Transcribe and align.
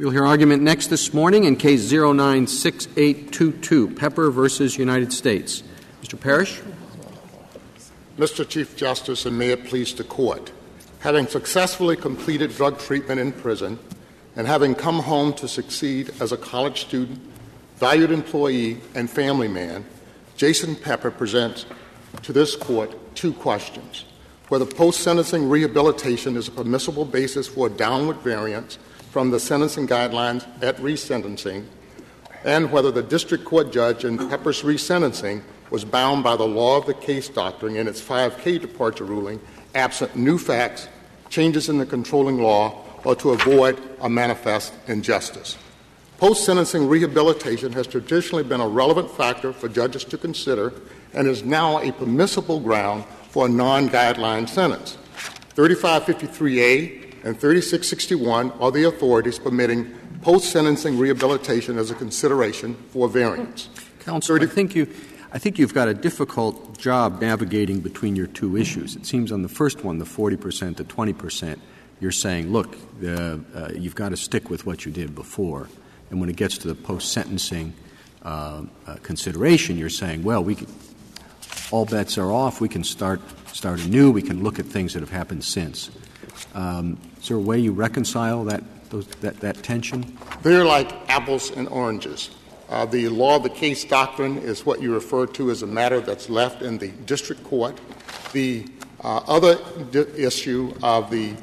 We'll 0.00 0.12
hear 0.12 0.24
argument 0.24 0.62
next 0.62 0.90
this 0.90 1.12
morning 1.12 1.42
in 1.42 1.56
case 1.56 1.90
096822, 1.90 3.96
Pepper 3.96 4.30
versus 4.30 4.78
United 4.78 5.12
States. 5.12 5.64
Mr. 6.04 6.20
Parrish? 6.20 6.60
Mr. 8.16 8.48
Chief 8.48 8.76
Justice, 8.76 9.26
and 9.26 9.36
may 9.36 9.48
it 9.48 9.64
please 9.64 9.92
the 9.92 10.04
court, 10.04 10.52
having 11.00 11.26
successfully 11.26 11.96
completed 11.96 12.52
drug 12.52 12.78
treatment 12.78 13.20
in 13.20 13.32
prison 13.32 13.76
and 14.36 14.46
having 14.46 14.76
come 14.76 15.00
home 15.00 15.32
to 15.32 15.48
succeed 15.48 16.12
as 16.20 16.30
a 16.30 16.36
college 16.36 16.82
student, 16.82 17.18
valued 17.78 18.12
employee, 18.12 18.80
and 18.94 19.10
family 19.10 19.48
man, 19.48 19.84
Jason 20.36 20.76
Pepper 20.76 21.10
presents 21.10 21.66
to 22.22 22.32
this 22.32 22.54
court 22.54 22.94
two 23.16 23.32
questions 23.32 24.04
whether 24.48 24.64
post 24.64 25.00
sentencing 25.00 25.48
rehabilitation 25.48 26.36
is 26.36 26.48
a 26.48 26.52
permissible 26.52 27.04
basis 27.04 27.46
for 27.46 27.66
a 27.66 27.70
downward 27.70 28.16
variance 28.18 28.78
from 29.18 29.32
the 29.32 29.40
sentencing 29.40 29.84
guidelines 29.84 30.46
at 30.62 30.76
resentencing, 30.76 31.64
and 32.44 32.70
whether 32.70 32.92
the 32.92 33.02
district 33.02 33.44
court 33.44 33.72
judge 33.72 34.04
in 34.04 34.16
Pepper's 34.28 34.62
resentencing 34.62 35.42
was 35.70 35.84
bound 35.84 36.22
by 36.22 36.36
the 36.36 36.46
law 36.46 36.76
of 36.76 36.86
the 36.86 36.94
case 36.94 37.28
doctrine 37.28 37.74
in 37.74 37.88
its 37.88 38.00
5K 38.00 38.60
departure 38.60 39.02
ruling, 39.02 39.40
absent 39.74 40.14
new 40.14 40.38
facts, 40.38 40.86
changes 41.30 41.68
in 41.68 41.78
the 41.78 41.84
controlling 41.84 42.40
law, 42.40 42.84
or 43.02 43.16
to 43.16 43.30
avoid 43.30 43.76
a 44.02 44.08
manifest 44.08 44.72
injustice. 44.86 45.58
Post 46.18 46.44
sentencing 46.44 46.86
rehabilitation 46.86 47.72
has 47.72 47.88
traditionally 47.88 48.44
been 48.44 48.60
a 48.60 48.68
relevant 48.68 49.10
factor 49.10 49.52
for 49.52 49.68
judges 49.68 50.04
to 50.04 50.16
consider 50.16 50.72
and 51.12 51.26
is 51.26 51.42
now 51.42 51.80
a 51.80 51.90
permissible 51.90 52.60
ground 52.60 53.04
for 53.30 53.46
a 53.46 53.48
non 53.48 53.88
guideline 53.88 54.48
sentence. 54.48 54.96
3553A 55.56 57.07
and 57.24 57.38
3661 57.38 58.52
are 58.52 58.70
the 58.70 58.84
authorities 58.84 59.38
permitting 59.38 59.92
post 60.22 60.50
sentencing 60.50 60.98
rehabilitation 60.98 61.78
as 61.78 61.90
a 61.90 61.94
consideration 61.94 62.74
for 62.90 63.08
variance. 63.08 63.68
Counsel, 64.00 64.42
I 64.42 64.46
think 64.46 64.74
you. 64.74 64.86
I 65.30 65.38
think 65.38 65.58
you've 65.58 65.74
got 65.74 65.88
a 65.88 65.94
difficult 65.94 66.78
job 66.78 67.20
navigating 67.20 67.80
between 67.80 68.16
your 68.16 68.28
two 68.28 68.56
issues. 68.56 68.96
It 68.96 69.04
seems 69.04 69.30
on 69.30 69.42
the 69.42 69.48
first 69.48 69.84
one, 69.84 69.98
the 69.98 70.06
40% 70.06 70.76
to 70.76 70.84
20%, 70.84 71.58
you're 72.00 72.12
saying, 72.12 72.50
look, 72.50 72.78
uh, 73.04 73.36
uh, 73.54 73.68
you've 73.74 73.94
got 73.94 74.08
to 74.08 74.16
stick 74.16 74.48
with 74.48 74.64
what 74.64 74.86
you 74.86 74.92
did 74.92 75.14
before. 75.14 75.68
And 76.10 76.18
when 76.18 76.30
it 76.30 76.36
gets 76.36 76.56
to 76.58 76.68
the 76.68 76.74
post 76.74 77.12
sentencing 77.12 77.74
uh, 78.22 78.62
uh, 78.86 78.96
consideration, 79.02 79.76
you're 79.76 79.90
saying, 79.90 80.22
well, 80.22 80.42
we 80.42 80.54
can, 80.54 80.66
all 81.70 81.84
bets 81.84 82.16
are 82.16 82.32
off. 82.32 82.62
We 82.62 82.68
can 82.70 82.82
start, 82.82 83.20
start 83.52 83.84
anew. 83.84 84.10
We 84.10 84.22
can 84.22 84.42
look 84.42 84.58
at 84.58 84.64
things 84.64 84.94
that 84.94 85.00
have 85.00 85.10
happened 85.10 85.44
since. 85.44 85.90
Um, 86.54 86.98
is 87.20 87.28
there 87.28 87.36
a 87.36 87.40
way 87.40 87.58
you 87.58 87.72
reconcile 87.72 88.44
that, 88.44 88.62
those, 88.90 89.06
that, 89.20 89.40
that 89.40 89.62
tension? 89.62 90.18
They're 90.42 90.64
like 90.64 90.92
apples 91.10 91.50
and 91.50 91.68
oranges. 91.68 92.30
Uh, 92.68 92.84
the 92.84 93.08
law 93.08 93.36
of 93.36 93.42
the 93.42 93.50
case 93.50 93.84
doctrine 93.84 94.38
is 94.38 94.66
what 94.66 94.82
you 94.82 94.92
refer 94.92 95.26
to 95.26 95.50
as 95.50 95.62
a 95.62 95.66
matter 95.66 96.00
that's 96.00 96.28
left 96.28 96.62
in 96.62 96.78
the 96.78 96.88
district 96.88 97.42
court. 97.44 97.80
The 98.32 98.66
uh, 99.02 99.18
other 99.26 99.58
di- 99.90 100.06
issue 100.16 100.74
of 100.82 101.10
the 101.10 101.34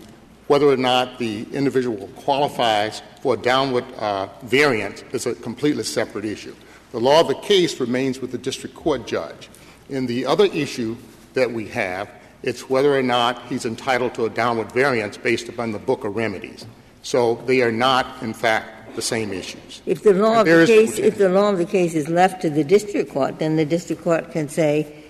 whether 0.48 0.68
or 0.68 0.78
not 0.78 1.18
the 1.18 1.44
individual 1.52 2.08
qualifies 2.18 3.02
for 3.22 3.34
a 3.34 3.38
downward 3.38 3.86
uh, 3.98 4.28
variance 4.44 5.04
is 5.12 5.26
a 5.26 5.34
completely 5.34 5.84
separate 5.84 6.26
issue. 6.26 6.56
The 6.92 7.00
law 7.00 7.22
of 7.22 7.28
the 7.28 7.36
case 7.36 7.80
remains 7.80 8.20
with 8.20 8.32
the 8.32 8.38
district 8.38 8.76
court 8.76 9.08
judge. 9.08 9.50
In 9.90 10.06
the 10.06 10.26
other 10.28 10.46
issue 10.46 10.98
that 11.34 11.52
we 11.52 11.68
have 11.70 12.10
it's 12.46 12.70
whether 12.70 12.98
or 12.98 13.04
not 13.04 13.42
he's 13.48 13.66
entitled 13.66 14.14
to 14.14 14.26
a 14.26 14.30
downward 14.30 14.72
variance 14.72 15.18
based 15.18 15.50
upon 15.50 15.72
the 15.72 15.80
Booker 15.80 16.10
remedies. 16.10 16.66
So 17.02 17.36
they 17.48 17.62
are 17.62 17.72
not, 17.72 18.22
in 18.22 18.34
fact, 18.34 18.96
the 18.96 19.02
same 19.02 19.34
issues. 19.34 19.82
If 19.86 20.04
the 20.04 20.14
law 20.14 20.42
of 20.42 20.46
the 20.46 20.66
case, 20.66 21.00
if 21.00 21.18
the 21.18 21.30
law 21.30 21.50
of 21.52 21.58
the 21.58 21.66
case 21.66 21.96
is 21.96 22.08
left 22.08 22.42
to 22.44 22.50
the 22.50 22.64
district 22.64 23.12
court, 23.12 23.40
then 23.40 23.56
the 23.58 23.66
district 23.66 24.04
court 24.04 24.32
can 24.32 24.48
say, 24.48 25.04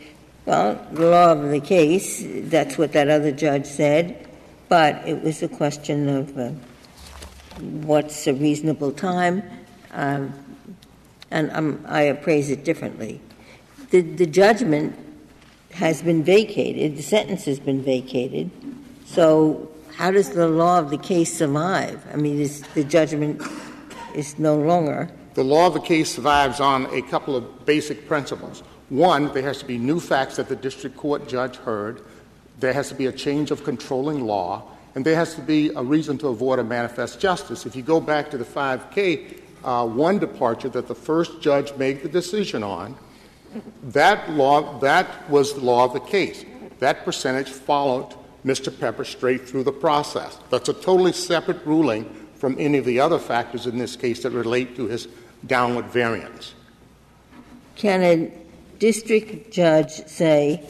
well, 0.45 0.75
the 0.91 1.07
law 1.07 1.31
of 1.33 1.49
the 1.49 1.59
case, 1.59 2.23
that's 2.49 2.77
what 2.77 2.93
that 2.93 3.09
other 3.09 3.31
judge 3.31 3.65
said, 3.65 4.27
but 4.69 5.07
it 5.07 5.21
was 5.21 5.43
a 5.43 5.47
question 5.47 6.09
of 6.09 6.37
uh, 6.37 6.49
what's 7.59 8.27
a 8.27 8.33
reasonable 8.33 8.91
time, 8.91 9.43
um, 9.91 10.33
and 11.31 11.51
um, 11.51 11.83
I 11.87 12.03
appraise 12.03 12.49
it 12.49 12.63
differently. 12.63 13.21
The, 13.89 14.01
the 14.01 14.25
judgment 14.25 14.97
has 15.75 16.01
been 16.01 16.23
vacated, 16.23 16.95
the 16.95 17.03
sentence 17.03 17.43
has 17.45 17.59
been 17.59 17.81
vacated. 17.81 18.49
So, 19.05 19.69
how 19.95 20.11
does 20.11 20.29
the 20.29 20.47
law 20.47 20.79
of 20.79 20.89
the 20.89 20.97
case 20.97 21.37
survive? 21.37 22.01
I 22.13 22.15
mean, 22.15 22.39
is, 22.39 22.61
the 22.75 22.83
judgment 22.83 23.41
is 24.13 24.39
no 24.39 24.55
longer. 24.55 25.09
The 25.33 25.43
law 25.43 25.67
of 25.67 25.73
the 25.73 25.81
case 25.81 26.15
survives 26.15 26.61
on 26.61 26.85
a 26.93 27.01
couple 27.01 27.35
of 27.35 27.65
basic 27.65 28.07
principles. 28.07 28.63
One, 28.87 29.33
there 29.33 29.43
has 29.43 29.59
to 29.59 29.65
be 29.65 29.77
new 29.77 29.99
facts 29.99 30.37
that 30.37 30.47
the 30.47 30.55
district 30.55 30.95
court 30.95 31.27
judge 31.27 31.57
heard, 31.57 32.01
there 32.59 32.71
has 32.71 32.87
to 32.89 32.95
be 32.95 33.07
a 33.07 33.11
change 33.11 33.51
of 33.51 33.65
controlling 33.65 34.21
law, 34.21 34.63
and 34.95 35.05
there 35.05 35.15
has 35.15 35.35
to 35.35 35.41
be 35.41 35.71
a 35.75 35.83
reason 35.83 36.17
to 36.19 36.29
avoid 36.29 36.59
a 36.59 36.63
manifest 36.63 37.19
justice. 37.19 37.65
If 37.65 37.75
you 37.75 37.81
go 37.81 37.99
back 37.99 38.31
to 38.31 38.37
the 38.37 38.45
5K, 38.45 39.39
uh, 39.65 39.85
one 39.85 40.19
departure 40.19 40.69
that 40.69 40.87
the 40.87 40.95
first 40.95 41.41
judge 41.41 41.75
made 41.75 42.01
the 42.01 42.07
decision 42.07 42.63
on 42.63 42.95
that 43.83 44.29
law, 44.31 44.79
that 44.79 45.29
was 45.29 45.53
the 45.53 45.61
law 45.61 45.85
of 45.85 45.93
the 45.93 45.99
case. 45.99 46.45
That 46.79 47.05
percentage 47.05 47.49
followed 47.49 48.13
Mr. 48.45 48.77
Pepper 48.77 49.05
straight 49.05 49.47
through 49.47 49.63
the 49.63 49.71
process. 49.71 50.37
That's 50.49 50.69
a 50.69 50.73
totally 50.73 51.13
separate 51.13 51.65
ruling 51.65 52.05
from 52.35 52.55
any 52.59 52.77
of 52.77 52.85
the 52.85 52.99
other 52.99 53.17
factors 53.17 53.65
in 53.65 53.77
this 53.77 53.95
case 53.95 54.23
that 54.23 54.31
relate 54.31 54.75
to 54.75 54.87
his 54.87 55.07
downward 55.47 55.85
variance. 55.85 56.53
Can 57.75 58.03
a 58.03 58.31
district 58.77 59.51
judge 59.51 60.05
say 60.07 60.63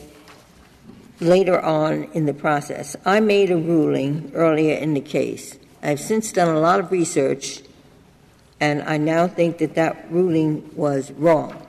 later 1.19 1.59
on 1.59 2.05
in 2.13 2.25
the 2.25 2.33
process, 2.33 2.95
I 3.05 3.19
made 3.19 3.51
a 3.51 3.57
ruling 3.57 4.31
earlier 4.33 4.75
in 4.77 4.93
the 4.93 5.01
case. 5.01 5.57
I've 5.81 5.99
since 5.99 6.31
done 6.31 6.55
a 6.55 6.59
lot 6.59 6.79
of 6.79 6.91
research, 6.91 7.61
and 8.59 8.81
I 8.83 8.97
now 8.97 9.27
think 9.27 9.57
that 9.59 9.75
that 9.75 10.09
ruling 10.11 10.75
was 10.75 11.11
wrong. 11.11 11.64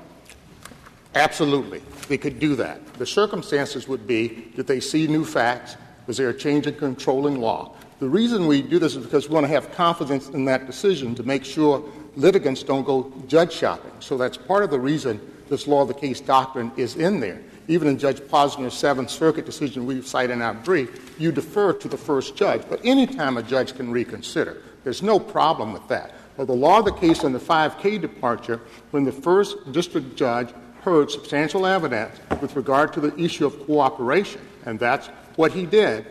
Absolutely. 1.17 1.81
They 2.09 2.19
could 2.19 2.39
do 2.39 2.55
that. 2.57 2.95
The 2.95 3.07
circumstances 3.07 3.89
would 3.89 4.07
be 4.07 4.53
that 4.57 4.67
they 4.67 4.81
see 4.81 5.07
new 5.07 5.25
facts? 5.25 5.77
Was 6.07 6.19
there 6.19 6.29
a 6.29 6.35
change 6.37 6.67
in 6.67 6.75
controlling 6.75 7.41
law? 7.41 7.75
The 8.01 8.09
reason 8.09 8.47
we 8.47 8.61
do 8.61 8.79
this 8.79 8.95
is 8.97 9.05
because 9.05 9.27
we 9.27 9.35
want 9.35 9.45
to 9.45 9.53
have 9.53 9.73
confidence 9.73 10.29
in 10.29 10.45
that 10.45 10.67
decision 10.67 11.15
to 11.15 11.23
make 11.23 11.43
sure 11.43 11.83
litigants 12.17 12.63
don't 12.63 12.85
go 12.85 13.11
judge 13.27 13.53
shopping. 13.53 13.93
So 14.01 14.19
that's 14.19 14.37
part 14.37 14.63
of 14.63 14.71
the 14.71 14.79
reason 14.79 15.19
this 15.49 15.67
law 15.67 15.83
of 15.83 15.89
the 15.89 15.95
case 15.95 16.21
doctrine 16.21 16.71
is 16.77 16.97
in 16.97 17.21
there. 17.21 17.41
Even 17.67 17.89
in 17.89 17.99
Judge 17.99 18.21
Posner's 18.21 18.75
Seventh 18.75 19.09
Circuit 19.09 19.47
decision 19.47 19.87
we 19.87 20.03
cite 20.03 20.29
in 20.29 20.43
our 20.43 20.53
brief, 20.53 21.19
you 21.19 21.33
defer 21.33 21.73
to 21.73 21.89
the 21.89 21.97
first 21.97 22.37
judge. 22.37 22.63
But 22.69 22.81
any 22.85 23.07
time 23.07 23.39
a 23.39 23.43
judge 23.43 23.75
can 23.75 23.91
reconsider, 23.91 24.63
there's 24.85 25.03
no 25.03 25.19
problem 25.19 25.73
with 25.73 25.89
that. 25.89 26.13
But 26.37 26.47
the 26.47 26.53
law 26.53 26.81
of 26.81 26.85
the 26.85 26.93
case 26.93 27.25
in 27.25 27.33
the 27.33 27.39
5K 27.39 28.01
departure, 28.03 28.61
when 28.91 29.05
the 29.05 29.13
first 29.13 29.73
district 29.73 30.17
judge 30.17 30.53
heard 30.87 31.11
substantial 31.11 31.67
evidence 31.67 32.17
with 32.41 32.55
regard 32.55 32.93
to 32.93 33.01
the 33.01 33.13
issue 33.19 33.45
of 33.45 33.67
cooperation, 33.67 34.41
and 34.65 34.79
that's 34.79 35.09
what 35.35 35.51
he 35.51 35.67
did. 35.67 36.05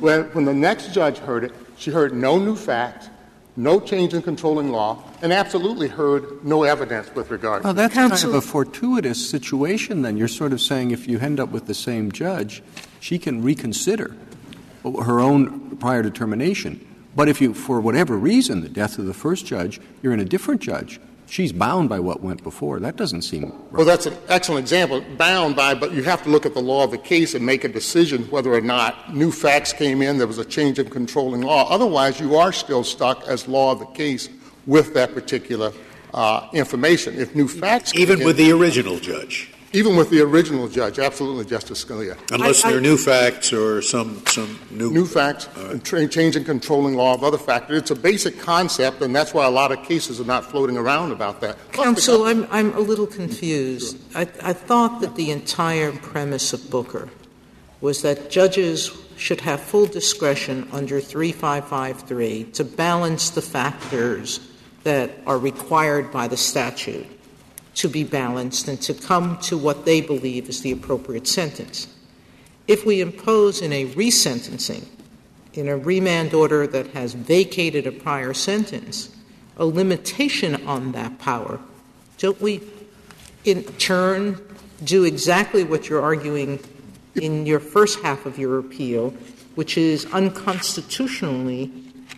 When, 0.00 0.24
when 0.32 0.46
the 0.46 0.54
next 0.54 0.94
judge 0.94 1.18
heard 1.18 1.44
it, 1.44 1.52
she 1.76 1.90
heard 1.90 2.14
no 2.14 2.38
new 2.38 2.56
facts, 2.56 3.10
no 3.54 3.78
change 3.78 4.14
in 4.14 4.22
controlling 4.22 4.70
law, 4.70 5.04
and 5.20 5.30
absolutely 5.30 5.88
heard 5.88 6.42
no 6.42 6.62
evidence 6.62 7.14
with 7.14 7.30
regard 7.30 7.60
to 7.60 7.66
well, 7.66 7.74
to 7.74 7.76
that's 7.76 7.92
kind 7.92 8.12
of 8.14 8.34
a 8.34 8.40
fortuitous 8.40 9.30
situation 9.30 10.00
then. 10.00 10.16
You're 10.16 10.26
sort 10.26 10.54
of 10.54 10.60
saying 10.62 10.90
if 10.90 11.06
you 11.06 11.18
end 11.18 11.38
up 11.38 11.50
with 11.50 11.66
the 11.66 11.74
same 11.74 12.10
judge, 12.10 12.62
she 13.00 13.18
can 13.18 13.42
reconsider 13.42 14.16
her 14.84 15.20
own 15.20 15.76
prior 15.76 16.02
determination. 16.02 16.80
But 17.14 17.28
if 17.28 17.42
you, 17.42 17.52
for 17.52 17.78
whatever 17.78 18.16
reason, 18.16 18.62
the 18.62 18.70
death 18.70 18.98
of 18.98 19.04
the 19.04 19.14
first 19.14 19.44
judge, 19.44 19.82
you're 20.02 20.14
in 20.14 20.20
a 20.20 20.24
different 20.24 20.62
judge 20.62 20.98
she's 21.26 21.52
bound 21.52 21.88
by 21.88 22.00
what 22.00 22.22
went 22.22 22.42
before. 22.42 22.80
That 22.80 22.96
doesn't 22.96 23.22
seem 23.22 23.44
right. 23.44 23.72
Well, 23.72 23.84
that's 23.84 24.06
an 24.06 24.16
excellent 24.28 24.60
example. 24.60 25.00
Bound 25.16 25.56
by, 25.56 25.74
but 25.74 25.92
you 25.92 26.02
have 26.04 26.22
to 26.24 26.30
look 26.30 26.46
at 26.46 26.54
the 26.54 26.62
law 26.62 26.84
of 26.84 26.90
the 26.90 26.98
case 26.98 27.34
and 27.34 27.44
make 27.44 27.64
a 27.64 27.68
decision 27.68 28.24
whether 28.24 28.52
or 28.52 28.60
not 28.60 29.14
new 29.14 29.30
facts 29.30 29.72
came 29.72 30.02
in, 30.02 30.18
there 30.18 30.26
was 30.26 30.38
a 30.38 30.44
change 30.44 30.78
in 30.78 30.88
controlling 30.90 31.42
law. 31.42 31.68
Otherwise, 31.68 32.20
you 32.20 32.36
are 32.36 32.52
still 32.52 32.84
stuck 32.84 33.26
as 33.26 33.48
law 33.48 33.72
of 33.72 33.78
the 33.78 33.86
case 33.86 34.28
with 34.66 34.94
that 34.94 35.14
particular 35.14 35.72
uh, 36.12 36.48
information. 36.52 37.18
If 37.18 37.34
new 37.34 37.48
facts 37.48 37.94
even 37.94 38.20
in, 38.20 38.26
with 38.26 38.36
the 38.36 38.52
original 38.52 38.98
judge 38.98 39.50
even 39.74 39.96
with 39.96 40.08
the 40.08 40.20
original 40.20 40.68
judge, 40.68 41.00
absolutely, 41.00 41.44
Justice 41.44 41.84
Scalia. 41.84 42.16
Unless 42.30 42.64
I, 42.64 42.70
there 42.70 42.78
are 42.78 42.80
new 42.80 42.96
facts 42.96 43.52
or 43.52 43.82
some, 43.82 44.24
some 44.26 44.58
new. 44.70 44.92
New 44.92 45.04
facts, 45.04 45.48
right. 45.56 45.82
tra- 45.84 46.06
change 46.06 46.36
in 46.36 46.44
controlling 46.44 46.94
law 46.94 47.12
of 47.12 47.24
other 47.24 47.38
factors. 47.38 47.78
It's 47.78 47.90
a 47.90 47.96
basic 47.96 48.38
concept, 48.38 49.02
and 49.02 49.14
that's 49.14 49.34
why 49.34 49.46
a 49.46 49.50
lot 49.50 49.72
of 49.72 49.82
cases 49.82 50.20
are 50.20 50.24
not 50.24 50.44
floating 50.48 50.76
around 50.76 51.10
about 51.10 51.40
that. 51.40 51.58
Counsel, 51.72 52.24
I'm, 52.24 52.46
I'm 52.52 52.72
a 52.74 52.80
little 52.80 53.08
confused. 53.08 53.98
Sure. 54.12 54.22
I, 54.22 54.50
I 54.50 54.52
thought 54.52 55.00
that 55.00 55.16
the 55.16 55.32
entire 55.32 55.90
premise 55.90 56.52
of 56.52 56.70
Booker 56.70 57.08
was 57.80 58.02
that 58.02 58.30
judges 58.30 58.96
should 59.16 59.40
have 59.40 59.60
full 59.60 59.86
discretion 59.86 60.68
under 60.70 61.00
3553 61.00 62.44
to 62.44 62.64
balance 62.64 63.30
the 63.30 63.42
factors 63.42 64.38
that 64.84 65.10
are 65.26 65.38
required 65.38 66.12
by 66.12 66.28
the 66.28 66.36
statute 66.36 67.06
to 67.74 67.88
be 67.88 68.04
balanced 68.04 68.68
and 68.68 68.80
to 68.82 68.94
come 68.94 69.38
to 69.38 69.58
what 69.58 69.84
they 69.84 70.00
believe 70.00 70.48
is 70.48 70.62
the 70.62 70.72
appropriate 70.72 71.26
sentence. 71.26 71.88
If 72.66 72.86
we 72.86 73.00
impose 73.00 73.60
in 73.60 73.72
a 73.72 73.86
resentencing, 73.86 74.86
in 75.52 75.68
a 75.68 75.76
remand 75.76 76.34
order 76.34 76.66
that 76.66 76.88
has 76.88 77.14
vacated 77.14 77.86
a 77.86 77.92
prior 77.92 78.32
sentence, 78.32 79.14
a 79.56 79.66
limitation 79.66 80.66
on 80.66 80.92
that 80.92 81.18
power, 81.18 81.60
don't 82.18 82.40
we 82.40 82.60
in 83.44 83.64
turn 83.74 84.40
do 84.82 85.04
exactly 85.04 85.64
what 85.64 85.88
you're 85.88 86.02
arguing 86.02 86.58
in 87.14 87.46
your 87.46 87.60
first 87.60 88.00
half 88.00 88.26
of 88.26 88.38
your 88.38 88.58
appeal, 88.58 89.10
which 89.54 89.76
is 89.76 90.06
unconstitutionally 90.06 91.70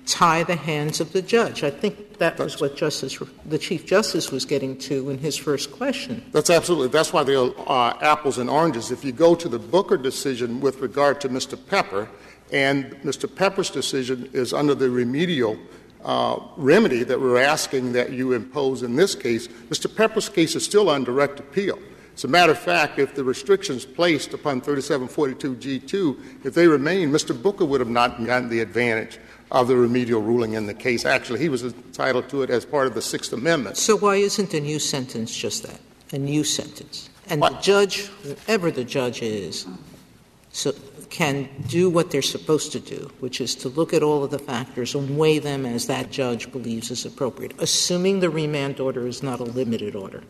tie 0.06 0.42
the 0.44 0.56
hands 0.56 1.00
of 1.00 1.12
the 1.12 1.22
judge? 1.22 1.62
I 1.62 1.70
think 1.70 2.05
that 2.18 2.38
was 2.38 2.60
what 2.60 2.76
Justice, 2.76 3.18
the 3.44 3.58
Chief 3.58 3.86
Justice 3.86 4.30
was 4.30 4.44
getting 4.44 4.76
to 4.78 5.10
in 5.10 5.18
his 5.18 5.36
first 5.36 5.72
question. 5.72 6.24
That's 6.32 6.50
absolutely. 6.50 6.88
That's 6.88 7.12
why 7.12 7.22
they 7.24 7.34
are 7.34 7.52
uh, 7.66 7.96
apples 8.00 8.38
and 8.38 8.50
oranges. 8.50 8.90
If 8.90 9.04
you 9.04 9.12
go 9.12 9.34
to 9.34 9.48
the 9.48 9.58
Booker 9.58 9.96
decision 9.96 10.60
with 10.60 10.80
regard 10.80 11.20
to 11.22 11.28
Mr. 11.28 11.58
Pepper, 11.66 12.08
and 12.52 12.92
Mr. 13.02 13.32
Pepper's 13.32 13.70
decision 13.70 14.30
is 14.32 14.52
under 14.52 14.74
the 14.74 14.88
remedial 14.88 15.58
uh, 16.04 16.38
remedy 16.56 17.02
that 17.02 17.20
we're 17.20 17.42
asking 17.42 17.92
that 17.92 18.12
you 18.12 18.32
impose 18.32 18.82
in 18.82 18.94
this 18.94 19.14
case. 19.14 19.48
Mr. 19.48 19.94
Pepper's 19.94 20.28
case 20.28 20.54
is 20.54 20.64
still 20.64 20.88
on 20.88 21.02
direct 21.02 21.40
appeal. 21.40 21.78
As 22.14 22.24
a 22.24 22.28
matter 22.28 22.52
of 22.52 22.58
fact, 22.58 22.98
if 22.98 23.14
the 23.14 23.24
restrictions 23.24 23.84
placed 23.84 24.32
upon 24.32 24.62
3742G2, 24.62 26.46
if 26.46 26.54
they 26.54 26.66
remain, 26.66 27.10
Mr. 27.10 27.40
Booker 27.40 27.64
would 27.64 27.80
have 27.80 27.90
not 27.90 28.24
gotten 28.24 28.48
the 28.48 28.60
advantage 28.60 29.18
of 29.50 29.68
the 29.68 29.76
remedial 29.76 30.22
ruling 30.22 30.54
in 30.54 30.66
the 30.66 30.74
case. 30.74 31.04
Actually, 31.04 31.40
he 31.40 31.48
was 31.48 31.62
entitled 31.62 32.28
to 32.30 32.42
it 32.42 32.50
as 32.50 32.64
part 32.64 32.86
of 32.86 32.94
the 32.94 33.02
Sixth 33.02 33.32
Amendment. 33.32 33.76
So 33.76 33.96
why 33.96 34.16
isn't 34.16 34.52
a 34.54 34.60
new 34.60 34.78
sentence 34.78 35.36
just 35.36 35.62
that? 35.62 35.80
A 36.12 36.18
new 36.18 36.44
sentence. 36.44 37.08
And 37.28 37.40
what? 37.40 37.52
the 37.52 37.60
judge, 37.60 38.06
whoever 38.22 38.70
the 38.70 38.84
judge 38.84 39.22
is, 39.22 39.66
so 40.50 40.72
can 41.10 41.48
do 41.68 41.88
what 41.88 42.10
they're 42.10 42.22
supposed 42.22 42.72
to 42.72 42.80
do, 42.80 43.10
which 43.20 43.40
is 43.40 43.54
to 43.54 43.68
look 43.68 43.92
at 43.92 44.02
all 44.02 44.24
of 44.24 44.30
the 44.30 44.38
factors 44.38 44.94
and 44.94 45.16
weigh 45.16 45.38
them 45.38 45.64
as 45.64 45.86
that 45.86 46.10
judge 46.10 46.50
believes 46.50 46.90
is 46.90 47.04
appropriate, 47.04 47.52
assuming 47.58 48.20
the 48.20 48.30
remand 48.30 48.80
order 48.80 49.06
is 49.06 49.22
not 49.22 49.40
a 49.40 49.44
limited 49.44 49.94
order. 49.94 50.22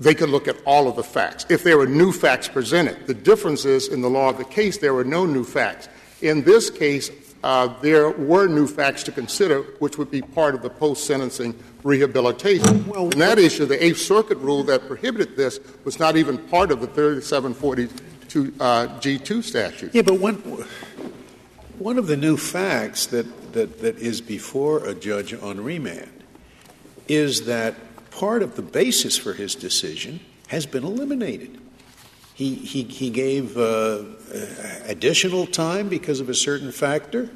They 0.00 0.14
could 0.14 0.30
look 0.30 0.48
at 0.48 0.56
all 0.64 0.88
of 0.88 0.96
the 0.96 1.02
facts. 1.02 1.46
If 1.48 1.62
there 1.62 1.78
were 1.78 1.86
new 1.86 2.12
facts 2.12 2.48
presented, 2.48 3.06
the 3.06 3.14
difference 3.14 3.64
is 3.64 3.88
in 3.88 4.00
the 4.00 4.10
law 4.10 4.30
of 4.30 4.38
the 4.38 4.44
case, 4.44 4.78
there 4.78 4.94
were 4.94 5.04
no 5.04 5.26
new 5.26 5.44
facts. 5.44 5.88
In 6.20 6.42
this 6.42 6.70
case, 6.70 7.10
there 7.42 8.10
were 8.10 8.46
new 8.46 8.66
facts 8.66 9.02
to 9.04 9.12
consider, 9.12 9.62
which 9.78 9.98
would 9.98 10.10
be 10.10 10.22
part 10.22 10.54
of 10.54 10.62
the 10.62 10.70
post 10.70 11.06
sentencing 11.06 11.58
rehabilitation. 11.82 12.86
Well, 12.86 13.10
in 13.10 13.18
that 13.18 13.38
issue, 13.38 13.66
the 13.66 13.84
Eighth 13.84 13.98
Circuit 13.98 14.38
rule 14.38 14.62
that 14.64 14.86
prohibited 14.86 15.36
this 15.36 15.58
was 15.84 15.98
not 15.98 16.16
even 16.16 16.38
part 16.38 16.70
of 16.70 16.80
the 16.80 16.86
3742 16.86 18.54
uh, 18.60 18.88
G2 19.00 19.42
statute. 19.42 19.94
Yeah, 19.94 20.02
but 20.02 20.20
one, 20.20 20.34
one 21.78 21.98
of 21.98 22.06
the 22.06 22.16
new 22.16 22.36
facts 22.36 23.06
that, 23.06 23.52
that, 23.52 23.80
that 23.80 23.98
is 23.98 24.20
before 24.20 24.84
a 24.86 24.94
judge 24.94 25.34
on 25.34 25.62
remand 25.62 26.10
is 27.08 27.46
that 27.46 27.74
part 28.10 28.42
of 28.42 28.56
the 28.56 28.62
basis 28.62 29.18
for 29.18 29.32
his 29.32 29.54
decision 29.54 30.20
has 30.48 30.66
been 30.66 30.84
eliminated. 30.84 31.58
He, 32.42 32.56
he, 32.56 32.82
he 32.82 33.10
gave 33.10 33.56
uh, 33.56 34.02
additional 34.86 35.46
time 35.46 35.88
because 35.88 36.18
of 36.18 36.28
a 36.28 36.34
certain 36.34 36.72
factor, 36.72 37.30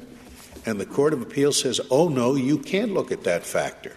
and 0.65 0.81
the 0.81 0.85
Court 0.85 1.13
of 1.13 1.21
Appeal 1.21 1.53
says, 1.53 1.79
oh, 1.89 2.09
no, 2.09 2.35
you 2.35 2.57
can't 2.57 2.93
look 2.93 3.09
at 3.09 3.23
that 3.23 3.45
factor. 3.45 3.95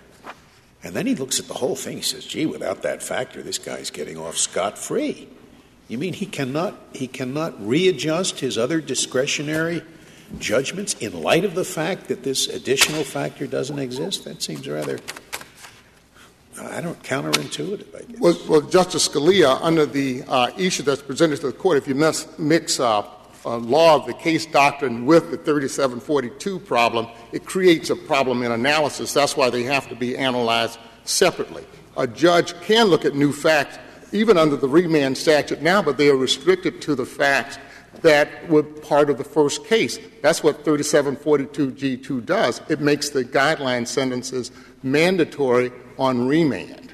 And 0.85 0.95
then 0.95 1.09
he 1.09 1.17
looks 1.17 1.41
at 1.41 1.49
the 1.49 1.55
whole 1.55 1.75
thing. 1.75 1.97
He 1.97 2.03
says, 2.05 2.25
gee, 2.25 2.47
without 2.47 2.83
that 2.83 3.03
factor, 3.03 3.43
this 3.43 3.59
guy's 3.59 3.91
getting 3.91 4.19
off 4.19 4.37
scot 4.37 4.79
free. 4.79 5.29
You 5.89 5.99
mean 5.99 6.13
he 6.13 6.27
cannot, 6.27 6.79
he 6.93 7.09
cannot 7.09 7.61
readjust 7.61 8.39
his 8.39 8.57
other 8.57 8.81
discretionary 8.81 9.83
judgments 10.39 10.95
in 10.95 11.25
light 11.25 11.45
of 11.45 11.57
the 11.57 11.65
fact 11.65 12.07
that 12.07 12.23
this 12.23 12.47
additional 12.47 13.03
factor 13.03 13.49
doesn't 13.49 13.81
exist? 13.81 14.27
That 14.27 14.43
seems 14.43 14.69
rather 14.69 15.01
I 16.67 16.81
don't 16.81 17.03
counterintuitive. 17.03 17.95
I 17.95 18.03
guess. 18.05 18.21
Well, 18.21 18.39
well 18.49 18.61
Justice 18.61 19.09
Scalia, 19.09 19.59
under 19.63 19.87
the 19.87 20.23
uh, 20.29 20.51
issue 20.57 20.83
that's 20.83 21.03
presented 21.03 21.41
to 21.41 21.47
the 21.49 21.53
court, 21.53 21.79
if 21.79 21.89
you 21.89 21.95
mix, 21.95 22.27
mix 22.39 22.79
uh, 22.79 23.03
uh, 23.45 23.57
law 23.57 23.97
of 23.97 24.07
the 24.07 24.15
case 24.15 24.47
doctrine 24.47 25.07
with 25.07 25.31
the 25.31 25.37
3742 25.39 26.59
problem, 26.61 27.07
it 27.33 27.47
creates 27.47 27.91
a 27.91 27.97
problem 27.97 28.43
in 28.43 28.53
analysis. 28.53 29.13
That's 29.13 29.37
why 29.37 29.51
they 29.51 29.63
have 29.65 29.89
to 29.89 29.95
be 29.95 30.17
analyzed 30.17 30.79
separately. 31.05 31.65
A 31.97 32.07
judge 32.07 32.59
can 32.61 32.87
look 32.87 33.05
at 33.05 33.15
new 33.15 33.33
facts, 33.33 33.79
even 34.13 34.37
under 34.37 34.57
the 34.57 34.69
remand 34.69 35.17
statute 35.17 35.63
now, 35.63 35.83
but 35.83 35.97
they 35.97 36.09
are 36.09 36.17
restricted 36.17 36.83
to 36.83 36.95
the 36.95 37.07
facts 37.07 37.59
that 38.03 38.49
were 38.49 38.63
part 38.63 39.11
of 39.11 39.19
the 39.19 39.25
first 39.25 39.65
case. 39.67 39.99
That's 40.23 40.43
what 40.43 40.65
3742G2 40.65 42.25
does. 42.25 42.61
It 42.69 42.81
makes 42.81 43.11
the 43.11 43.25
guideline 43.25 43.87
sentences 43.87 44.51
mandatory 44.83 45.73
on 46.01 46.27
remand. 46.27 46.93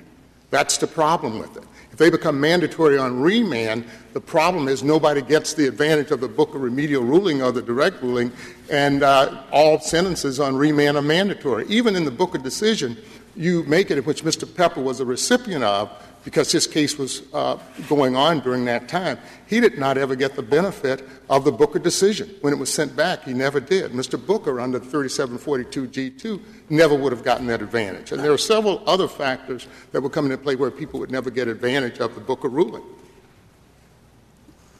That's 0.50 0.76
the 0.76 0.86
problem 0.86 1.38
with 1.38 1.56
it. 1.56 1.62
If 1.92 1.98
they 1.98 2.10
become 2.10 2.38
mandatory 2.38 2.98
on 2.98 3.20
remand, 3.20 3.86
the 4.12 4.20
problem 4.20 4.68
is 4.68 4.82
nobody 4.82 5.22
gets 5.22 5.54
the 5.54 5.66
advantage 5.66 6.10
of 6.10 6.20
the 6.20 6.28
Booker 6.28 6.58
remedial 6.58 7.02
ruling 7.02 7.40
or 7.40 7.52
the 7.52 7.62
direct 7.62 8.02
ruling, 8.02 8.30
and 8.70 9.02
uh, 9.02 9.44
all 9.50 9.80
sentences 9.80 10.38
on 10.38 10.56
remand 10.56 10.98
are 10.98 11.02
mandatory. 11.02 11.66
Even 11.68 11.96
in 11.96 12.04
the 12.04 12.10
Booker 12.10 12.36
decision, 12.36 12.98
you 13.34 13.62
make 13.62 13.90
it, 13.90 14.04
which 14.04 14.24
Mr. 14.24 14.52
Pepper 14.52 14.82
was 14.82 15.00
a 15.00 15.06
recipient 15.06 15.64
of, 15.64 15.90
because 16.26 16.50
his 16.50 16.66
case 16.66 16.98
was 16.98 17.22
uh, 17.32 17.56
going 17.88 18.16
on 18.16 18.40
during 18.40 18.64
that 18.64 18.88
time. 18.88 19.16
He 19.46 19.60
did 19.60 19.78
not 19.78 19.96
ever 19.96 20.16
get 20.16 20.34
the 20.34 20.42
benefit 20.42 21.08
of 21.30 21.44
the 21.44 21.52
Booker 21.52 21.78
decision. 21.78 22.28
When 22.40 22.52
it 22.52 22.56
was 22.56 22.70
sent 22.70 22.96
back, 22.96 23.22
he 23.22 23.32
never 23.32 23.60
did. 23.60 23.92
Mr. 23.92 24.18
Booker, 24.18 24.60
under 24.60 24.80
3742G2, 24.80 26.40
never 26.68 26.96
would 26.96 27.12
have 27.12 27.22
gotten 27.22 27.46
that 27.46 27.62
advantage. 27.62 28.10
And 28.10 28.24
there 28.24 28.32
are 28.32 28.38
several 28.38 28.82
other 28.88 29.06
factors 29.06 29.68
that 29.92 30.02
would 30.02 30.10
come 30.10 30.24
into 30.24 30.36
play 30.36 30.56
where 30.56 30.72
people 30.72 30.98
would 30.98 31.12
never 31.12 31.30
get 31.30 31.46
advantage 31.46 32.00
of 32.00 32.16
the 32.16 32.20
Booker 32.20 32.48
ruling. 32.48 32.82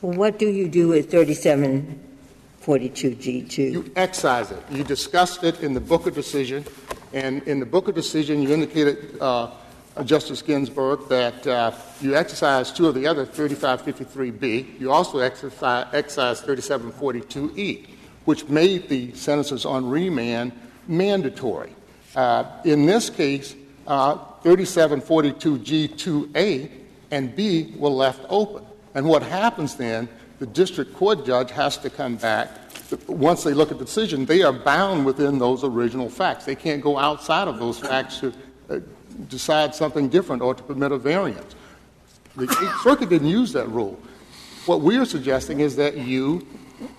Well, 0.03 0.19
what 0.19 0.41
do 0.41 0.49
you 0.49 0.67
do 0.67 0.89
with 0.89 1.13
3742G2? 1.13 3.73
You 3.73 3.93
excise 3.95 4.51
it. 4.51 4.65
You 4.69 4.83
discussed 4.83 5.45
it 5.45 5.63
in 5.63 5.75
the 5.75 5.81
Booker 5.81 6.11
decision, 6.11 6.65
and 7.13 7.41
in 7.45 7.61
the 7.61 7.67
Booker 7.67 7.93
decision, 7.93 8.43
you 8.43 8.53
indicated. 8.53 9.23
Uh, 9.97 10.01
uh, 10.01 10.05
Justice 10.05 10.43
Ginsburg, 10.43 11.09
that 11.09 11.47
uh, 11.47 11.73
you 12.01 12.17
exercise 12.17 12.73
two 12.73 12.89
of 12.89 12.95
the 12.95 13.07
other 13.07 13.25
3553B. 13.27 14.81
You 14.81 14.91
also 14.93 15.19
exercise, 15.19 15.87
exercise 15.93 16.41
3742E, 16.43 17.87
which 18.25 18.49
made 18.49 18.89
the 18.89 19.13
sentences 19.15 19.65
on 19.65 19.89
remand 19.89 20.51
mandatory. 20.87 21.73
Uh, 22.15 22.45
in 22.65 22.87
this 22.87 23.11
case, 23.11 23.57
3742G2A 23.87 26.71
and 27.11 27.35
B 27.37 27.75
were 27.77 27.91
left 27.91 28.25
open. 28.29 28.65
And 28.95 29.07
what 29.07 29.23
happens 29.23 29.77
then, 29.77 30.09
the 30.39 30.47
district 30.47 30.95
court 30.95 31.27
judge 31.27 31.51
has 31.51 31.79
to 31.79 31.91
come 31.91 32.17
back. 32.17 32.51
Once 33.09 33.43
they 33.43 33.55
look 33.55 33.73
at 33.73 33.79
the 33.79 33.85
decision, 33.85 34.27
they 34.27 34.43
are 34.43 34.53
bound 34.53 35.07
within 35.07 35.39
those 35.39 35.65
original 35.65 36.09
facts. 36.09 36.45
They 36.45 36.55
can't 36.55 36.83
go 36.83 36.99
outside 36.99 37.49
of 37.49 37.59
those 37.59 37.79
facts 37.79 38.21
to 38.21 38.33
uh, 38.71 38.79
decide 39.29 39.75
something 39.75 40.09
different 40.09 40.43
or 40.43 40.55
to 40.55 40.63
permit 40.63 40.93
a 40.93 40.99
variance. 40.99 41.55
The 42.37 42.47
Circuit 42.83 43.09
didn't 43.09 43.29
use 43.29 43.53
that 43.53 43.69
rule. 43.69 43.99
What 44.67 44.83
we 44.83 44.99
are 44.99 45.05
suggesting 45.05 45.61
is 45.61 45.77
that 45.77 45.97
you 45.97 46.45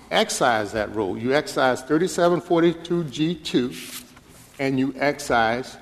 excise 0.09 0.71
that 0.71 0.95
rule. 0.95 1.17
You 1.17 1.33
excise 1.33 1.83
3742G2 1.83 4.03
and 4.59 4.79
you 4.79 4.95
excise 4.97 5.75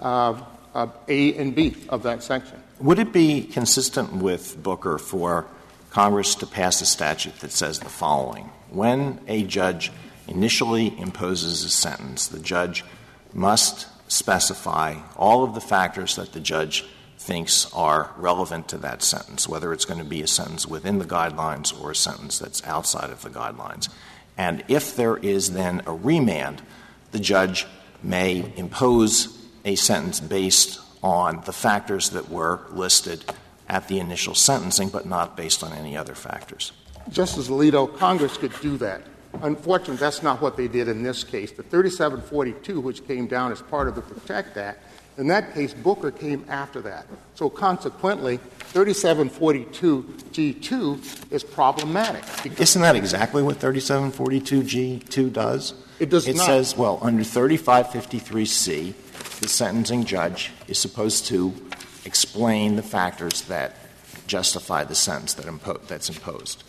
uh, 0.00 0.40
uh, 0.74 0.86
A 1.08 1.34
and 1.34 1.54
B 1.54 1.76
of 1.88 2.02
that 2.04 2.22
section. 2.22 2.62
Would 2.80 2.98
it 2.98 3.12
be 3.12 3.42
consistent 3.44 4.14
with 4.14 4.62
Booker 4.62 4.96
for 4.98 5.46
Congress 5.90 6.34
to 6.36 6.46
pass 6.46 6.80
a 6.80 6.86
statute 6.86 7.38
that 7.40 7.52
says 7.52 7.80
the 7.80 7.90
following? 7.90 8.48
When 8.70 9.20
a 9.28 9.42
judge 9.44 9.92
initially 10.26 10.98
imposes 10.98 11.64
a 11.64 11.68
sentence, 11.68 12.28
the 12.28 12.40
judge 12.40 12.82
must 13.34 13.88
specify 14.12 14.96
all 15.16 15.42
of 15.42 15.54
the 15.54 15.60
factors 15.60 16.16
that 16.16 16.32
the 16.32 16.40
judge 16.40 16.84
thinks 17.18 17.72
are 17.72 18.12
relevant 18.16 18.68
to 18.68 18.76
that 18.78 19.02
sentence, 19.02 19.48
whether 19.48 19.72
it's 19.72 19.84
going 19.84 19.98
to 19.98 20.04
be 20.04 20.20
a 20.20 20.26
sentence 20.26 20.66
within 20.66 20.98
the 20.98 21.04
guidelines 21.04 21.80
or 21.80 21.92
a 21.92 21.96
sentence 21.96 22.38
that's 22.38 22.62
outside 22.66 23.10
of 23.10 23.22
the 23.22 23.30
guidelines. 23.30 23.88
And 24.36 24.64
if 24.68 24.96
there 24.96 25.16
is 25.16 25.52
then 25.52 25.82
a 25.86 25.92
remand, 25.92 26.62
the 27.12 27.20
judge 27.20 27.66
may 28.02 28.52
impose 28.56 29.38
a 29.64 29.76
sentence 29.76 30.20
based 30.20 30.80
on 31.02 31.42
the 31.46 31.52
factors 31.52 32.10
that 32.10 32.28
were 32.28 32.60
listed 32.70 33.24
at 33.68 33.88
the 33.88 33.98
initial 33.98 34.34
sentencing, 34.34 34.88
but 34.88 35.06
not 35.06 35.36
based 35.36 35.62
on 35.64 35.72
any 35.72 35.96
other 35.96 36.14
factors. 36.14 36.72
Justice 37.08 37.48
Alito, 37.48 37.96
Congress 37.96 38.36
could 38.36 38.52
do 38.60 38.76
that. 38.78 39.02
Unfortunately, 39.40 39.96
that's 39.96 40.22
not 40.22 40.42
what 40.42 40.56
they 40.56 40.68
did 40.68 40.88
in 40.88 41.02
this 41.02 41.24
case. 41.24 41.52
The 41.52 41.62
3742, 41.62 42.80
which 42.80 43.06
came 43.06 43.26
down 43.26 43.52
as 43.52 43.62
part 43.62 43.88
of 43.88 43.94
the 43.94 44.02
Protect 44.02 44.56
Act, 44.56 44.82
in 45.18 45.26
that 45.28 45.54
case, 45.54 45.74
Booker 45.74 46.10
came 46.10 46.44
after 46.48 46.80
that. 46.82 47.06
So 47.34 47.50
consequently, 47.50 48.38
3742G2 48.72 51.32
is 51.32 51.44
problematic. 51.44 52.24
Isn't 52.58 52.82
that 52.82 52.96
exactly 52.96 53.42
what 53.42 53.58
3742G2 53.58 55.32
does? 55.32 55.74
It 56.00 56.08
does 56.08 56.26
it 56.26 56.36
not. 56.36 56.44
It 56.44 56.46
says, 56.46 56.74
well, 56.76 56.98
under 57.02 57.22
3553C, 57.22 58.94
the 59.40 59.48
sentencing 59.48 60.04
judge 60.04 60.50
is 60.66 60.78
supposed 60.78 61.26
to 61.26 61.52
explain 62.04 62.76
the 62.76 62.82
factors 62.82 63.42
that 63.42 63.76
justify 64.26 64.84
the 64.84 64.94
sentence 64.94 65.34
that 65.34 65.46
impo- 65.46 65.86
that's 65.86 66.08
imposed. 66.08 66.64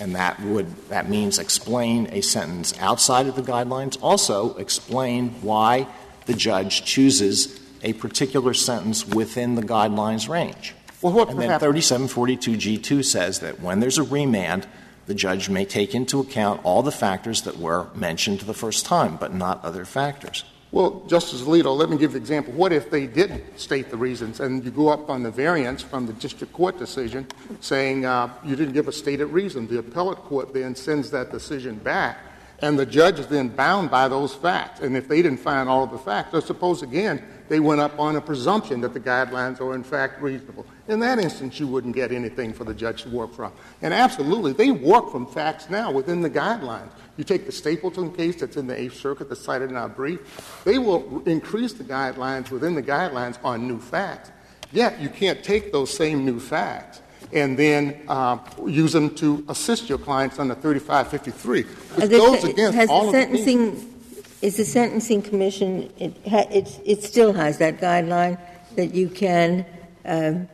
And 0.00 0.14
that 0.14 0.40
would 0.40 0.88
that 0.88 1.08
means 1.08 1.38
explain 1.38 2.08
a 2.12 2.20
sentence 2.20 2.74
outside 2.78 3.26
of 3.26 3.36
the 3.36 3.42
guidelines, 3.42 3.98
also 4.02 4.54
explain 4.56 5.30
why 5.42 5.88
the 6.26 6.34
judge 6.34 6.84
chooses 6.84 7.60
a 7.82 7.92
particular 7.94 8.52
sentence 8.52 9.06
within 9.06 9.54
the 9.54 9.62
guidelines 9.62 10.28
range. 10.28 10.74
Well, 11.02 11.12
what 11.12 11.28
and 11.28 11.40
then 11.40 11.60
3742G2 11.60 13.04
says 13.04 13.40
that 13.40 13.60
when 13.60 13.80
there's 13.80 13.98
a 13.98 14.02
remand, 14.02 14.66
the 15.06 15.14
judge 15.14 15.48
may 15.48 15.64
take 15.64 15.94
into 15.94 16.20
account 16.20 16.60
all 16.64 16.82
the 16.82 16.92
factors 16.92 17.42
that 17.42 17.58
were 17.58 17.88
mentioned 17.94 18.40
the 18.40 18.54
first 18.54 18.84
time, 18.86 19.16
but 19.16 19.32
not 19.32 19.64
other 19.64 19.84
factors. 19.84 20.44
Well, 20.72 21.04
Justice 21.06 21.42
Alito, 21.42 21.76
let 21.76 21.90
me 21.90 21.96
give 21.96 22.12
the 22.12 22.18
example. 22.18 22.52
What 22.52 22.72
if 22.72 22.90
they 22.90 23.06
didn't 23.06 23.58
state 23.58 23.88
the 23.88 23.96
reasons 23.96 24.40
and 24.40 24.64
you 24.64 24.70
go 24.70 24.88
up 24.88 25.08
on 25.08 25.22
the 25.22 25.30
variance 25.30 25.80
from 25.80 26.06
the 26.06 26.12
district 26.14 26.52
court 26.52 26.78
decision 26.78 27.26
saying 27.60 28.04
uh, 28.04 28.32
you 28.44 28.56
didn't 28.56 28.74
give 28.74 28.88
a 28.88 28.92
stated 28.92 29.26
reason? 29.26 29.68
The 29.68 29.78
appellate 29.78 30.18
court 30.18 30.52
then 30.52 30.74
sends 30.74 31.10
that 31.12 31.30
decision 31.30 31.76
back, 31.76 32.18
and 32.60 32.78
the 32.78 32.86
judge 32.86 33.18
is 33.18 33.26
then 33.26 33.48
bound 33.48 33.90
by 33.90 34.08
those 34.08 34.34
facts. 34.34 34.80
And 34.80 34.96
if 34.96 35.08
they 35.08 35.22
didn't 35.22 35.38
find 35.40 35.68
all 35.68 35.84
of 35.84 35.90
the 35.90 35.98
facts, 35.98 36.34
or 36.34 36.40
suppose 36.40 36.82
again 36.82 37.22
they 37.48 37.60
went 37.60 37.80
up 37.80 37.98
on 37.98 38.16
a 38.16 38.20
presumption 38.20 38.80
that 38.80 38.92
the 38.94 39.00
guidelines 39.00 39.60
are 39.60 39.74
in 39.74 39.84
fact 39.84 40.20
reasonable. 40.20 40.66
In 40.88 41.00
that 41.00 41.18
instance, 41.18 41.60
you 41.60 41.66
wouldn't 41.66 41.94
get 41.94 42.10
anything 42.10 42.52
for 42.52 42.64
the 42.64 42.74
judge 42.74 43.02
to 43.02 43.10
work 43.10 43.32
from. 43.34 43.52
And 43.82 43.94
absolutely, 43.94 44.52
they 44.52 44.70
work 44.70 45.10
from 45.10 45.26
facts 45.26 45.70
now 45.70 45.90
within 45.90 46.22
the 46.22 46.30
guidelines. 46.30 46.90
You 47.16 47.24
take 47.24 47.46
the 47.46 47.52
Stapleton 47.52 48.12
case 48.12 48.36
that's 48.36 48.56
in 48.56 48.66
the 48.66 48.78
Eighth 48.78 48.96
Circuit 48.96 49.28
that's 49.28 49.40
cited 49.40 49.70
in 49.70 49.76
our 49.76 49.88
brief, 49.88 50.62
they 50.64 50.78
will 50.78 51.22
increase 51.26 51.72
the 51.72 51.84
guidelines 51.84 52.50
within 52.50 52.74
the 52.74 52.82
guidelines 52.82 53.38
on 53.44 53.68
new 53.68 53.80
facts. 53.80 54.30
Yet, 54.72 55.00
you 55.00 55.08
can't 55.08 55.44
take 55.44 55.72
those 55.72 55.96
same 55.96 56.24
new 56.24 56.40
facts 56.40 57.00
and 57.32 57.58
then 57.58 58.02
uh, 58.08 58.38
use 58.66 58.92
them 58.92 59.14
to 59.16 59.44
assist 59.48 59.88
your 59.88 59.98
clients 59.98 60.38
under 60.38 60.54
3553. 60.54 61.60
It 61.60 61.66
Are 62.02 62.08
goes 62.08 62.44
against 62.44 62.76
has 62.76 62.88
all 62.90 63.10
the 63.12 63.22
of 63.22 63.30
the 63.32 63.38
sentencing, 63.38 63.94
is 64.42 64.56
the 64.56 64.64
sentencing 64.64 65.22
commission, 65.22 65.92
it, 65.98 66.14
ha- 66.28 66.46
it's- 66.50 66.80
it 66.84 67.02
still 67.02 67.32
has 67.32 67.58
that 67.58 67.80
guideline 67.80 68.38
that 68.76 68.94
you 68.94 69.08
can, 69.08 69.64
um, 70.04 70.48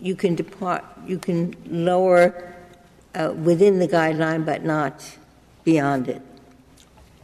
you 0.00 0.14
can 0.16 0.34
depart, 0.34 0.84
you 1.06 1.18
can 1.18 1.54
lower 1.66 2.54
uh, 3.14 3.32
within 3.32 3.78
the 3.78 3.88
guideline 3.88 4.44
but 4.44 4.64
not 4.64 5.02
beyond 5.64 6.08
it? 6.08 6.20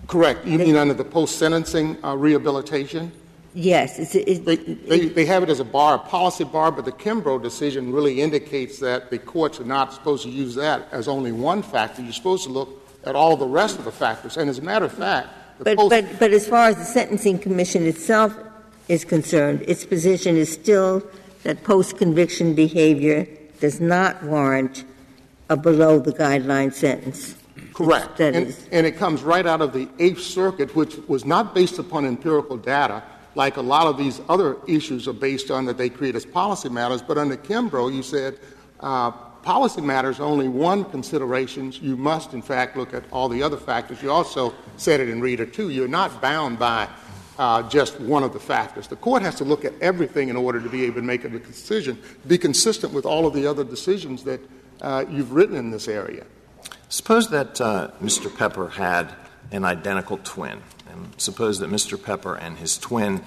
Correct. 0.06 0.44
You 0.46 0.58
mean 0.58 0.76
under 0.76 0.94
the 0.94 1.04
post-sentencing 1.04 2.02
uh, 2.04 2.16
rehabilitation? 2.16 3.12
Yes, 3.54 3.98
it's, 3.98 4.14
it, 4.14 4.44
They, 4.46 4.56
they, 4.56 5.08
they 5.08 5.24
have 5.26 5.42
it 5.42 5.50
as 5.50 5.60
a 5.60 5.64
bar, 5.64 5.96
a 5.96 5.98
policy 5.98 6.44
bar, 6.44 6.72
but 6.72 6.86
the 6.86 6.92
Kimbrough 6.92 7.42
decision 7.42 7.92
really 7.92 8.22
indicates 8.22 8.78
that 8.78 9.10
the 9.10 9.18
courts 9.18 9.60
are 9.60 9.64
not 9.64 9.92
supposed 9.92 10.22
to 10.24 10.30
use 10.30 10.54
that 10.54 10.88
as 10.90 11.06
only 11.06 11.32
one 11.32 11.62
factor. 11.62 12.02
You're 12.02 12.12
supposed 12.12 12.44
to 12.44 12.50
look 12.50 12.70
at 13.04 13.14
all 13.14 13.36
the 13.36 13.46
rest 13.46 13.78
of 13.78 13.84
the 13.84 13.92
factors. 13.92 14.38
And 14.38 14.48
as 14.48 14.58
a 14.58 14.62
matter 14.62 14.86
of 14.86 14.92
fact, 14.92 15.28
the 15.58 15.64
but, 15.64 15.76
post- 15.76 15.90
but, 15.90 16.18
but 16.18 16.32
as 16.32 16.48
far 16.48 16.68
as 16.68 16.76
the 16.76 16.84
sentencing 16.84 17.40
commission 17.40 17.86
itself 17.86 18.34
is 18.88 19.04
concerned, 19.04 19.64
its 19.68 19.84
position 19.84 20.36
is 20.36 20.50
still 20.50 21.02
that 21.42 21.62
post-conviction 21.62 22.54
behavior 22.54 23.28
does 23.60 23.80
not 23.80 24.22
warrant 24.22 24.84
a 25.50 25.56
below 25.56 25.98
the 25.98 26.12
guideline 26.12 26.72
sentence. 26.72 27.36
Correct. 27.74 28.20
And, 28.20 28.56
and 28.70 28.86
it 28.86 28.96
comes 28.96 29.22
right 29.22 29.46
out 29.46 29.60
of 29.60 29.72
the 29.72 29.88
Eighth 29.98 30.20
Circuit, 30.20 30.74
which 30.74 30.96
was 31.08 31.24
not 31.24 31.54
based 31.54 31.78
upon 31.78 32.06
empirical 32.06 32.56
data, 32.56 33.02
like 33.34 33.56
a 33.56 33.62
lot 33.62 33.86
of 33.86 33.96
these 33.96 34.20
other 34.28 34.56
issues 34.66 35.08
are 35.08 35.12
based 35.12 35.50
on 35.50 35.64
that 35.66 35.78
they 35.78 35.88
create 35.88 36.14
as 36.14 36.24
policy 36.24 36.68
matters. 36.68 37.02
But 37.02 37.18
under 37.18 37.36
Kimbrough, 37.36 37.94
you 37.94 38.02
said 38.02 38.38
uh, 38.80 39.10
policy 39.10 39.80
matters 39.80 40.20
only 40.20 40.48
one 40.48 40.84
consideration. 40.84 41.72
You 41.72 41.96
must, 41.96 42.34
in 42.34 42.42
fact, 42.42 42.76
look 42.76 42.94
at 42.94 43.04
all 43.10 43.28
the 43.28 43.42
other 43.42 43.56
factors. 43.56 44.02
You 44.02 44.10
also 44.10 44.54
said 44.76 45.00
it 45.00 45.08
in 45.08 45.20
Rita 45.20 45.46
2. 45.46 45.70
You're 45.70 45.88
not 45.88 46.20
bound 46.20 46.58
by 46.58 46.88
uh, 47.38 47.68
just 47.68 47.98
one 48.00 48.22
of 48.22 48.32
the 48.32 48.40
factors. 48.40 48.88
The 48.88 48.96
court 48.96 49.22
has 49.22 49.36
to 49.36 49.44
look 49.44 49.64
at 49.64 49.72
everything 49.80 50.28
in 50.28 50.36
order 50.36 50.60
to 50.60 50.68
be 50.68 50.84
able 50.84 50.96
to 50.96 51.02
make 51.02 51.24
a 51.24 51.28
decision, 51.28 51.98
be 52.26 52.38
consistent 52.38 52.92
with 52.92 53.06
all 53.06 53.26
of 53.26 53.34
the 53.34 53.46
other 53.46 53.64
decisions 53.64 54.24
that 54.24 54.40
uh, 54.80 55.04
you've 55.08 55.32
written 55.32 55.56
in 55.56 55.70
this 55.70 55.88
area. 55.88 56.24
Suppose 56.88 57.30
that 57.30 57.60
uh, 57.60 57.90
Mr. 58.02 58.34
Pepper 58.34 58.68
had 58.68 59.14
an 59.50 59.64
identical 59.64 60.18
twin, 60.18 60.60
and 60.92 61.08
suppose 61.16 61.58
that 61.60 61.70
Mr. 61.70 62.02
Pepper 62.02 62.34
and 62.34 62.58
his 62.58 62.76
twin 62.76 63.22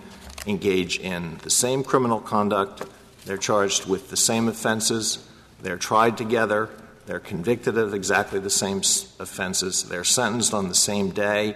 engage 0.45 0.99
in 0.99 1.39
the 1.41 1.49
same 1.49 1.83
criminal 1.83 2.19
conduct, 2.19 2.83
they're 3.25 3.37
charged 3.37 3.87
with 3.87 4.09
the 4.09 4.17
same 4.17 4.47
offenses, 4.47 5.27
they're 5.61 5.77
tried 5.77 6.17
together, 6.17 6.69
they're 7.07 7.19
convicted 7.19 7.77
of 7.77 7.93
exactly 7.93 8.39
the 8.39 8.49
same 8.49 8.79
offenses, 9.19 9.83
they're 9.83 10.03
sentenced 10.03 10.53
on 10.53 10.69
the 10.69 10.75
same 10.75 11.09
day. 11.09 11.55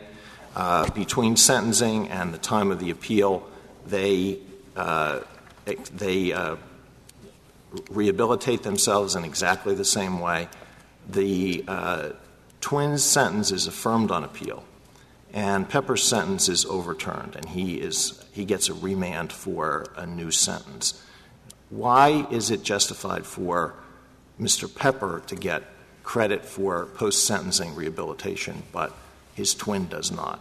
Uh, 0.55 0.89
between 0.91 1.37
sentencing 1.37 2.07
and 2.09 2.33
the 2.33 2.37
time 2.37 2.71
of 2.71 2.79
the 2.79 2.89
appeal, 2.89 3.47
they 3.85 4.39
uh, 4.75 5.19
they 5.93 6.33
uh, 6.33 6.55
rehabilitate 7.91 8.63
themselves 8.63 9.15
in 9.15 9.23
exactly 9.23 9.75
the 9.75 9.85
same 9.85 10.19
way. 10.19 10.47
The 11.07 11.63
uh, 11.67 12.09
twin's 12.61 13.03
sentence 13.03 13.51
is 13.51 13.67
affirmed 13.67 14.09
on 14.09 14.23
appeal, 14.23 14.63
and 15.33 15.69
Pepper's 15.69 16.03
sentence 16.03 16.49
is 16.49 16.65
overturned, 16.65 17.35
and 17.35 17.49
he 17.49 17.75
is 17.75 18.23
he 18.31 18.45
gets 18.45 18.69
a 18.69 18.73
remand 18.73 19.31
for 19.31 19.87
a 19.95 20.05
new 20.05 20.31
sentence. 20.31 21.03
Why 21.69 22.25
is 22.31 22.49
it 22.49 22.63
justified 22.63 23.25
for 23.25 23.75
Mr. 24.39 24.73
Pepper 24.73 25.21
to 25.27 25.35
get 25.35 25.63
credit 26.03 26.45
for 26.45 26.87
post 26.87 27.25
sentencing 27.25 27.75
rehabilitation, 27.75 28.63
but 28.71 28.95
his 29.35 29.53
twin 29.53 29.87
does 29.87 30.11
not? 30.11 30.39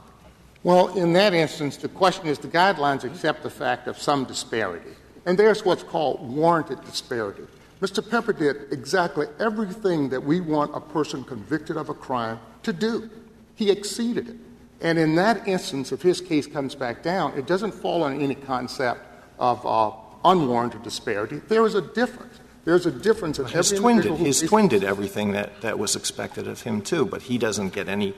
Well, 0.63 0.97
in 0.97 1.13
that 1.13 1.35
instance, 1.35 1.77
the 1.77 1.89
question 1.89 2.27
is 2.27 2.39
the 2.39 2.49
guidelines 2.49 3.05
accept 3.05 3.43
the 3.43 3.51
fact 3.51 3.87
of 3.87 3.99
some 3.99 4.25
disparity. 4.25 4.91
And 5.27 5.39
there's 5.39 5.65
what's 5.65 5.83
called 5.83 6.27
warranted 6.27 6.83
disparity. 6.85 7.45
Mr. 7.81 8.09
Pepper 8.09 8.33
did 8.33 8.73
exactly 8.73 9.27
everything 9.39 10.09
that 10.09 10.23
we 10.23 10.41
want 10.41 10.75
a 10.75 10.81
person 10.81 11.23
convicted 11.23 11.77
of 11.77 11.91
a 11.91 11.95
crime 11.95 12.41
to 12.63 12.73
do. 12.73 13.09
He 13.55 13.71
exceeded 13.71 14.29
it. 14.31 14.37
And 14.81 14.99
in 14.99 15.17
that 15.17 15.49
instance, 15.49 15.93
if 15.93 16.03
his 16.03 16.21
case 16.21 16.47
comes 16.47 16.75
back 16.75 17.03
down, 17.03 17.37
it 17.37 17.47
doesn't 17.47 17.73
fall 17.73 18.03
on 18.03 18.21
any 18.21 18.35
concept 18.35 19.01
of 19.39 19.65
uh, 19.67 19.93
unwarranted 20.25 20.83
disparity. 20.83 21.41
There 21.49 21.67
is 21.67 21.75
a 21.75 21.83
difference. 21.83 22.39
There's 22.65 22.87
a 22.87 22.91
difference 22.91 23.39
in 23.39 23.47
His 23.47 23.73
every 23.73 23.83
twin 23.83 23.97
did, 23.97 24.07
individual 24.07 24.19
who 24.19 24.25
his 24.25 24.41
twin 24.43 24.69
did 24.69 24.85
everything 24.85 25.33
that, 25.33 25.63
that 25.63 25.79
was 25.79 25.97
expected 25.97 26.47
of 26.47 26.63
him, 26.63 26.83
too, 26.83 27.07
but 27.07 27.23
he 27.23 27.39
doesn't 27.39 27.73
get 27.73 27.89
any 27.89 28.15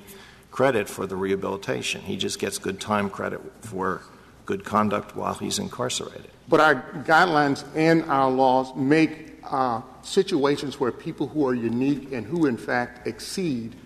credit 0.51 0.89
for 0.89 1.07
the 1.07 1.17
rehabilitation. 1.17 2.03
He 2.03 2.17
just 2.17 2.39
gets 2.39 2.59
good 2.59 2.81
time 2.81 3.11
credit 3.11 3.41
for 3.61 4.03
good 4.47 4.65
conduct 4.65 5.15
while 5.15 5.35
he's 5.35 5.59
incarcerated. 5.59 6.31
But 6.49 6.61
our 6.61 6.75
guidelines 7.05 7.65
and 7.77 8.03
our 8.05 8.29
laws 8.29 8.75
make 8.75 9.39
uh, 9.45 9.83
situations 10.03 10.81
where 10.81 10.91
people 10.91 11.29
who 11.29 11.47
are 11.47 11.55
unique 11.55 12.11
and 12.13 12.27
who, 12.27 12.47
in 12.47 12.57
fact, 12.57 13.07
exceed 13.07 13.77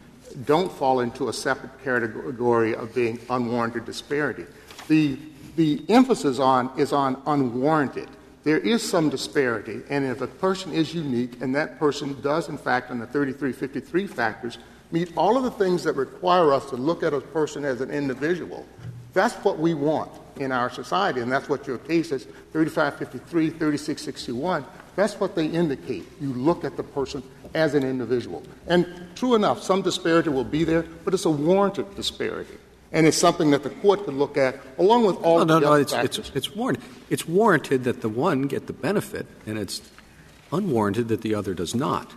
don't 0.44 0.70
fall 0.72 1.00
into 1.00 1.28
a 1.28 1.32
separate 1.32 1.82
category 1.84 2.74
of 2.74 2.94
being 2.94 3.18
unwarranted 3.30 3.84
disparity. 3.84 4.44
The, 4.88 5.18
the 5.56 5.84
emphasis 5.88 6.38
on 6.38 6.70
is 6.78 6.92
on 6.92 7.22
unwarranted. 7.26 8.08
There 8.42 8.58
is 8.58 8.82
some 8.82 9.08
disparity, 9.08 9.80
and 9.88 10.04
if 10.04 10.20
a 10.20 10.26
person 10.26 10.72
is 10.72 10.94
unique 10.94 11.40
and 11.40 11.54
that 11.54 11.78
person 11.78 12.20
does, 12.20 12.50
in 12.50 12.58
fact, 12.58 12.90
on 12.90 12.98
the 12.98 13.06
3353 13.06 14.06
factors, 14.06 14.58
meet 14.90 15.16
all 15.16 15.38
of 15.38 15.44
the 15.44 15.50
things 15.50 15.82
that 15.84 15.94
require 15.94 16.52
us 16.52 16.68
to 16.68 16.76
look 16.76 17.02
at 17.02 17.14
a 17.14 17.20
person 17.20 17.64
as 17.64 17.80
an 17.80 17.90
individual, 17.90 18.66
that's 19.14 19.34
what 19.36 19.58
we 19.58 19.72
want 19.72 20.10
in 20.36 20.52
our 20.52 20.68
society, 20.68 21.20
and 21.20 21.32
that's 21.32 21.48
what 21.48 21.66
your 21.66 21.78
cases, 21.78 22.24
3553, 22.52 23.50
3661, 23.50 24.64
that's 24.96 25.18
what 25.18 25.34
they 25.34 25.46
indicate. 25.46 26.04
You 26.20 26.34
look 26.34 26.64
at 26.64 26.76
the 26.76 26.82
person 26.82 27.22
as 27.54 27.74
an 27.74 27.82
individual. 27.84 28.42
And 28.66 28.86
true 29.14 29.34
enough, 29.34 29.62
some 29.62 29.82
disparity 29.82 30.28
will 30.30 30.44
be 30.44 30.64
there, 30.64 30.82
but 31.04 31.14
it's 31.14 31.24
a 31.24 31.30
warranted 31.30 31.94
disparity. 31.94 32.58
And 32.92 33.06
it's 33.06 33.16
something 33.16 33.50
that 33.50 33.62
the 33.62 33.70
court 33.70 34.04
could 34.04 34.14
look 34.14 34.36
at 34.36 34.60
along 34.78 35.04
with 35.06 35.16
all 35.16 35.38
No, 35.38 35.44
no, 35.44 35.54
the 35.54 35.60
no, 35.60 35.72
other 35.72 35.82
it's, 35.82 35.92
factors. 35.92 36.18
it's, 36.28 36.36
it's 36.36 36.54
warranted. 36.56 36.84
It's 37.10 37.26
warranted 37.26 37.84
that 37.84 38.02
the 38.02 38.08
one 38.08 38.42
get 38.42 38.66
the 38.66 38.72
benefit, 38.72 39.26
and 39.46 39.58
it's 39.58 39.82
unwarranted 40.52 41.08
that 41.08 41.22
the 41.22 41.34
other 41.34 41.54
does 41.54 41.74
not. 41.74 42.12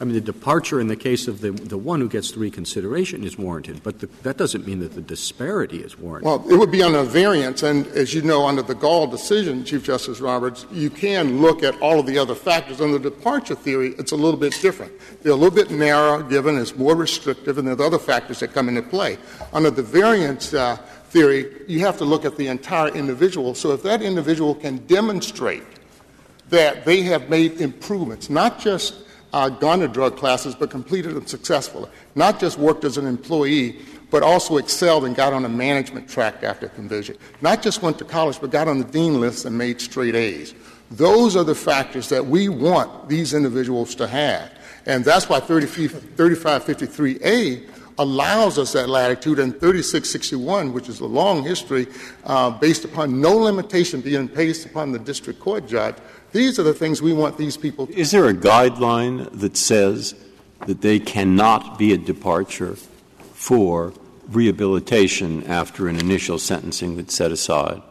I 0.00 0.04
mean, 0.04 0.14
the 0.14 0.20
departure 0.22 0.80
in 0.80 0.88
the 0.88 0.96
case 0.96 1.28
of 1.28 1.42
the, 1.42 1.50
the 1.50 1.76
one 1.76 2.00
who 2.00 2.08
gets 2.08 2.32
the 2.32 2.40
reconsideration 2.40 3.22
is 3.22 3.36
warranted, 3.36 3.82
but 3.82 4.00
the, 4.00 4.06
that 4.22 4.38
doesn't 4.38 4.66
mean 4.66 4.80
that 4.80 4.94
the 4.94 5.02
disparity 5.02 5.82
is 5.82 5.98
warranted. 5.98 6.24
Well, 6.24 6.50
it 6.50 6.56
would 6.56 6.70
be 6.70 6.82
on 6.82 6.94
a 6.94 7.04
variance, 7.04 7.62
and 7.62 7.86
as 7.88 8.14
you 8.14 8.22
know, 8.22 8.46
under 8.46 8.62
the 8.62 8.74
Gall 8.74 9.06
decision, 9.06 9.62
Chief 9.62 9.84
Justice 9.84 10.18
Roberts, 10.20 10.64
you 10.72 10.88
can 10.88 11.42
look 11.42 11.62
at 11.62 11.78
all 11.82 12.00
of 12.00 12.06
the 12.06 12.16
other 12.16 12.34
factors. 12.34 12.80
On 12.80 12.92
the 12.92 12.98
departure 12.98 13.54
theory, 13.54 13.94
it's 13.98 14.12
a 14.12 14.16
little 14.16 14.40
bit 14.40 14.58
different. 14.62 14.90
They're 15.22 15.32
a 15.32 15.36
little 15.36 15.54
bit 15.54 15.70
narrower, 15.70 16.22
given 16.22 16.56
it's 16.56 16.74
more 16.74 16.96
restrictive, 16.96 17.58
and 17.58 17.68
there's 17.68 17.80
other 17.80 17.98
factors 17.98 18.40
that 18.40 18.54
come 18.54 18.70
into 18.70 18.82
play. 18.82 19.18
Under 19.52 19.70
the 19.70 19.82
variance 19.82 20.54
uh, 20.54 20.76
theory, 21.10 21.60
you 21.68 21.80
have 21.80 21.98
to 21.98 22.06
look 22.06 22.24
at 22.24 22.38
the 22.38 22.48
entire 22.48 22.88
individual. 22.88 23.54
So 23.54 23.72
if 23.72 23.82
that 23.82 24.00
individual 24.00 24.54
can 24.54 24.78
demonstrate 24.86 25.64
that 26.48 26.86
they 26.86 27.02
have 27.02 27.28
made 27.28 27.60
improvements, 27.60 28.30
not 28.30 28.58
just 28.58 28.94
uh, 29.32 29.48
gone 29.48 29.80
to 29.80 29.88
drug 29.88 30.16
classes, 30.16 30.54
but 30.54 30.70
completed 30.70 31.14
them 31.14 31.26
successfully. 31.26 31.90
Not 32.14 32.40
just 32.40 32.58
worked 32.58 32.84
as 32.84 32.96
an 32.96 33.06
employee, 33.06 33.80
but 34.10 34.22
also 34.22 34.56
excelled 34.56 35.04
and 35.04 35.14
got 35.14 35.32
on 35.32 35.44
a 35.44 35.48
management 35.48 36.08
track 36.08 36.42
after 36.42 36.68
conversion. 36.68 37.16
Not 37.40 37.62
just 37.62 37.82
went 37.82 37.98
to 37.98 38.04
college, 38.04 38.40
but 38.40 38.50
got 38.50 38.66
on 38.68 38.78
the 38.78 38.84
dean 38.84 39.20
list 39.20 39.44
and 39.44 39.56
made 39.56 39.80
straight 39.80 40.16
A's. 40.16 40.54
Those 40.90 41.36
are 41.36 41.44
the 41.44 41.54
factors 41.54 42.08
that 42.08 42.26
we 42.26 42.48
want 42.48 43.08
these 43.08 43.32
individuals 43.32 43.94
to 43.96 44.06
have. 44.08 44.50
And 44.86 45.04
that's 45.04 45.28
why 45.28 45.40
3553A 45.40 47.68
allows 47.98 48.58
us 48.58 48.72
that 48.72 48.88
latitude, 48.88 49.38
and 49.38 49.52
3661, 49.52 50.72
which 50.72 50.88
is 50.88 51.00
a 51.00 51.06
long 51.06 51.44
history 51.44 51.86
uh, 52.24 52.50
based 52.50 52.86
upon 52.86 53.20
no 53.20 53.36
limitation 53.36 54.00
being 54.00 54.26
placed 54.26 54.64
upon 54.64 54.90
the 54.90 54.98
district 54.98 55.38
court 55.38 55.68
judge, 55.68 55.96
these 56.32 56.58
are 56.58 56.62
the 56.62 56.74
things 56.74 57.02
we 57.02 57.12
want 57.12 57.36
these 57.36 57.56
people 57.56 57.86
to. 57.86 57.98
Is 57.98 58.10
there 58.10 58.26
a 58.26 58.34
guideline 58.34 59.30
that 59.40 59.56
says 59.56 60.14
that 60.66 60.80
they 60.80 60.98
cannot 60.98 61.78
be 61.78 61.92
a 61.92 61.98
departure 61.98 62.76
for 63.32 63.92
rehabilitation 64.28 65.44
after 65.46 65.88
an 65.88 65.96
initial 65.96 66.38
sentencing 66.38 66.96
that's 66.96 67.14
set 67.14 67.32
aside? 67.32 67.82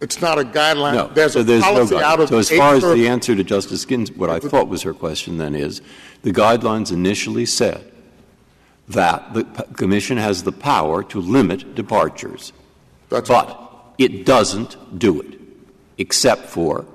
It's 0.00 0.20
not 0.20 0.38
a 0.38 0.44
guideline. 0.44 0.94
No. 0.94 1.08
There's 1.08 1.32
so 1.32 1.40
a 1.40 1.42
there's 1.42 1.62
policy 1.62 1.94
no 1.96 2.00
out 2.02 2.20
of 2.20 2.28
So 2.28 2.38
as 2.38 2.50
far 2.50 2.74
as 2.74 2.82
the 2.82 3.08
answer 3.08 3.34
to 3.34 3.42
Justice 3.42 3.84
Ginsburg, 3.84 4.18
what 4.18 4.30
I 4.30 4.38
thought 4.38 4.68
was 4.68 4.82
her 4.82 4.94
question 4.94 5.38
then 5.38 5.54
is, 5.54 5.82
the 6.22 6.30
guidelines 6.30 6.92
initially 6.92 7.46
said 7.46 7.92
that 8.88 9.34
the 9.34 9.44
commission 9.74 10.16
has 10.16 10.44
the 10.44 10.52
power 10.52 11.02
to 11.04 11.20
limit 11.20 11.74
departures. 11.74 12.52
That's 13.08 13.28
right. 13.28 13.46
But 13.46 13.94
it 13.98 14.24
doesn't 14.24 14.98
do 14.98 15.20
it, 15.20 15.40
except 15.98 16.46
for 16.46 16.86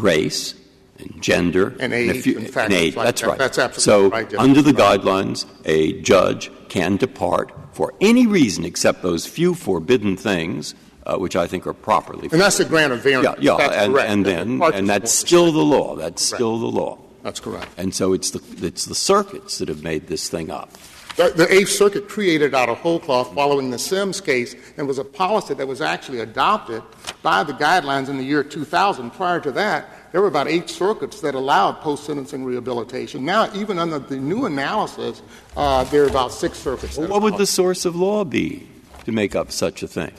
race 0.00 0.54
and 0.98 1.20
gender 1.22 1.74
And 1.80 1.92
a 1.92 1.96
age 1.96 2.22
few- 2.22 2.38
and 2.38 2.48
factors 2.50 2.78
age. 2.78 2.94
That's 2.94 3.20
that. 3.20 3.26
right. 3.28 3.38
That's 3.38 3.58
absolutely 3.58 3.82
so 4.08 4.10
right, 4.10 4.24
Justice 4.30 4.40
under 4.40 4.62
the 4.62 4.72
Breyer. 4.72 4.98
guidelines, 4.98 5.44
a 5.64 6.00
judge 6.02 6.50
can 6.68 6.96
depart 6.96 7.52
for 7.72 7.92
any 8.00 8.26
reason 8.26 8.64
except 8.64 9.02
those 9.02 9.26
few 9.26 9.54
forbidden 9.54 10.16
things, 10.16 10.74
uh, 11.04 11.16
which 11.16 11.36
I 11.36 11.46
think 11.46 11.66
are 11.66 11.74
properly. 11.74 12.28
And 12.32 12.40
that's 12.40 12.56
the 12.58 12.64
grant 12.64 12.92
of 12.92 13.00
variance. 13.00 13.36
yeah, 13.40 13.56
yeah, 13.58 13.82
and, 13.84 13.92
correct. 13.92 14.10
and 14.10 14.26
then 14.26 14.62
and 14.62 14.88
that's 14.88 15.12
still 15.12 15.52
the 15.52 15.62
law. 15.62 15.94
That's 15.96 16.22
still 16.22 16.58
the 16.58 16.66
law. 16.66 16.98
That's 17.22 17.40
correct. 17.40 17.68
And 17.76 17.94
so 17.94 18.12
it's 18.12 18.30
the 18.30 18.40
it's 18.66 18.86
the 18.86 18.94
circuits 18.94 19.58
that 19.58 19.68
have 19.68 19.82
made 19.82 20.06
this 20.06 20.28
thing 20.30 20.50
up. 20.50 20.70
The, 21.16 21.46
Eighth 21.50 21.70
Circuit 21.70 22.08
created 22.10 22.54
out 22.54 22.68
of 22.68 22.76
whole 22.78 23.00
cloth 23.00 23.34
following 23.34 23.70
the 23.70 23.78
Sims 23.78 24.20
case 24.20 24.54
and 24.76 24.86
was 24.86 24.98
a 24.98 25.04
policy 25.04 25.54
that 25.54 25.66
was 25.66 25.80
actually 25.80 26.20
adopted 26.20 26.82
by 27.22 27.42
the 27.42 27.54
guidelines 27.54 28.10
in 28.10 28.18
the 28.18 28.22
year 28.22 28.44
2000. 28.44 29.10
Prior 29.12 29.40
to 29.40 29.50
that, 29.52 29.88
there 30.12 30.20
were 30.20 30.28
about 30.28 30.46
eight 30.46 30.68
circuits 30.68 31.22
that 31.22 31.34
allowed 31.34 31.80
post-sentencing 31.80 32.44
rehabilitation. 32.44 33.24
Now, 33.24 33.50
even 33.54 33.78
under 33.78 33.98
the 33.98 34.16
new 34.16 34.44
analysis, 34.44 35.22
uh, 35.56 35.84
there 35.84 36.04
are 36.04 36.08
about 36.08 36.32
six 36.32 36.58
circuits. 36.58 36.96
that 36.96 37.08
What 37.08 37.22
would 37.22 37.38
the 37.38 37.46
source 37.46 37.86
of 37.86 37.96
law 37.96 38.24
be 38.24 38.68
to 39.04 39.12
make 39.12 39.34
up 39.34 39.50
such 39.50 39.82
a 39.82 39.88
thing? 39.88 40.12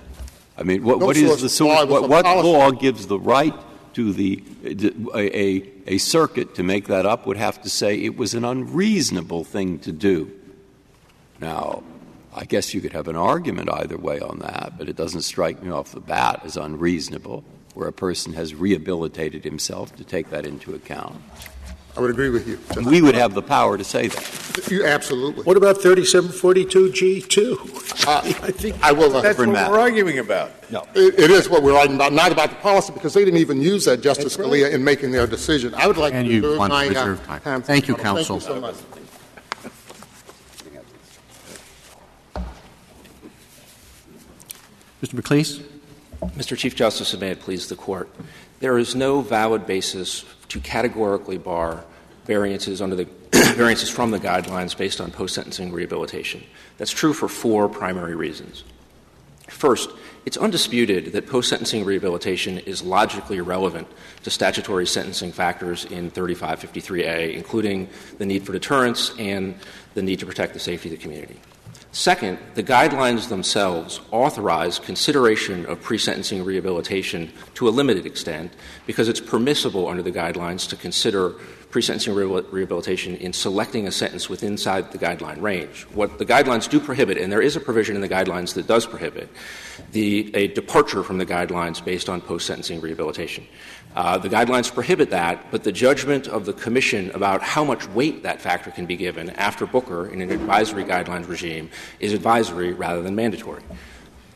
I 0.58 0.64
mean, 0.64 0.84
what, 0.84 0.98
No 1.00 1.06
what 1.06 1.16
the 1.16 1.28
source? 1.28 1.60
law, 1.60 1.86
What, 1.86 2.10
what 2.10 2.26
law 2.26 2.72
gives 2.72 3.06
the 3.06 3.20
right 3.20 3.54
to 3.94 4.14
the 4.14 4.44
a, 5.14 5.40
a, 5.40 5.70
a 5.86 5.98
circuit 6.00 6.56
to 6.56 6.64
make 6.64 6.88
that 6.88 7.06
up? 7.06 7.28
Would 7.28 7.38
have 7.38 7.62
to 7.62 7.70
say 7.70 8.04
it 8.04 8.18
was 8.18 8.34
an 8.34 8.44
unreasonable 8.44 9.44
thing 9.44 9.78
to 9.80 9.92
do. 9.92 10.32
Now, 11.40 11.84
I 12.36 12.46
guess 12.46 12.74
you 12.74 12.82
could 12.82 12.94
have 12.94 13.08
an 13.08 13.16
argument 13.16 13.70
either 13.72 13.98
way 13.98 14.20
on 14.20 14.40
that, 14.40 14.74
but 14.78 14.90
it 14.90 14.96
doesn't 14.96 15.22
strike 15.22 15.62
me 15.64 15.70
off 15.72 15.92
the 15.92 16.00
bat 16.00 16.42
as 16.44 16.58
unreasonable, 16.58 17.44
where 17.74 17.88
a 17.88 17.94
person 17.94 18.34
has 18.34 18.54
rehabilitated 18.56 19.44
himself 19.44 19.96
to 19.98 20.04
take 20.04 20.30
that 20.32 20.46
into 20.46 20.74
account. 20.76 21.18
I 21.96 22.00
would 22.00 22.12
agree 22.12 22.30
with 22.30 22.48
you. 22.48 22.60
And 22.76 22.86
we 22.86 23.02
would 23.02 23.16
have 23.16 23.34
the 23.34 23.42
power 23.42 23.76
to 23.76 23.84
say 23.84 24.08
that. 24.08 24.68
You 24.70 24.86
absolutely. 24.86 25.44
What 25.44 25.58
about 25.58 25.78
3742G2? 25.78 28.08
Uh, 28.08 28.22
I 28.46 28.52
think 28.52 28.76
I 28.84 28.92
will. 28.92 29.16
Uh, 29.16 29.22
that's 29.22 29.40
what 29.40 29.46
Different 29.48 29.72
we're 29.72 29.80
arguing 29.80 30.20
about. 30.20 30.52
It, 30.70 31.20
it 31.20 31.32
is 31.32 31.50
what 31.50 31.64
we're 31.64 31.74
writing 31.74 31.96
about, 31.96 32.14
not 32.14 32.32
about 32.32 32.52
the 32.52 32.56
policy, 32.58 32.94
because 32.94 33.16
they 33.16 33.26
didn't 33.26 33.40
even 33.40 33.60
use 33.62 33.86
that, 33.86 34.02
Justice 34.02 34.36
That's 34.36 34.48
right. 34.48 34.62
Scalia, 34.62 34.74
in 34.74 34.84
making 34.84 35.12
their 35.12 35.26
decision. 35.26 35.74
I 35.74 35.88
would 35.88 35.98
like 35.98 36.14
And 36.14 36.28
to 36.28 36.34
you 36.34 36.42
reserve 36.42 36.60
want 36.60 36.72
to 36.72 36.76
my 36.76 36.88
uh, 36.90 37.16
time. 37.16 37.42
time. 37.42 37.62
Thank 37.64 37.88
you, 37.88 37.96
Thank 37.96 38.06
counsel. 38.06 38.36
you 38.36 38.42
so 38.42 38.62
much. 38.62 38.76
Mr. 45.02 45.20
McLeese? 45.20 45.64
Mr. 46.36 46.58
Chief 46.58 46.76
Justice, 46.76 47.14
and 47.14 47.22
may 47.22 47.30
it 47.30 47.40
please 47.40 47.70
the 47.70 47.76
Court, 47.76 48.10
there 48.60 48.78
is 48.78 48.96
no 48.96 49.22
valid 49.22 49.68
basis 49.68 50.26
to 50.50 50.60
categorically 50.60 51.38
bar 51.38 51.84
variances 52.26 52.82
under 52.82 52.96
the 52.96 53.06
variances 53.56 53.90
from 53.90 54.10
the 54.10 54.20
guidelines 54.20 54.76
based 54.76 55.00
on 55.00 55.12
post-sentencing 55.12 55.72
rehabilitation. 55.72 56.44
That's 56.78 56.92
true 56.92 57.14
for 57.14 57.28
four 57.28 57.70
primary 57.70 58.16
reasons. 58.16 58.64
First, 59.48 59.92
it's 60.26 60.36
undisputed 60.36 61.14
that 61.14 61.28
post-sentencing 61.28 61.86
rehabilitation 61.86 62.58
is 62.58 62.82
logically 62.84 63.40
relevant 63.40 63.88
to 64.24 64.30
statutory 64.30 64.86
sentencing 64.86 65.32
factors 65.32 65.86
in 65.86 66.12
3553A, 66.12 67.34
including 67.34 67.88
the 68.18 68.26
need 68.26 68.44
for 68.44 68.52
deterrence 68.52 69.14
and 69.18 69.56
the 69.94 70.02
need 70.02 70.20
to 70.20 70.26
protect 70.26 70.54
the 70.54 70.60
safety 70.60 70.90
of 70.90 70.98
the 70.98 71.02
community. 71.02 71.40
Second, 71.92 72.38
the 72.54 72.64
guidelines 72.64 73.30
themselves 73.30 74.02
authorize 74.12 74.78
consideration 74.78 75.66
of 75.66 75.82
pre-sentencing 75.82 76.44
rehabilitation 76.44 77.32
to 77.56 77.68
a 77.68 77.72
limited 77.72 78.06
extent 78.06 78.52
because 78.86 79.08
it's 79.08 79.22
permissible 79.22 79.88
under 79.88 80.04
the 80.04 80.12
guidelines 80.12 80.68
to 80.70 80.76
consider 80.76 81.36
pre-sentencing 81.70 82.14
rehabil- 82.14 82.52
rehabilitation 82.52 83.16
in 83.18 83.34
selecting 83.34 83.88
a 83.88 83.92
sentence 83.92 84.30
within 84.30 84.54
inside 84.54 84.92
the 84.92 84.98
guideline 84.98 85.42
range. 85.42 85.84
What 85.94 86.18
the 86.18 86.26
guidelines 86.26 86.70
do 86.70 86.80
prohibit, 86.80 87.18
and 87.18 87.32
there 87.32 87.42
is 87.42 87.56
a 87.56 87.60
provision 87.60 87.96
in 87.96 88.02
the 88.02 88.10
guidelines 88.10 88.54
that 88.56 88.66
does 88.66 88.86
prohibit, 88.86 89.30
the, 89.92 90.34
a 90.36 90.48
departure 90.48 91.04
from 91.04 91.18
the 91.18 91.26
guidelines 91.26 91.84
based 91.84 92.10
on 92.10 92.22
post-sentencing 92.22 92.82
rehabilitation. 92.82 93.46
Uh, 93.96 94.18
the 94.18 94.30
guidelines 94.30 94.74
prohibit 94.74 95.10
that, 95.10 95.52
but 95.52 95.64
the 95.64 95.72
judgment 95.72 96.28
of 96.28 96.46
the 96.46 96.54
Commission 96.54 97.12
about 97.12 97.42
how 97.42 97.64
much 97.64 97.88
weight 97.90 98.24
that 98.24 98.42
factor 98.42 98.72
can 98.72 98.86
be 98.86 98.96
given 98.96 99.30
after 99.32 99.66
Booker 99.66 100.08
in 100.08 100.22
an 100.22 100.32
advisory 100.32 100.84
guidelines 100.86 101.28
regime 101.28 101.70
is 102.00 102.14
advisory 102.14 102.74
rather 102.74 103.02
than 103.02 103.16
mandatory. 103.16 103.62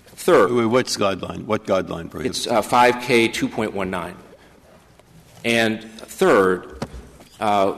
Third, 0.07 0.51
Wait, 0.51 0.65
What's 0.65 0.97
guideline? 0.97 1.45
What 1.45 1.65
guideline 1.65 2.11
prohibits? 2.11 2.45
it's 2.45 2.47
uh, 2.47 2.61
5K 2.61 3.29
2.19. 3.29 4.15
And 5.43 5.83
third, 5.83 6.70
Uh, 7.41 7.75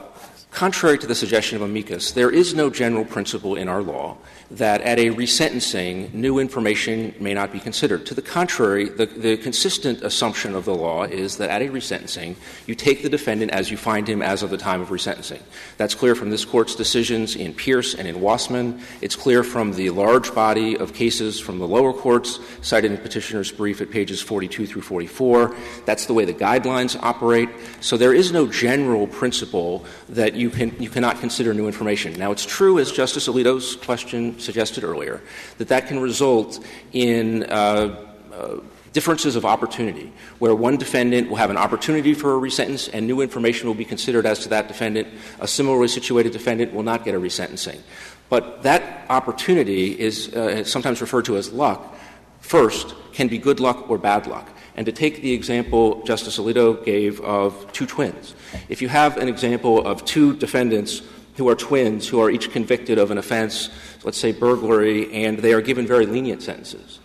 contrary 0.50 0.98
to 0.98 1.06
the 1.06 1.14
suggestion 1.14 1.56
of 1.56 1.62
amicus, 1.62 2.12
there 2.12 2.30
is 2.30 2.54
no 2.54 2.68
general 2.68 3.04
principle 3.04 3.56
in 3.56 3.66
our 3.66 3.82
law 3.82 4.16
that 4.50 4.80
at 4.82 4.98
a 4.98 5.10
resentencing, 5.10 6.12
new 6.12 6.38
information 6.38 7.14
may 7.18 7.34
not 7.34 7.52
be 7.52 7.60
considered. 7.60 8.06
To 8.06 8.14
the 8.14 8.22
contrary, 8.22 8.88
the, 8.88 9.06
the 9.06 9.36
consistent 9.36 10.02
assumption 10.02 10.54
of 10.54 10.64
the 10.64 10.74
law 10.74 11.04
is 11.04 11.38
that 11.38 11.50
at 11.50 11.62
a 11.62 11.66
resentencing, 11.66 12.36
you 12.66 12.74
take 12.74 13.02
the 13.02 13.08
defendant 13.08 13.52
as 13.52 13.70
you 13.70 13.76
find 13.76 14.08
him 14.08 14.22
as 14.22 14.42
of 14.42 14.50
the 14.50 14.56
time 14.56 14.80
of 14.80 14.88
resentencing. 14.88 15.40
That's 15.76 15.94
clear 15.94 16.14
from 16.14 16.30
this 16.30 16.44
Court's 16.44 16.74
decisions 16.74 17.36
in 17.36 17.54
Pearce 17.54 17.94
and 17.94 18.06
in 18.06 18.20
Wasman. 18.20 18.80
It's 19.00 19.16
clear 19.16 19.42
from 19.42 19.72
the 19.72 19.90
large 19.90 20.34
body 20.34 20.76
of 20.76 20.94
cases 20.94 21.40
from 21.40 21.58
the 21.58 21.66
lower 21.66 21.92
courts 21.92 22.38
cited 22.62 22.92
in 22.92 22.98
Petitioner's 22.98 23.50
brief 23.50 23.80
at 23.80 23.90
pages 23.90 24.20
42 24.20 24.66
through 24.66 24.82
44. 24.82 25.56
That's 25.86 26.06
the 26.06 26.14
way 26.14 26.24
the 26.24 26.34
guidelines 26.34 26.98
operate. 27.02 27.48
So 27.80 27.96
there 27.96 28.14
is 28.14 28.32
no 28.32 28.46
general 28.46 29.06
principle 29.06 29.84
that 30.10 30.34
you, 30.34 30.50
can, 30.50 30.74
you 30.80 30.90
cannot 30.90 31.20
consider 31.20 31.54
new 31.54 31.66
information. 31.66 32.12
Now, 32.14 32.32
it's 32.32 32.44
true, 32.44 32.78
as 32.78 32.92
Justice 32.92 33.28
Alito's 33.28 33.76
question 33.76 34.38
suggested 34.44 34.84
earlier, 34.84 35.22
that 35.58 35.68
that 35.68 35.88
can 35.88 35.98
result 35.98 36.64
in 36.92 37.44
uh, 37.44 37.96
uh, 38.32 38.56
differences 38.92 39.34
of 39.34 39.44
opportunity, 39.44 40.12
where 40.38 40.54
one 40.54 40.76
defendant 40.76 41.28
will 41.28 41.36
have 41.36 41.50
an 41.50 41.56
opportunity 41.56 42.14
for 42.14 42.32
a 42.34 42.38
resentence 42.38 42.88
and 42.88 43.06
new 43.06 43.20
information 43.20 43.66
will 43.66 43.74
be 43.74 43.84
considered 43.84 44.24
as 44.24 44.38
to 44.38 44.48
that 44.48 44.68
defendant. 44.68 45.08
A 45.40 45.48
similarly 45.48 45.88
situated 45.88 46.32
defendant 46.32 46.72
will 46.72 46.84
not 46.84 47.04
get 47.04 47.14
a 47.14 47.18
resentencing. 47.18 47.80
But 48.28 48.62
that 48.62 49.04
opportunity 49.10 49.98
is 49.98 50.32
uh, 50.34 50.64
sometimes 50.64 51.00
referred 51.00 51.24
to 51.26 51.36
as 51.36 51.52
luck. 51.52 51.94
First, 52.40 52.94
can 53.12 53.28
be 53.28 53.38
good 53.38 53.60
luck 53.60 53.90
or 53.90 53.98
bad 53.98 54.26
luck. 54.26 54.48
And 54.76 54.86
to 54.86 54.92
take 54.92 55.22
the 55.22 55.32
example 55.32 56.02
Justice 56.02 56.38
Alito 56.38 56.84
gave 56.84 57.20
of 57.20 57.72
two 57.72 57.86
twins, 57.86 58.34
if 58.68 58.82
you 58.82 58.88
have 58.88 59.16
an 59.18 59.28
example 59.28 59.86
of 59.86 60.04
two 60.04 60.36
defendants 60.36 61.02
who 61.36 61.48
are 61.48 61.54
twins 61.54 62.08
who 62.08 62.20
are 62.20 62.30
each 62.30 62.50
convicted 62.50 62.98
of 62.98 63.10
an 63.10 63.18
offense, 63.18 63.70
let's 64.04 64.18
say 64.18 64.32
burglary, 64.32 65.12
and 65.12 65.38
they 65.38 65.52
are 65.52 65.60
given 65.60 65.86
very 65.86 66.06
lenient 66.06 66.42
sentences. 66.42 67.00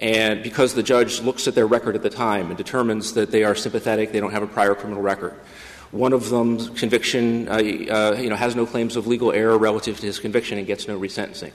And 0.00 0.42
because 0.42 0.74
the 0.74 0.82
judge 0.82 1.20
looks 1.20 1.48
at 1.48 1.54
their 1.54 1.66
record 1.66 1.96
at 1.96 2.02
the 2.02 2.10
time 2.10 2.48
and 2.48 2.56
determines 2.56 3.14
that 3.14 3.30
they 3.30 3.44
are 3.44 3.54
sympathetic, 3.54 4.12
they 4.12 4.20
don't 4.20 4.32
have 4.32 4.42
a 4.42 4.46
prior 4.46 4.74
criminal 4.74 5.02
record. 5.02 5.34
One 5.90 6.12
of 6.12 6.28
them's 6.28 6.68
conviction, 6.70 7.48
uh, 7.48 7.52
uh, 7.52 8.16
you 8.18 8.28
know, 8.28 8.36
has 8.36 8.56
no 8.56 8.66
claims 8.66 8.96
of 8.96 9.06
legal 9.06 9.32
error 9.32 9.56
relative 9.56 9.98
to 10.00 10.06
his 10.06 10.18
conviction 10.18 10.58
and 10.58 10.66
gets 10.66 10.88
no 10.88 10.98
resentencing. 10.98 11.52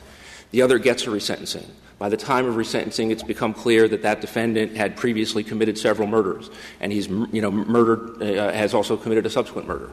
The 0.52 0.62
other 0.62 0.80
gets 0.80 1.06
a 1.06 1.10
resentencing. 1.10 1.66
By 2.00 2.10
the 2.10 2.18
time 2.18 2.48
of 2.48 2.56
resentencing, 2.56 3.12
it's 3.12 3.24
become 3.24 3.54
clear 3.54 3.88
that 3.88 4.02
that 4.02 4.22
defendant 4.22 4.76
had 4.76 4.98
previously 4.98 5.44
committed 5.44 5.78
several 5.78 6.08
murders, 6.08 6.50
and 6.80 6.92
he's, 6.92 7.08
you 7.08 7.42
know, 7.42 7.52
murdered, 7.52 8.22
uh, 8.22 8.52
has 8.52 8.74
also 8.74 8.98
committed 8.98 9.26
a 9.26 9.30
subsequent 9.30 9.68
murder. 9.68 9.92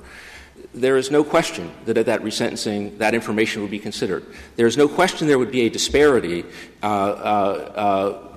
There 0.80 0.96
is 0.96 1.10
no 1.10 1.24
question 1.24 1.72
that 1.86 1.98
at 1.98 2.06
that 2.06 2.22
resentencing, 2.22 2.98
that 2.98 3.14
information 3.14 3.62
would 3.62 3.70
be 3.70 3.78
considered. 3.78 4.24
There 4.56 4.66
is 4.66 4.76
no 4.76 4.88
question 4.88 5.26
there 5.26 5.38
would 5.38 5.50
be 5.50 5.62
a 5.62 5.68
disparity, 5.68 6.44
uh, 6.82 6.86
uh, 6.86 8.28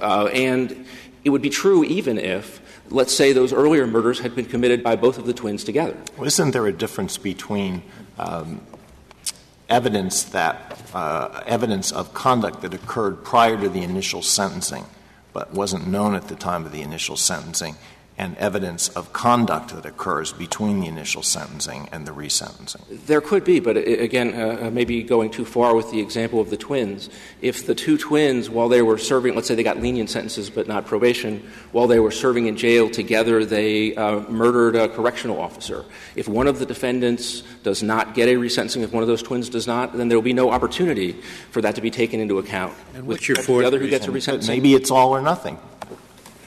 uh, 0.00 0.26
and 0.32 0.86
it 1.24 1.30
would 1.30 1.42
be 1.42 1.50
true 1.50 1.84
even 1.84 2.18
if 2.18 2.60
let's 2.90 3.14
say 3.14 3.32
those 3.32 3.52
earlier 3.52 3.86
murders 3.86 4.18
had 4.18 4.34
been 4.34 4.44
committed 4.44 4.82
by 4.82 4.96
both 4.96 5.18
of 5.18 5.26
the 5.26 5.32
twins 5.32 5.64
together. 5.64 5.96
Well, 6.16 6.26
isn't 6.26 6.50
there 6.50 6.66
a 6.66 6.72
difference 6.72 7.16
between 7.16 7.82
um, 8.18 8.60
evidence 9.68 10.24
that 10.24 10.78
uh, 10.94 11.42
evidence 11.46 11.90
of 11.92 12.12
conduct 12.12 12.60
that 12.62 12.74
occurred 12.74 13.24
prior 13.24 13.58
to 13.58 13.68
the 13.68 13.82
initial 13.82 14.22
sentencing, 14.22 14.84
but 15.32 15.52
wasn't 15.52 15.86
known 15.86 16.14
at 16.14 16.28
the 16.28 16.34
time 16.34 16.66
of 16.66 16.72
the 16.72 16.82
initial 16.82 17.16
sentencing, 17.16 17.76
and 18.18 18.36
evidence 18.36 18.88
of 18.90 19.12
conduct 19.12 19.74
that 19.74 19.86
occurs 19.86 20.32
between 20.32 20.80
the 20.80 20.86
initial 20.86 21.22
sentencing 21.22 21.88
and 21.92 22.06
the 22.06 22.12
resentencing? 22.12 23.06
There 23.06 23.20
could 23.20 23.44
be, 23.44 23.58
but 23.58 23.76
uh, 23.76 23.80
again, 23.80 24.34
uh, 24.34 24.66
uh, 24.66 24.70
maybe 24.70 25.02
going 25.02 25.30
too 25.30 25.44
far 25.44 25.74
with 25.74 25.90
the 25.90 26.00
example 26.00 26.40
of 26.40 26.50
the 26.50 26.56
twins. 26.56 27.08
If 27.40 27.66
the 27.66 27.74
two 27.74 27.96
twins, 27.96 28.50
while 28.50 28.68
they 28.68 28.82
were 28.82 28.98
serving, 28.98 29.34
let's 29.34 29.48
say 29.48 29.54
they 29.54 29.62
got 29.62 29.78
lenient 29.78 30.10
sentences 30.10 30.50
but 30.50 30.68
not 30.68 30.86
probation, 30.86 31.48
while 31.72 31.86
they 31.86 32.00
were 32.00 32.10
serving 32.10 32.46
in 32.46 32.56
jail 32.56 32.90
together, 32.90 33.44
they 33.44 33.94
uh, 33.96 34.20
murdered 34.28 34.76
a 34.76 34.88
correctional 34.88 35.40
officer. 35.40 35.84
If 36.14 36.28
one 36.28 36.46
of 36.46 36.58
the 36.58 36.66
defendants 36.66 37.42
does 37.62 37.82
not 37.82 38.14
get 38.14 38.28
a 38.28 38.34
resentencing, 38.34 38.82
if 38.82 38.92
one 38.92 39.02
of 39.02 39.08
those 39.08 39.22
twins 39.22 39.48
does 39.48 39.66
not, 39.66 39.96
then 39.96 40.08
there 40.08 40.18
will 40.18 40.22
be 40.22 40.32
no 40.32 40.50
opportunity 40.50 41.12
for 41.50 41.62
that 41.62 41.74
to 41.76 41.80
be 41.80 41.90
taken 41.90 42.20
into 42.20 42.38
account. 42.38 42.74
And 42.94 43.06
what's 43.06 43.26
your 43.26 43.36
fourth 43.36 43.62
the 43.62 43.66
other 43.66 43.78
who 43.78 43.88
gets 43.88 44.06
a 44.06 44.10
resentencing? 44.10 44.48
Maybe 44.48 44.74
it's 44.74 44.90
all 44.90 45.10
or 45.16 45.22
nothing. 45.22 45.58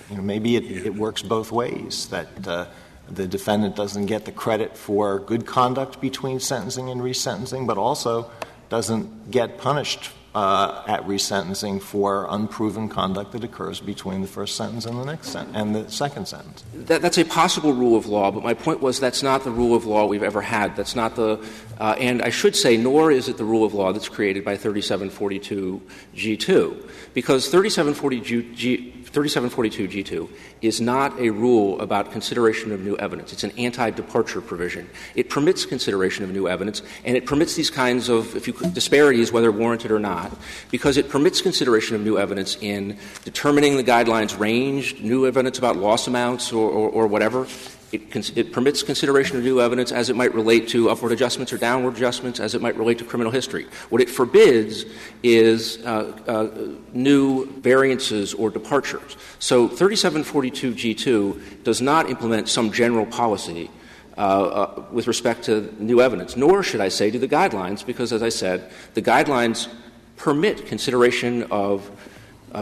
You 0.10 0.18
know, 0.18 0.22
maybe 0.22 0.56
it, 0.56 0.86
it 0.86 0.96
works 0.96 1.22
both 1.22 1.52
ways, 1.52 2.08
that 2.10 2.48
uh, 2.48 2.68
the 3.10 3.28
defendant 3.28 3.76
doesn't 3.76 4.06
get 4.08 4.26
the 4.26 4.32
credit 4.32 4.78
for 4.78 5.20
good 5.20 5.46
conduct 5.46 6.02
between 6.02 6.40
sentencing 6.40 6.90
and 6.90 7.02
resentencing, 7.02 7.68
but 7.68 7.78
also 7.78 8.30
doesn't 8.70 9.32
get 9.32 9.58
punished 9.58 10.12
uh, 10.36 10.84
at 10.86 11.02
resentencing 11.08 11.82
for 11.82 12.28
unproven 12.30 12.90
conduct 12.90 13.32
that 13.32 13.44
occurs 13.46 13.80
between 13.80 14.22
the 14.22 14.28
first 14.28 14.58
sentence 14.58 14.86
and 14.86 15.00
the 15.00 15.06
next 15.06 15.30
sentence 15.30 15.56
and 15.56 15.74
the 15.74 15.90
second 15.90 16.28
sentence. 16.28 16.62
That, 16.74 17.02
that's 17.02 17.18
a 17.18 17.24
possible 17.24 17.72
rule 17.72 17.96
of 17.96 18.08
law, 18.08 18.32
but 18.32 18.44
my 18.44 18.54
point 18.54 18.82
was 18.82 19.00
that's 19.00 19.24
not 19.24 19.46
the 19.46 19.52
rule 19.52 19.76
of 19.76 19.86
law 19.86 20.06
we've 20.06 20.24
ever 20.24 20.42
had. 20.42 20.76
That's 20.76 20.94
not 20.94 21.16
the, 21.16 21.42
uh, 21.80 21.96
and 21.98 22.22
I 22.22 22.32
should 22.32 22.58
say, 22.58 22.76
nor 22.76 23.12
is 23.12 23.30
it 23.30 23.38
the 23.38 23.46
rule 23.46 23.64
of 23.64 23.74
law 23.74 23.94
that's 23.94 24.10
created 24.10 24.44
by 24.44 24.58
3742 24.58 25.82
G2, 26.16 26.90
because 27.14 27.48
3740 27.48 28.54
G, 28.56 28.92
3742G2 29.16 30.30
is 30.62 30.82
not 30.82 31.18
a 31.20 31.30
rule 31.30 31.80
about 31.80 32.12
consideration 32.12 32.74
of 32.74 32.82
new 32.82 32.98
evidence. 32.98 33.32
It's 33.32 33.46
an 33.46 33.52
anti 33.58 33.90
departure 33.90 34.42
provision. 34.42 34.90
It 35.16 35.30
permits 35.30 35.66
consideration 35.66 36.26
of 36.26 36.32
new 36.32 36.50
evidence, 36.50 36.82
and 37.06 37.16
it 37.16 37.26
permits 37.26 37.56
these 37.56 37.70
kinds 37.70 38.10
of 38.10 38.36
if 38.36 38.46
you, 38.46 38.54
disparities, 38.74 39.32
whether 39.32 39.52
warranted 39.52 39.92
or 39.92 40.00
not, 40.00 40.36
because 40.70 40.98
it 40.98 41.10
permits 41.10 41.42
consideration 41.42 41.96
of 41.96 42.02
new 42.02 42.18
evidence 42.18 42.58
in 42.60 42.98
determining 43.24 43.78
the 43.78 43.84
guidelines 43.84 44.38
range, 44.38 45.00
new 45.00 45.26
evidence 45.26 45.58
about 45.58 45.78
loss 45.78 46.08
amounts 46.08 46.52
or, 46.52 46.70
or, 46.70 46.90
or 46.90 47.08
whatever, 47.08 47.48
it, 47.92 48.38
it, 48.38 48.52
permits 48.52 48.84
consideration 48.84 49.38
of 49.38 49.44
new 49.44 49.62
evidence 49.62 49.92
as 49.92 50.10
it 50.10 50.16
might 50.16 50.34
relate 50.34 50.68
to 50.70 50.90
upward 50.90 51.12
adjustments 51.12 51.54
or 51.54 51.58
downward 51.58 51.96
adjustments, 51.96 52.40
as 52.40 52.56
it 52.56 52.62
might 52.62 52.76
relate 52.78 52.98
to 53.00 53.06
criminal 53.06 53.32
history. 53.32 53.68
What 53.90 54.02
it 54.02 54.10
forbids 54.10 54.86
is 55.24 55.78
uh, 55.86 56.18
uh, 56.28 56.78
new 56.94 57.46
variances 57.62 58.34
or 58.34 58.50
departures. 58.50 59.16
So 59.40 59.70
3742G2 59.70 61.64
does 61.64 61.82
not 61.82 62.10
implement 62.10 62.50
some 62.50 62.72
general 62.72 63.06
policy 63.06 63.70
uh, 64.18 64.22
uh, 64.22 64.86
with 64.92 65.08
respect 65.08 65.44
to 65.44 65.74
new 65.78 66.02
evidence, 66.02 66.38
nor 66.38 66.64
should 66.64 66.82
I 66.82 66.90
say 66.90 67.12
do 67.12 67.20
the 67.20 67.28
guidelines, 67.28 67.86
because 67.86 68.14
as 68.14 68.24
I 68.24 68.30
said, 68.30 68.72
the 68.94 69.02
guidelines 69.02 69.68
permit 70.16 70.66
consideration 70.66 71.44
of 71.52 71.90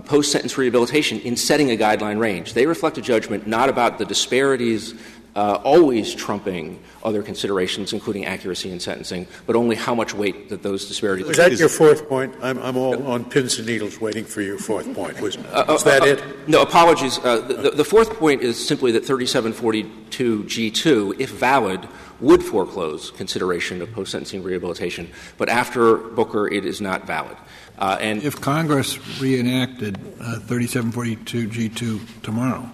post 0.02 0.32
sentence 0.32 0.58
rehabilitation 0.58 1.20
in 1.22 1.36
setting 1.36 1.72
a 1.72 1.78
guideline 1.78 2.20
range. 2.20 2.54
They 2.54 2.66
reflect 2.66 2.98
a 2.98 3.02
judgment 3.02 3.48
not 3.48 3.70
about 3.70 3.98
the 3.98 4.06
disparities 4.06 4.94
uh, 5.36 5.60
always 5.64 6.14
trumping 6.14 6.80
other 7.04 7.24
considerations, 7.24 7.92
including 7.92 8.26
accuracy 8.26 8.70
in 8.72 8.80
sentencing, 8.80 9.28
but 9.46 9.56
only 9.56 9.76
how 9.76 9.96
much 9.96 10.14
weight 10.14 10.50
that 10.50 10.62
those 10.62 10.88
disparities. 10.88 11.26
Was 11.26 11.38
that 11.38 11.54
your 11.54 11.70
fourth 11.70 12.08
point? 12.08 12.36
I'm, 12.42 12.60
I'm 12.60 12.78
all 12.78 13.08
on 13.08 13.26
pins 13.26 13.58
and 13.58 13.68
needles 13.68 14.00
waiting 14.00 14.26
for 14.26 14.42
your 14.42 14.58
fourth 14.58 14.94
point. 14.94 15.20
Was, 15.22 15.38
uh, 15.38 15.66
was 15.68 15.84
that 15.86 16.04
uh, 16.04 16.06
it? 16.06 16.48
No, 16.48 16.62
apologies. 16.62 17.20
Uh, 17.20 17.42
the, 17.42 17.72
the, 17.72 17.86
fourth 17.86 18.14
point 18.14 18.42
is 18.42 18.64
simply 18.64 18.92
that 18.92 19.06
3742 19.06 20.44
G2, 20.44 21.20
if 21.20 21.32
valid, 21.32 21.88
would 22.20 22.44
foreclose 22.44 23.12
consideration 23.12 23.82
of 23.82 23.92
post 23.92 24.12
sentencing 24.12 24.44
rehabilitation, 24.44 25.10
but 25.38 25.50
after 25.50 25.98
Booker, 25.98 26.48
it 26.48 26.64
is 26.64 26.80
not 26.80 27.08
valid. 27.08 27.38
Uh, 27.84 27.98
and 28.00 28.24
if 28.24 28.40
Congress 28.40 28.98
reenacted 29.20 29.98
3742 29.98 31.50
G2 31.50 32.22
tomorrow, 32.22 32.70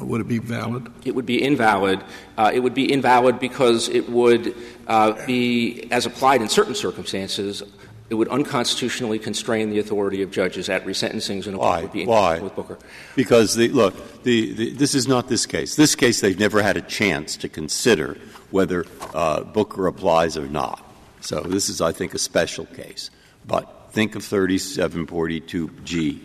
would 0.00 0.20
it 0.20 0.26
be 0.26 0.38
valid? 0.38 0.88
It 1.04 1.14
would 1.14 1.24
be 1.24 1.40
invalid. 1.40 2.02
Uh, 2.36 2.50
it 2.52 2.58
would 2.58 2.74
be 2.74 2.92
invalid 2.92 3.38
because 3.38 3.88
it 3.88 4.10
would 4.10 4.56
uh, 4.88 5.24
be, 5.24 5.86
as 5.92 6.04
applied 6.04 6.42
in 6.42 6.48
certain 6.48 6.74
circumstances, 6.74 7.62
it 8.08 8.14
would 8.14 8.26
unconstitutionally 8.26 9.20
constrain 9.20 9.70
the 9.70 9.78
authority 9.78 10.22
of 10.22 10.32
judges 10.32 10.68
at 10.68 10.84
resentencings 10.84 11.46
and 11.46 11.56
Why? 11.56 11.82
would 11.82 11.92
be 11.92 12.06
Why? 12.06 12.40
with 12.40 12.56
Booker. 12.56 12.76
Because 13.14 13.54
the, 13.54 13.68
look, 13.68 14.24
the, 14.24 14.52
the, 14.52 14.70
this 14.70 14.96
is 14.96 15.06
not 15.06 15.28
this 15.28 15.46
case. 15.46 15.76
This 15.76 15.94
case 15.94 16.20
they've 16.20 16.36
never 16.36 16.60
had 16.60 16.76
a 16.76 16.82
chance 16.82 17.36
to 17.36 17.48
consider 17.48 18.16
whether 18.50 18.84
uh, 19.14 19.44
Booker 19.44 19.86
applies 19.86 20.36
or 20.36 20.48
not. 20.48 20.84
So 21.20 21.42
this 21.42 21.68
is, 21.68 21.80
I 21.80 21.92
think, 21.92 22.14
a 22.14 22.18
special 22.18 22.66
case. 22.66 23.10
But 23.46 23.88
think 23.92 24.14
of 24.14 24.22
3742G 24.22 26.20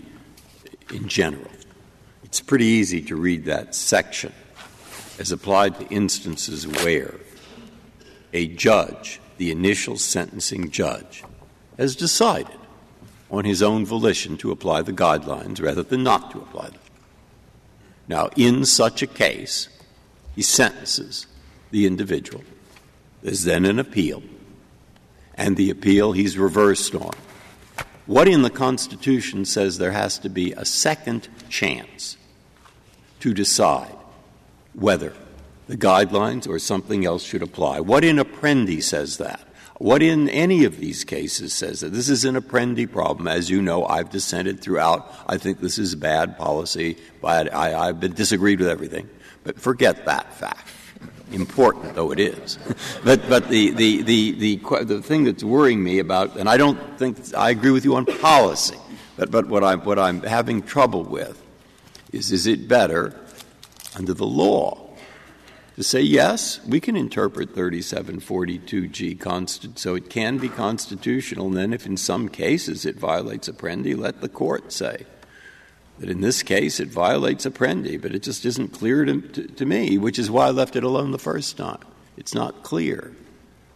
in 0.93 1.07
general. 1.07 1.51
It's 2.23 2.41
pretty 2.41 2.65
easy 2.65 3.01
to 3.03 3.15
read 3.15 3.45
that 3.45 3.73
section 3.73 4.33
as 5.17 5.31
applied 5.31 5.79
to 5.79 5.87
instances 5.87 6.67
where 6.67 7.15
a 8.33 8.47
judge, 8.47 9.21
the 9.37 9.51
initial 9.51 9.97
sentencing 9.97 10.71
judge, 10.71 11.23
has 11.77 11.95
decided 11.95 12.57
on 13.31 13.45
his 13.45 13.61
own 13.61 13.85
volition 13.85 14.37
to 14.37 14.51
apply 14.51 14.81
the 14.81 14.93
guidelines 14.93 15.61
rather 15.61 15.83
than 15.83 16.03
not 16.03 16.31
to 16.31 16.39
apply 16.39 16.69
them. 16.69 16.79
Now, 18.07 18.29
in 18.35 18.65
such 18.65 19.01
a 19.01 19.07
case, 19.07 19.69
he 20.35 20.41
sentences 20.41 21.27
the 21.71 21.85
individual. 21.85 22.43
There's 23.23 23.43
then 23.43 23.65
an 23.65 23.79
appeal, 23.79 24.21
and 25.35 25.55
the 25.55 25.69
appeal 25.69 26.11
he's 26.11 26.37
reversed 26.37 26.95
on. 26.95 27.13
What 28.05 28.27
in 28.27 28.41
the 28.41 28.49
Constitution 28.49 29.45
says 29.45 29.77
there 29.77 29.91
has 29.91 30.19
to 30.19 30.29
be 30.29 30.53
a 30.53 30.65
second 30.65 31.27
chance 31.49 32.17
to 33.19 33.33
decide 33.33 33.95
whether 34.73 35.13
the 35.67 35.77
guidelines 35.77 36.47
or 36.47 36.59
something 36.59 37.05
else 37.05 37.23
should 37.23 37.41
apply. 37.41 37.79
What 37.79 38.03
in 38.03 38.17
Apprendi 38.17 38.83
says 38.83 39.17
that? 39.17 39.39
What 39.77 40.01
in 40.01 40.29
any 40.29 40.63
of 40.63 40.77
these 40.77 41.03
cases 41.03 41.53
says 41.53 41.81
that? 41.81 41.91
This 41.91 42.07
is 42.07 42.23
an 42.23 42.35
Apprendi 42.35 42.89
problem. 42.89 43.27
As 43.27 43.49
you 43.49 43.61
know, 43.61 43.85
I've 43.85 44.09
dissented 44.09 44.61
throughout. 44.61 45.13
I 45.27 45.37
think 45.37 45.59
this 45.59 45.77
is 45.77 45.95
bad 45.95 46.37
policy. 46.37 46.97
But 47.21 47.53
I, 47.53 47.87
have 47.87 47.99
been 47.99 48.13
disagreed 48.13 48.59
with 48.59 48.69
everything. 48.69 49.09
But 49.43 49.59
forget 49.59 50.05
that 50.05 50.33
fact. 50.33 50.69
Important 51.35 51.95
though 51.95 52.11
it 52.11 52.19
is. 52.19 52.57
but 53.03 53.27
but 53.27 53.49
the, 53.49 53.71
the, 53.71 54.01
the, 54.03 54.31
the, 54.31 54.83
the 54.85 55.01
thing 55.01 55.25
that's 55.25 55.43
worrying 55.43 55.83
me 55.83 55.99
about, 55.99 56.37
and 56.37 56.47
I 56.47 56.55
don't 56.55 56.79
think 56.97 57.35
I 57.35 57.49
agree 57.49 57.71
with 57.71 57.83
you 57.83 57.95
on 57.95 58.05
policy, 58.05 58.77
but, 59.17 59.31
but 59.31 59.47
what, 59.47 59.63
I'm, 59.63 59.81
what 59.81 59.99
I'm 59.99 60.21
having 60.21 60.61
trouble 60.61 61.03
with 61.03 61.41
is 62.13 62.31
is 62.31 62.47
it 62.47 62.69
better 62.69 63.13
under 63.95 64.13
the 64.13 64.25
law 64.25 64.85
to 65.75 65.83
say, 65.83 65.99
yes, 65.99 66.65
we 66.65 66.79
can 66.79 66.95
interpret 66.95 67.53
3742G 67.53 69.19
constant, 69.19 69.77
so 69.77 69.93
it 69.93 70.09
can 70.09 70.37
be 70.37 70.47
constitutional, 70.47 71.47
and 71.47 71.57
then 71.57 71.73
if 71.73 71.85
in 71.85 71.97
some 71.97 72.29
cases 72.29 72.85
it 72.85 72.95
violates 72.95 73.49
Apprendi, 73.49 73.97
let 73.97 74.21
the 74.21 74.29
court 74.29 74.71
say 74.71 75.05
that 75.99 76.09
in 76.09 76.21
this 76.21 76.43
case 76.43 76.79
it 76.79 76.89
violates 76.89 77.45
Apprendi, 77.45 78.01
but 78.01 78.13
it 78.13 78.23
just 78.23 78.45
isn't 78.45 78.69
clear 78.69 79.05
to, 79.05 79.21
to, 79.21 79.47
to 79.47 79.65
me, 79.65 79.97
which 79.97 80.19
is 80.19 80.29
why 80.29 80.47
I 80.47 80.51
left 80.51 80.75
it 80.75 80.83
alone 80.83 81.11
the 81.11 81.19
first 81.19 81.57
time. 81.57 81.79
It's 82.17 82.33
not 82.33 82.63
clear. 82.63 83.13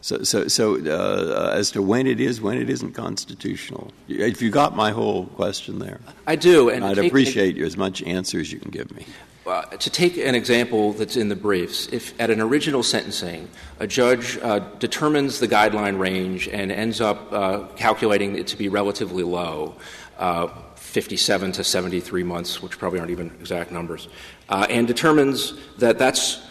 So, 0.02 0.24
so, 0.24 0.48
so 0.48 0.76
uh, 0.76 1.52
as 1.54 1.72
to 1.72 1.82
when 1.82 2.08
it 2.08 2.22
is, 2.22 2.40
when 2.40 2.58
it 2.58 2.70
isn't 2.70 2.94
constitutional. 2.94 3.92
If 4.08 4.42
you 4.42 4.50
got 4.50 4.76
my 4.76 4.92
whole 4.92 5.26
question 5.28 5.80
there, 5.80 6.00
I 6.26 6.38
do, 6.38 6.70
and 6.70 6.86
I'd 6.86 6.96
take- 6.96 7.08
appreciate 7.08 7.58
as 7.58 7.76
much 7.76 8.02
answer 8.04 8.40
as 8.40 8.52
you 8.52 8.60
can 8.60 8.72
give 8.72 8.96
me. 8.96 9.06
Uh, 9.46 9.64
to 9.78 9.90
take 9.90 10.16
an 10.16 10.36
example 10.36 10.94
that's 10.94 11.18
in 11.18 11.28
the 11.28 11.36
briefs, 11.36 11.88
if 11.88 12.14
at 12.22 12.30
an 12.30 12.40
original 12.40 12.84
sentencing, 12.84 13.50
a 13.80 13.88
judge 13.88 14.38
uh, 14.44 14.60
determines 14.78 15.40
the 15.40 15.48
guideline 15.48 15.98
range 15.98 16.48
and 16.48 16.72
ends 16.72 17.02
up 17.02 17.34
uh, 17.34 17.64
calculating 17.76 18.38
it 18.38 18.46
to 18.46 18.56
be 18.56 18.70
relatively 18.70 19.24
low, 19.24 19.76
uh, 20.20 20.50
57 20.90 21.54
to 21.54 21.64
73 21.64 22.24
months, 22.24 22.62
which 22.62 22.78
probably 22.78 23.00
aren't 23.00 23.12
even 23.12 23.28
exact 23.40 23.72
numbers, 23.72 24.10
uh, 24.50 24.66
and 24.70 24.88
determines 24.88 25.54
that 25.78 26.00
that's 26.00 26.42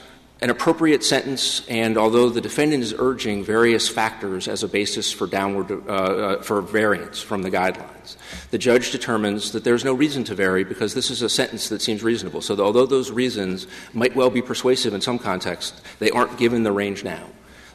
an 0.41 0.51
appropriate 0.51 1.03
sentence, 1.03 1.67
and 1.69 1.99
although 1.99 2.29
the 2.29 2.41
defendant 2.41 2.85
is 2.85 2.95
urging 2.97 3.43
various 3.43 3.89
factors 3.89 4.47
as 4.47 4.63
a 4.63 4.69
basis 4.69 5.13
for 5.13 5.27
downward 5.27 5.69
uh, 5.71 5.93
uh, 5.93 6.43
for 6.43 6.63
variance 6.63 7.21
from 7.21 7.43
the 7.43 7.51
guidelines, 7.51 8.17
the 8.53 8.59
judge 8.59 8.93
determines 8.93 9.51
that 9.51 9.65
there's 9.65 9.85
no 9.85 9.93
reason 9.93 10.23
to 10.23 10.37
vary 10.37 10.63
because 10.63 10.95
this 10.95 11.11
is 11.11 11.23
a 11.23 11.29
sentence 11.29 11.69
that 11.71 11.83
seems 11.83 12.05
reasonable. 12.05 12.41
So, 12.41 12.57
although 12.61 12.87
those 12.87 13.11
reasons 13.11 13.67
might 13.93 14.15
well 14.15 14.31
be 14.31 14.41
persuasive 14.41 14.95
in 14.95 15.01
some 15.01 15.19
contexts, 15.19 15.83
they 15.99 16.11
aren't 16.11 16.39
given 16.39 16.63
the 16.63 16.73
range 16.73 17.03
now. 17.03 17.27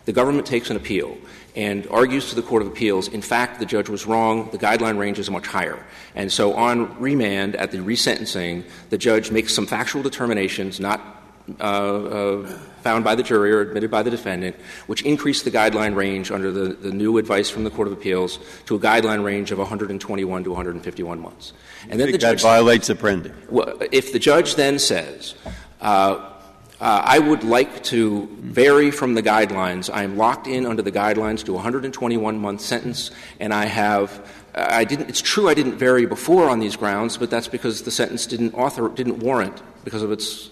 The 0.06 0.14
government 0.14 0.48
takes 0.48 0.70
an 0.70 0.78
appeal 0.78 1.18
and 1.56 1.88
argues 1.88 2.30
to 2.30 2.36
the 2.36 2.42
Court 2.42 2.62
of 2.62 2.68
Appeals, 2.68 3.08
in 3.08 3.22
fact, 3.22 3.60
the 3.60 3.66
judge 3.66 3.90
was 3.90 4.06
wrong, 4.06 4.50
the 4.52 4.58
guideline 4.58 4.98
range 4.98 5.20
is 5.20 5.30
much 5.30 5.46
higher. 5.46 5.84
And 6.16 6.32
so 6.32 6.54
on 6.54 7.00
remand 7.00 7.56
at 7.56 7.72
the 7.72 7.78
resentencing, 7.78 8.64
the 8.90 8.98
judge 8.98 9.32
makes 9.32 9.54
some 9.54 9.68
factual 9.68 10.02
determinations, 10.02 10.80
not 10.80 11.24
uh, 11.60 11.64
uh, 11.64 12.48
found 12.82 13.04
by 13.04 13.16
the 13.16 13.24
jury 13.24 13.52
or 13.52 13.62
admitted 13.62 13.92
by 13.92 14.02
the 14.02 14.10
defendant, 14.10 14.56
which 14.88 15.02
increased 15.04 15.44
the 15.44 15.52
guideline 15.52 15.96
range 15.96 16.32
under 16.32 16.52
the, 16.52 16.74
the 16.74 16.92
new 16.92 17.18
advice 17.18 17.50
from 17.50 17.66
the 17.66 17.70
Court 17.70 17.88
of 17.88 17.94
Appeals 17.94 18.40
to 18.66 18.76
a 18.76 18.80
guideline 18.80 19.24
range 19.24 19.52
of 19.52 19.58
121 19.58 20.44
to 20.44 20.50
151 20.50 21.20
months. 21.20 21.54
And 21.90 22.00
then 22.00 22.08
the 22.08 22.14
that 22.14 22.18
judge 22.20 22.42
violates 22.42 22.90
Apprendi. 22.90 23.34
well, 23.50 23.78
if 23.92 24.14
the 24.14 24.20
judge 24.20 24.56
then 24.56 24.80
says, 24.80 25.36
uh, 25.82 26.33
uh, 26.82 27.02
I 27.06 27.20
would 27.20 27.44
like 27.44 27.84
to 27.86 28.28
vary 28.40 28.92
from 28.92 29.14
the 29.14 29.24
guidelines, 29.24 29.94
I 29.94 30.04
am 30.04 30.18
locked 30.18 30.48
in 30.48 30.66
under 30.66 30.82
the 30.82 30.92
guidelines 30.92 31.44
to 31.46 31.52
a 31.52 31.56
121 31.56 32.38
month 32.40 32.62
sentence, 32.62 33.12
and 33.40 33.54
I 33.54 33.66
have. 33.66 34.30
I 34.56 34.84
didn't. 34.84 35.10
It's 35.10 35.22
true 35.22 35.50
I 35.50 35.56
didn't 35.56 35.78
vary 35.78 36.06
before 36.06 36.48
on 36.50 36.60
these 36.60 36.76
grounds, 36.76 37.18
but 37.18 37.32
that's 37.32 37.48
because 37.48 37.82
the 37.82 37.92
sentence 37.92 38.28
didn't 38.28 38.54
author 38.54 38.90
didn't 38.90 39.20
warrant 39.20 39.62
because 39.84 40.04
of 40.04 40.12
its 40.12 40.52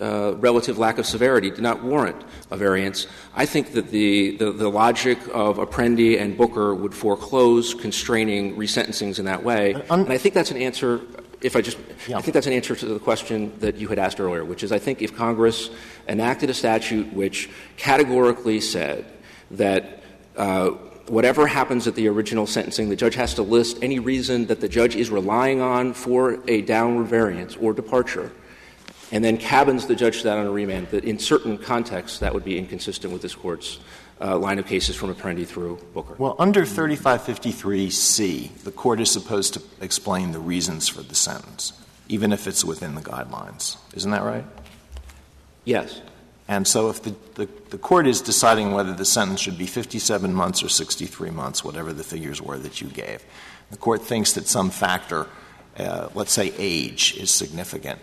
uh, 0.00 0.34
relative 0.36 0.78
lack 0.78 0.98
of 0.98 1.06
severity 1.06 1.50
did 1.50 1.60
not 1.60 1.82
warrant 1.82 2.22
a 2.50 2.56
variance. 2.56 3.06
I 3.34 3.46
think 3.46 3.72
that 3.72 3.90
the, 3.90 4.36
the, 4.36 4.52
the 4.52 4.68
logic 4.68 5.18
of 5.32 5.58
Apprendi 5.58 6.20
and 6.20 6.36
Booker 6.36 6.74
would 6.74 6.94
foreclose 6.94 7.74
constraining 7.74 8.56
resentencings 8.56 9.18
in 9.18 9.24
that 9.24 9.42
way. 9.42 9.74
and 10.04 10.12
I 10.12 10.18
think 10.18 10.34
that's 10.34 10.50
an 10.50 10.56
answer. 10.56 11.00
If 11.40 11.54
I 11.54 11.60
just, 11.60 11.78
I 12.12 12.20
think 12.20 12.32
that's 12.32 12.48
an 12.48 12.52
answer 12.52 12.74
to 12.74 12.86
the 12.86 12.98
question 12.98 13.52
that 13.60 13.76
you 13.76 13.86
had 13.88 13.98
asked 13.98 14.18
earlier, 14.18 14.44
which 14.44 14.64
is 14.64 14.72
I 14.72 14.78
think 14.78 15.02
if 15.02 15.16
Congress 15.16 15.70
enacted 16.08 16.50
a 16.50 16.54
statute 16.54 17.12
which 17.12 17.48
categorically 17.76 18.60
said 18.60 19.04
that 19.52 20.02
uh, 20.36 20.70
whatever 21.06 21.46
happens 21.46 21.86
at 21.86 21.94
the 21.94 22.08
original 22.08 22.46
sentencing, 22.46 22.88
the 22.88 22.96
judge 22.96 23.14
has 23.14 23.34
to 23.34 23.42
list 23.42 23.78
any 23.82 23.98
reason 23.98 24.46
that 24.46 24.60
the 24.60 24.68
judge 24.68 24.96
is 24.96 25.10
relying 25.10 25.60
on 25.60 25.92
for 25.94 26.40
a 26.48 26.62
downward 26.62 27.04
variance 27.06 27.56
or 27.56 27.72
departure, 27.72 28.32
and 29.12 29.24
then 29.24 29.36
cabins 29.36 29.86
the 29.86 29.94
judge 29.94 30.18
to 30.18 30.24
that 30.24 30.38
on 30.38 30.46
a 30.46 30.50
remand, 30.50 30.88
that 30.88 31.04
in 31.04 31.18
certain 31.18 31.56
contexts 31.56 32.18
that 32.18 32.34
would 32.34 32.44
be 32.44 32.58
inconsistent 32.58 33.12
with 33.12 33.22
this 33.22 33.34
Court's 33.34 33.78
line 34.20 34.58
of 34.58 34.66
cases 34.66 34.96
from 34.96 35.14
Apprendi 35.14 35.46
through 35.46 35.78
Booker. 35.94 36.14
Well, 36.18 36.36
under 36.38 36.62
3553C, 36.62 38.64
the 38.64 38.72
court 38.72 39.00
is 39.00 39.10
supposed 39.10 39.54
to 39.54 39.62
explain 39.80 40.32
the 40.32 40.40
reasons 40.40 40.88
for 40.88 41.02
the 41.02 41.14
sentence, 41.14 41.72
even 42.08 42.32
if 42.32 42.46
it's 42.46 42.64
within 42.64 42.94
the 42.94 43.00
guidelines. 43.00 43.76
Isn't 43.94 44.10
that 44.10 44.22
right? 44.22 44.44
Yes. 45.64 46.02
And 46.48 46.66
so 46.66 46.88
if 46.88 47.02
the, 47.02 47.14
the, 47.34 47.48
the 47.68 47.78
court 47.78 48.06
is 48.06 48.22
deciding 48.22 48.72
whether 48.72 48.94
the 48.94 49.04
sentence 49.04 49.40
should 49.40 49.58
be 49.58 49.66
57 49.66 50.32
months 50.32 50.62
or 50.62 50.70
63 50.70 51.30
months, 51.30 51.62
whatever 51.62 51.92
the 51.92 52.02
figures 52.02 52.40
were 52.40 52.58
that 52.58 52.80
you 52.80 52.88
gave, 52.88 53.22
the 53.70 53.76
court 53.76 54.02
thinks 54.02 54.32
that 54.32 54.48
some 54.48 54.70
factor, 54.70 55.26
uh, 55.76 56.08
let's 56.14 56.32
say 56.32 56.54
age, 56.56 57.14
is 57.18 57.30
significant. 57.30 58.00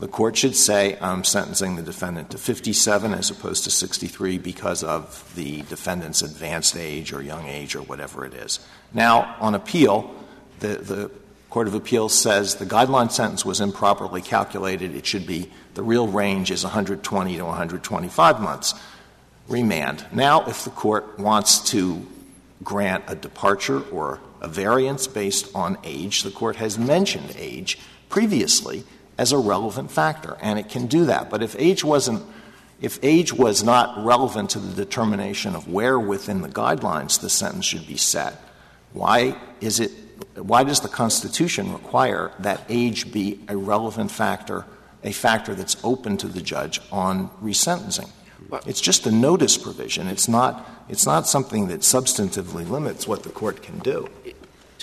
The 0.00 0.08
court 0.08 0.36
should 0.36 0.56
say, 0.56 0.98
I'm 1.00 1.22
sentencing 1.22 1.76
the 1.76 1.82
defendant 1.82 2.30
to 2.30 2.38
57 2.38 3.14
as 3.14 3.30
opposed 3.30 3.64
to 3.64 3.70
63 3.70 4.38
because 4.38 4.82
of 4.82 5.32
the 5.36 5.62
defendant's 5.62 6.22
advanced 6.22 6.76
age 6.76 7.12
or 7.12 7.22
young 7.22 7.46
age 7.46 7.76
or 7.76 7.82
whatever 7.82 8.24
it 8.24 8.34
is. 8.34 8.58
Now, 8.92 9.36
on 9.38 9.54
appeal, 9.54 10.12
the, 10.58 10.68
the 10.76 11.10
Court 11.48 11.68
of 11.68 11.74
Appeals 11.74 12.12
says 12.12 12.56
the 12.56 12.66
guideline 12.66 13.12
sentence 13.12 13.44
was 13.44 13.60
improperly 13.60 14.20
calculated. 14.20 14.96
It 14.96 15.06
should 15.06 15.24
be 15.24 15.52
the 15.74 15.84
real 15.84 16.08
range 16.08 16.50
is 16.50 16.64
120 16.64 17.36
to 17.36 17.44
125 17.44 18.40
months. 18.40 18.74
Remand. 19.46 20.04
Now, 20.10 20.44
if 20.46 20.64
the 20.64 20.70
court 20.70 21.16
wants 21.18 21.70
to 21.70 22.04
grant 22.64 23.04
a 23.06 23.14
departure 23.14 23.82
or 23.90 24.18
a 24.40 24.48
variance 24.48 25.06
based 25.06 25.54
on 25.54 25.78
age, 25.84 26.24
the 26.24 26.32
court 26.32 26.56
has 26.56 26.76
mentioned 26.76 27.32
age 27.36 27.78
previously 28.08 28.84
as 29.18 29.32
a 29.32 29.38
relevant 29.38 29.90
factor, 29.90 30.36
and 30.40 30.58
it 30.58 30.68
can 30.68 30.86
do 30.86 31.06
that. 31.06 31.30
But 31.30 31.42
if 31.42 31.54
age 31.58 31.84
wasn't 31.84 32.22
if 32.80 32.98
age 33.02 33.32
was 33.32 33.62
not 33.62 34.04
relevant 34.04 34.50
to 34.50 34.58
the 34.58 34.74
determination 34.74 35.54
of 35.54 35.68
where 35.68 35.98
within 35.98 36.42
the 36.42 36.48
guidelines 36.48 37.20
the 37.20 37.30
sentence 37.30 37.64
should 37.64 37.86
be 37.86 37.96
set, 37.96 38.34
why 38.92 39.36
is 39.60 39.80
it 39.80 39.92
why 40.36 40.64
does 40.64 40.80
the 40.80 40.88
Constitution 40.88 41.72
require 41.72 42.32
that 42.40 42.62
age 42.68 43.12
be 43.12 43.40
a 43.48 43.56
relevant 43.56 44.10
factor, 44.10 44.64
a 45.02 45.12
factor 45.12 45.54
that's 45.54 45.76
open 45.84 46.16
to 46.18 46.28
the 46.28 46.40
judge 46.40 46.80
on 46.90 47.30
resentencing? 47.42 48.10
It's 48.66 48.80
just 48.80 49.06
a 49.06 49.10
notice 49.10 49.56
provision. 49.56 50.06
It's 50.06 50.28
not, 50.28 50.68
it's 50.88 51.06
not 51.06 51.26
something 51.26 51.68
that 51.68 51.80
substantively 51.80 52.68
limits 52.68 53.08
what 53.08 53.22
the 53.22 53.30
court 53.30 53.62
can 53.62 53.78
do. 53.78 54.08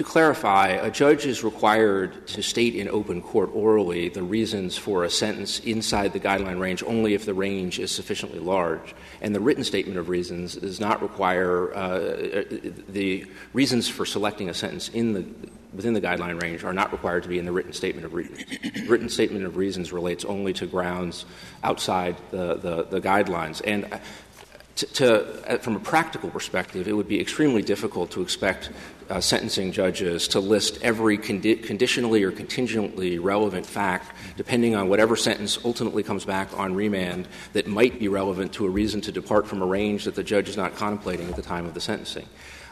To 0.02 0.08
clarify, 0.08 0.70
a 0.70 0.90
judge 0.90 1.28
is 1.28 1.44
required 1.44 2.26
to 2.30 2.42
state 2.42 2.74
in 2.74 2.90
open 2.90 3.22
court 3.22 3.52
orally 3.54 4.10
the 4.10 4.24
reasons 4.24 4.76
for 4.76 5.04
a 5.04 5.12
sentence 5.12 5.60
inside 5.60 6.12
the 6.12 6.20
guideline 6.20 6.60
range 6.60 6.82
only 6.82 7.14
if 7.14 7.24
the 7.24 7.36
range 7.36 7.78
is 7.78 7.92
sufficiently 7.92 8.40
large. 8.40 8.96
And 9.22 9.36
the 9.36 9.40
written 9.40 9.64
statement 9.64 10.00
of 10.00 10.10
reasons 10.10 10.56
does 10.56 10.80
not 10.80 11.04
require 11.04 11.72
uh, 11.76 12.00
the 12.90 13.28
reasons 13.54 13.90
for 13.90 14.04
selecting 14.08 14.50
a 14.50 14.56
sentence 14.56 14.90
in 14.90 15.14
the 15.14 15.24
within 15.72 15.94
the 15.94 16.02
guideline 16.02 16.42
range 16.42 16.64
are 16.64 16.74
not 16.74 16.92
required 16.92 17.22
to 17.24 17.30
be 17.30 17.38
in 17.38 17.46
the 17.46 17.52
written 17.52 17.72
statement 17.72 18.04
of 18.04 18.16
reasons. 18.16 18.44
written 18.90 19.08
statement 19.08 19.46
of 19.46 19.56
reasons 19.56 19.94
relates 19.94 20.26
only 20.26 20.52
to 20.52 20.66
grounds 20.66 21.26
outside 21.64 22.18
the, 22.32 22.56
the, 22.56 22.84
the 22.90 23.00
guidelines. 23.00 23.62
And 23.64 23.88
to, 24.82 24.88
to, 24.88 25.60
from 25.62 25.76
a 25.76 25.80
practical 25.80 26.30
perspective, 26.30 26.88
it 26.88 26.94
would 26.94 27.08
be 27.08 27.22
extremely 27.22 27.62
difficult 27.62 28.10
to 28.12 28.22
expect 28.22 28.72
uh, 29.10 29.20
sentencing 29.20 29.72
judges 29.72 30.28
to 30.30 30.40
list 30.40 30.80
every 30.82 31.18
condi- 31.18 31.62
conditionally 31.62 32.24
or 32.24 32.32
contingently 32.32 33.20
relevant 33.20 33.66
fact, 33.66 34.16
depending 34.38 34.76
on 34.76 34.90
whatever 34.90 35.16
sentence 35.16 35.60
ultimately 35.64 36.02
comes 36.02 36.26
back 36.26 36.58
on 36.58 36.74
remand, 36.74 37.28
that 37.54 37.68
might 37.68 38.00
be 38.00 38.08
relevant 38.08 38.54
to 38.54 38.66
a 38.66 38.70
reason 38.70 39.02
to 39.02 39.12
depart 39.12 39.48
from 39.48 39.62
a 39.62 39.66
range 39.66 40.06
that 40.06 40.16
the 40.16 40.24
judge 40.24 40.50
is 40.50 40.58
not 40.58 40.76
contemplating 40.76 41.30
at 41.30 41.36
the 41.36 41.42
time 41.42 41.66
of 41.66 41.74
the 41.74 41.82
sentencing. 41.82 42.26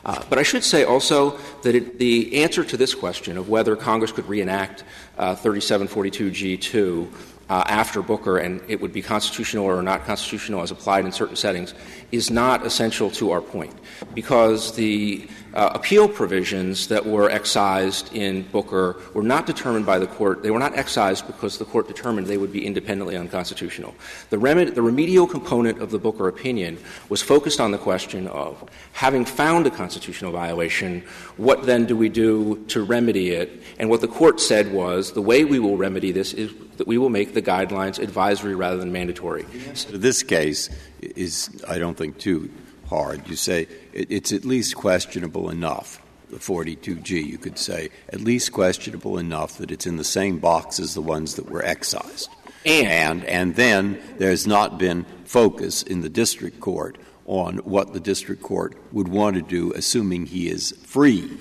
Uh, 0.06 0.24
but 0.30 0.40
I 0.40 0.44
should 0.44 0.64
say 0.64 0.86
also 0.86 1.38
that 1.64 1.76
it, 1.76 2.00
the 2.00 2.42
answer 2.42 2.64
to 2.64 2.78
this 2.78 2.96
question 2.96 3.38
of 3.38 3.50
whether 3.50 3.76
Congress 3.76 4.12
could 4.12 4.28
reenact 4.28 4.84
uh, 5.18 5.36
3742G2 5.36 7.12
uh, 7.50 7.64
after 7.66 8.02
Booker 8.02 8.38
and 8.38 8.62
it 8.68 8.80
would 8.80 8.94
be 8.94 9.02
constitutional 9.02 9.66
or 9.66 9.82
not 9.82 10.06
constitutional 10.06 10.62
as 10.62 10.72
applied 10.72 11.06
in 11.06 11.12
certain 11.12 11.36
settings 11.36 11.74
is 12.12 12.32
not 12.32 12.66
essential 12.66 13.10
to 13.12 13.32
our 13.32 13.42
point 13.42 13.74
because 14.14 14.76
the 14.76 15.28
uh, 15.54 15.72
appeal 15.74 16.08
provisions 16.08 16.88
that 16.88 17.06
were 17.06 17.30
excised 17.30 18.14
in 18.14 18.44
Booker 18.44 18.98
were 19.14 19.24
not 19.24 19.46
determined 19.46 19.86
by 19.86 19.98
the 19.98 20.08
court. 20.08 20.44
They 20.44 20.52
were 20.52 20.60
not 20.60 20.78
excised 20.78 21.26
because 21.28 21.58
the 21.58 21.66
court 21.66 21.88
determined 21.88 22.28
they 22.28 22.38
would 22.38 22.54
be 22.54 22.66
independently 22.66 23.18
unconstitutional. 23.18 23.96
The, 24.30 24.38
remed- 24.38 24.76
the 24.76 24.82
remedial 24.82 25.28
component 25.28 25.82
of 25.82 25.92
the 25.92 26.00
Booker 26.00 26.28
opinion 26.28 26.78
was 27.10 27.22
focused 27.22 27.60
on 27.60 27.72
the 27.72 27.78
question 27.78 28.28
of 28.28 28.64
having 28.94 29.26
found 29.26 29.66
a 29.66 29.72
constitutional 29.72 30.32
violation, 30.32 31.04
what 31.38 31.66
then 31.66 31.86
do 31.86 31.96
we 31.96 32.10
do 32.10 32.64
to 32.68 32.84
remedy 32.84 33.32
it? 33.32 33.62
And 33.80 33.90
what 33.90 34.02
the 34.02 34.08
court 34.08 34.40
said 34.40 34.72
was 34.72 35.14
the 35.14 35.22
way 35.22 35.46
we 35.46 35.60
will 35.60 35.78
remedy 35.78 36.12
this 36.12 36.34
is 36.34 36.54
that 36.78 36.88
we 36.88 36.98
will 36.98 37.10
make 37.10 37.34
the 37.34 37.42
guidelines 37.42 38.00
advisory 38.00 38.56
rather 38.56 38.78
than 38.78 38.92
mandatory. 38.92 39.46
In 39.54 40.00
this 40.00 40.24
case 40.24 40.70
is, 41.02 41.50
I 41.68 41.80
don't 41.80 41.98
think, 41.98 42.18
too 42.18 42.50
hard. 42.88 43.28
You 43.28 43.36
say 43.36 43.68
it, 43.94 44.12
it's 44.12 44.32
at 44.32 44.46
least 44.46 44.76
questionable 44.76 45.50
enough. 45.50 46.02
The 46.30 46.38
42G, 46.38 47.26
you 47.26 47.38
could 47.38 47.58
say, 47.58 47.90
at 48.10 48.22
least 48.22 48.52
questionable 48.52 49.18
enough 49.18 49.58
that 49.58 49.72
it's 49.72 49.88
in 49.88 49.98
the 49.98 50.04
same 50.04 50.38
box 50.38 50.80
as 50.80 50.94
the 50.94 51.02
ones 51.02 51.36
that 51.36 51.50
were 51.50 51.64
excised. 51.64 52.30
And, 52.66 53.24
and 53.26 53.56
then 53.56 54.00
there's 54.18 54.46
not 54.46 54.78
been 54.78 55.06
focus 55.26 55.82
in 55.82 56.02
the 56.02 56.10
district 56.10 56.60
court 56.60 56.98
on 57.26 57.58
what 57.58 57.94
the 57.94 58.00
district 58.00 58.42
court 58.42 58.76
would 58.92 59.08
want 59.08 59.36
to 59.36 59.42
do, 59.42 59.72
assuming 59.74 60.26
he 60.26 60.50
is 60.50 60.72
free 60.84 61.32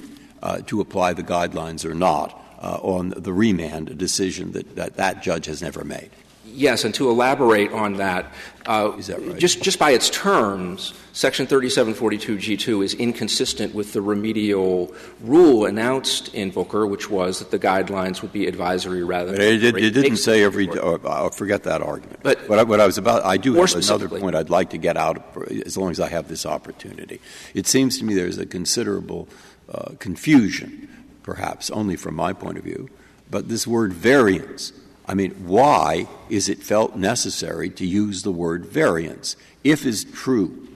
uh, 0.43 0.61
to 0.67 0.81
apply 0.81 1.15
the 1.15 1.23
guidelines 1.23 1.85
or 1.85 1.95
not 1.95 2.39
uh, 2.61 2.79
on 2.83 3.11
the 3.17 3.33
remand 3.33 3.89
a 3.89 3.95
decision 3.95 4.53
that, 4.53 4.77
that 4.77 4.97
that 4.97 5.23
judge 5.23 5.47
has 5.47 5.63
never 5.63 5.85
made. 5.85 6.11
Yes, 6.55 6.85
and 6.85 6.95
to 6.95 7.11
elaborate 7.11 7.73
on 7.73 7.95
that, 7.95 8.33
uh, 8.67 8.91
that 8.91 9.21
right? 9.21 9.39
just, 9.39 9.63
just 9.63 9.79
by 9.79 9.91
its 9.91 10.11
terms, 10.11 10.95
Section 11.13 11.47
3742G2 11.47 12.85
is 12.85 12.95
inconsistent 12.95 13.75
with 13.75 13.93
the 13.93 14.01
remedial 14.01 14.95
rule 15.21 15.67
announced 15.67 16.33
in 16.35 16.51
Booker, 16.51 16.87
which 16.87 17.11
was 17.11 17.41
that 17.41 17.51
the 17.51 17.59
guidelines 17.59 18.23
would 18.23 18.33
be 18.33 18.47
advisory 18.47 19.03
rather 19.03 19.33
than. 19.33 19.41
It, 19.41 19.65
it, 19.65 19.77
it 19.77 19.91
didn't 19.91 20.19
say 20.19 20.45
every. 20.45 20.69
Uh, 20.69 20.99
I'll 21.05 21.31
forget 21.31 21.65
that 21.65 21.83
argument. 21.83 22.21
But 22.23 22.49
what 22.49 22.59
I, 22.59 22.63
what 22.63 22.81
I 22.81 22.87
was 22.87 22.99
about, 22.99 23.25
I 23.25 23.37
do 23.37 23.55
have 23.55 23.75
another 23.75 24.09
point 24.09 24.37
I'd 24.37 24.51
like 24.51 24.71
to 24.71 24.79
get 24.79 24.97
out 24.97 25.37
as 25.67 25.77
long 25.77 25.91
as 25.91 25.99
I 25.99 26.09
have 26.09 26.29
this 26.29 26.47
opportunity. 26.47 27.21
It 27.55 27.67
seems 27.67 27.99
to 27.99 28.05
me 28.05 28.15
there's 28.15 28.39
a 28.39 28.47
considerable 28.47 29.29
uh, 29.69 29.93
confusion, 29.99 30.89
perhaps 31.23 31.71
only 31.71 31.97
from 31.97 32.15
my 32.15 32.33
point 32.33 32.59
of 32.59 32.65
view, 32.65 32.89
but 33.31 33.49
this 33.49 33.67
word 33.67 33.93
variance 33.93 34.73
I 35.09 35.15
mean, 35.15 35.31
why 35.47 36.07
is 36.29 36.51
it 36.51 36.63
felt 36.63 36.95
necessary 36.95 37.71
to 37.71 37.87
use 37.87 38.23
the 38.23 38.31
word 38.31 38.67
variance? 38.67 39.37
If 39.65 39.87
it's 39.87 40.05
true, 40.05 40.69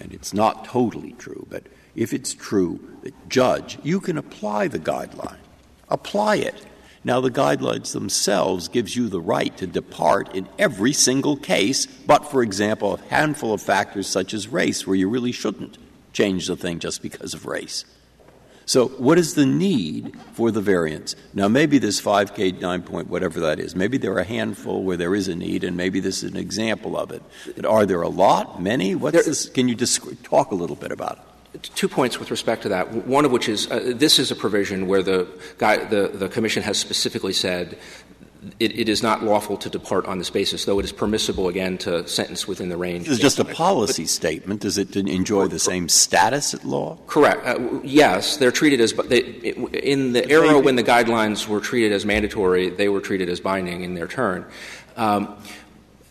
and 0.00 0.12
it's 0.12 0.34
not 0.34 0.64
totally 0.64 1.12
true, 1.12 1.46
but 1.48 1.62
if 1.94 2.12
it's 2.12 2.34
true 2.34 2.80
that 3.02 3.28
judge, 3.28 3.78
you 3.84 4.00
can 4.00 4.18
apply 4.18 4.66
the 4.66 4.80
guideline, 4.80 5.38
apply 5.88 6.36
it. 6.36 6.66
Now, 7.04 7.20
the 7.20 7.30
guidelines 7.30 7.92
themselves 7.92 8.68
gives 8.68 8.96
you 8.96 9.08
the 9.08 9.20
right 9.20 9.56
to 9.58 9.66
depart 9.66 10.34
in 10.34 10.48
every 10.58 10.92
single 10.92 11.36
case, 11.36 11.86
but, 11.86 12.30
for 12.30 12.42
example, 12.42 12.94
a 12.94 13.14
handful 13.14 13.52
of 13.52 13.62
factors 13.62 14.08
such 14.08 14.34
as 14.34 14.48
race, 14.48 14.86
where 14.86 14.96
you 14.96 15.08
really 15.08 15.32
shouldn't 15.32 15.78
change 16.12 16.46
the 16.46 16.56
thing 16.56 16.78
just 16.78 17.00
because 17.00 17.34
of 17.34 17.46
race. 17.46 17.84
So, 18.66 18.88
what 18.88 19.18
is 19.18 19.34
the 19.34 19.46
need 19.46 20.16
for 20.34 20.50
the 20.50 20.60
variance? 20.60 21.16
Now, 21.34 21.48
maybe 21.48 21.78
this 21.78 22.00
5K 22.00 22.60
9 22.60 22.82
point, 22.82 23.08
whatever 23.08 23.40
that 23.40 23.58
is, 23.58 23.74
maybe 23.74 23.98
there 23.98 24.12
are 24.12 24.20
a 24.20 24.24
handful 24.24 24.82
where 24.82 24.96
there 24.96 25.14
is 25.14 25.28
a 25.28 25.34
need, 25.34 25.64
and 25.64 25.76
maybe 25.76 26.00
this 26.00 26.22
is 26.22 26.30
an 26.30 26.36
example 26.36 26.96
of 26.96 27.10
it. 27.10 27.22
But 27.56 27.64
are 27.64 27.86
there 27.86 28.02
a 28.02 28.08
lot, 28.08 28.62
many? 28.62 28.94
What's 28.94 29.26
this? 29.26 29.48
Can 29.48 29.68
you 29.68 29.74
just 29.74 30.00
talk 30.22 30.52
a 30.52 30.54
little 30.54 30.76
bit 30.76 30.92
about 30.92 31.18
it? 31.18 31.24
Two 31.74 31.88
points 31.88 32.18
with 32.18 32.30
respect 32.30 32.62
to 32.62 32.70
that. 32.70 32.92
One 33.06 33.26
of 33.26 33.32
which 33.32 33.46
is 33.46 33.70
uh, 33.70 33.92
this 33.94 34.18
is 34.18 34.30
a 34.30 34.36
provision 34.36 34.86
where 34.86 35.02
the, 35.02 35.28
guy, 35.58 35.84
the, 35.84 36.08
the 36.08 36.28
Commission 36.28 36.62
has 36.62 36.78
specifically 36.78 37.34
said 37.34 37.76
it, 38.58 38.78
it 38.78 38.88
is 38.88 39.02
not 39.02 39.22
lawful 39.22 39.56
to 39.58 39.70
depart 39.70 40.06
on 40.06 40.18
this 40.18 40.30
basis, 40.30 40.64
though 40.64 40.78
it 40.78 40.84
is 40.84 40.92
permissible, 40.92 41.48
again, 41.48 41.78
to 41.78 42.06
sentence 42.08 42.48
within 42.48 42.68
the 42.68 42.76
range. 42.76 43.08
It's 43.08 43.18
just 43.18 43.38
a 43.38 43.44
policy 43.44 44.06
statement. 44.06 44.60
Does 44.62 44.78
it 44.78 44.96
enjoy 44.96 45.48
the 45.48 45.58
same 45.58 45.88
status 45.88 46.54
at 46.54 46.64
law? 46.64 46.98
Correct. 47.06 47.46
Uh, 47.46 47.80
yes, 47.82 48.36
they're 48.36 48.50
treated 48.50 48.80
as 48.80 48.92
they, 48.92 49.20
in 49.20 50.12
the 50.12 50.28
era 50.28 50.58
when 50.58 50.76
the 50.76 50.82
guidelines 50.82 51.46
were 51.46 51.60
treated 51.60 51.92
as 51.92 52.04
mandatory, 52.04 52.70
they 52.70 52.88
were 52.88 53.00
treated 53.00 53.28
as 53.28 53.40
binding 53.40 53.82
in 53.82 53.94
their 53.94 54.08
turn. 54.08 54.44
Um, 54.96 55.36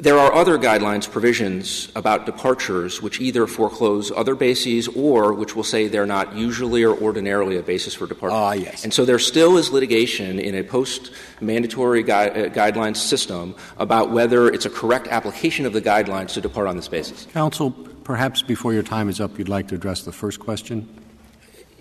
there 0.02 0.18
are 0.18 0.34
other 0.34 0.58
guidelines 0.58 1.10
provisions 1.10 1.92
about 1.96 2.26
departures 2.26 3.04
which 3.04 3.22
either 3.22 3.46
foreclose 3.46 4.12
other 4.12 4.34
bases 4.34 4.88
or 4.88 5.32
which 5.32 5.56
will 5.56 5.64
say 5.64 5.88
they're 5.88 6.08
not 6.08 6.36
usually 6.36 6.84
or 6.84 6.98
ordinarily 7.00 7.56
a 7.56 7.62
basis 7.62 7.94
for 7.94 8.08
departure. 8.08 8.36
Ah, 8.36 8.54
yes. 8.54 8.84
And 8.84 8.92
so 8.92 9.06
there 9.06 9.20
still 9.20 9.58
is 9.58 9.70
litigation 9.70 10.40
in 10.40 10.56
a 10.56 10.64
post 10.64 11.12
mandatory 11.40 12.02
gui- 12.02 12.12
uh, 12.12 12.50
guidelines 12.50 12.98
system 12.98 13.54
about 13.78 14.10
whether 14.10 14.48
it's 14.48 14.66
a 14.66 14.72
correct 14.72 15.08
application 15.08 15.68
of 15.68 15.74
the 15.74 15.82
guidelines 15.82 16.34
to 16.34 16.42
depart 16.42 16.66
on 16.68 16.76
this 16.76 16.88
basis. 16.88 17.28
Counsel, 17.32 17.70
perhaps 18.04 18.42
before 18.42 18.74
your 18.74 18.84
time 18.84 19.08
is 19.08 19.22
up, 19.22 19.38
you'd 19.38 19.50
like 19.50 19.68
to 19.68 19.76
address 19.76 20.02
the 20.02 20.12
first 20.12 20.40
question? 20.40 20.90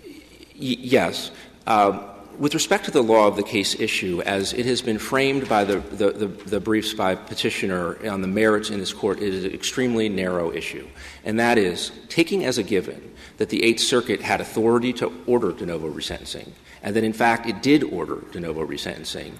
Y- 0.03 0.77
yes. 0.79 1.31
Uh, 1.65 2.10
with 2.39 2.53
respect 2.53 2.85
to 2.85 2.91
the 2.91 3.01
law 3.01 3.27
of 3.27 3.35
the 3.35 3.43
case 3.43 3.79
issue, 3.79 4.21
as 4.25 4.53
it 4.53 4.65
has 4.65 4.81
been 4.81 4.97
framed 4.97 5.47
by 5.47 5.63
the, 5.63 5.79
the, 5.79 6.11
the, 6.11 6.27
the, 6.27 6.59
briefs 6.59 6.93
by 6.93 7.15
petitioner 7.15 7.97
on 8.07 8.21
the 8.21 8.27
merits 8.27 8.69
in 8.69 8.79
this 8.79 8.93
court, 8.93 9.19
it 9.19 9.33
is 9.33 9.45
an 9.45 9.53
extremely 9.53 10.09
narrow 10.09 10.51
issue. 10.51 10.87
And 11.23 11.39
that 11.39 11.57
is 11.57 11.91
taking 12.09 12.45
as 12.45 12.57
a 12.57 12.63
given 12.63 13.13
that 13.37 13.49
the 13.49 13.63
Eighth 13.63 13.81
Circuit 13.81 14.21
had 14.21 14.41
authority 14.41 14.93
to 14.93 15.11
order 15.25 15.51
de 15.51 15.65
novo 15.65 15.91
resentencing, 15.91 16.49
and 16.83 16.95
that 16.95 17.03
in 17.03 17.13
fact 17.13 17.47
it 17.47 17.61
did 17.61 17.83
order 17.83 18.23
de 18.31 18.39
novo 18.39 18.65
resentencing, 18.65 19.33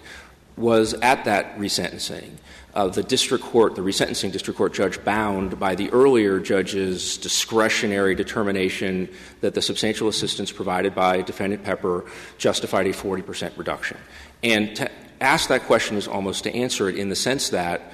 was 0.58 0.93
at 0.95 1.25
that 1.25 1.58
resentencing 1.58 2.32
the 2.73 3.03
district 3.03 3.43
court, 3.43 3.75
the 3.75 3.81
resentencing 3.81 4.31
district 4.31 4.57
court 4.57 4.73
judge, 4.73 5.03
bound 5.03 5.60
by 5.60 5.75
the 5.75 5.89
earlier 5.91 6.39
judge's 6.39 7.17
discretionary 7.17 8.15
determination 8.15 9.10
that 9.41 9.53
the 9.53 9.62
substantial 9.62 10.07
assistance 10.07 10.51
provided 10.51 10.95
by 10.95 11.21
defendant 11.21 11.63
Pepper 11.63 12.05
justified 12.38 12.88
a 12.88 12.93
40 12.93 13.21
percent 13.21 13.53
reduction. 13.57 13.97
And 14.43 14.75
to 14.77 14.89
ask 15.19 15.49
that 15.49 15.63
question 15.63 15.97
is 15.97 16.07
almost 16.07 16.43
to 16.43 16.55
answer 16.55 16.89
it 16.89 16.95
in 16.95 17.10
the 17.10 17.15
sense 17.15 17.49
that 17.49 17.91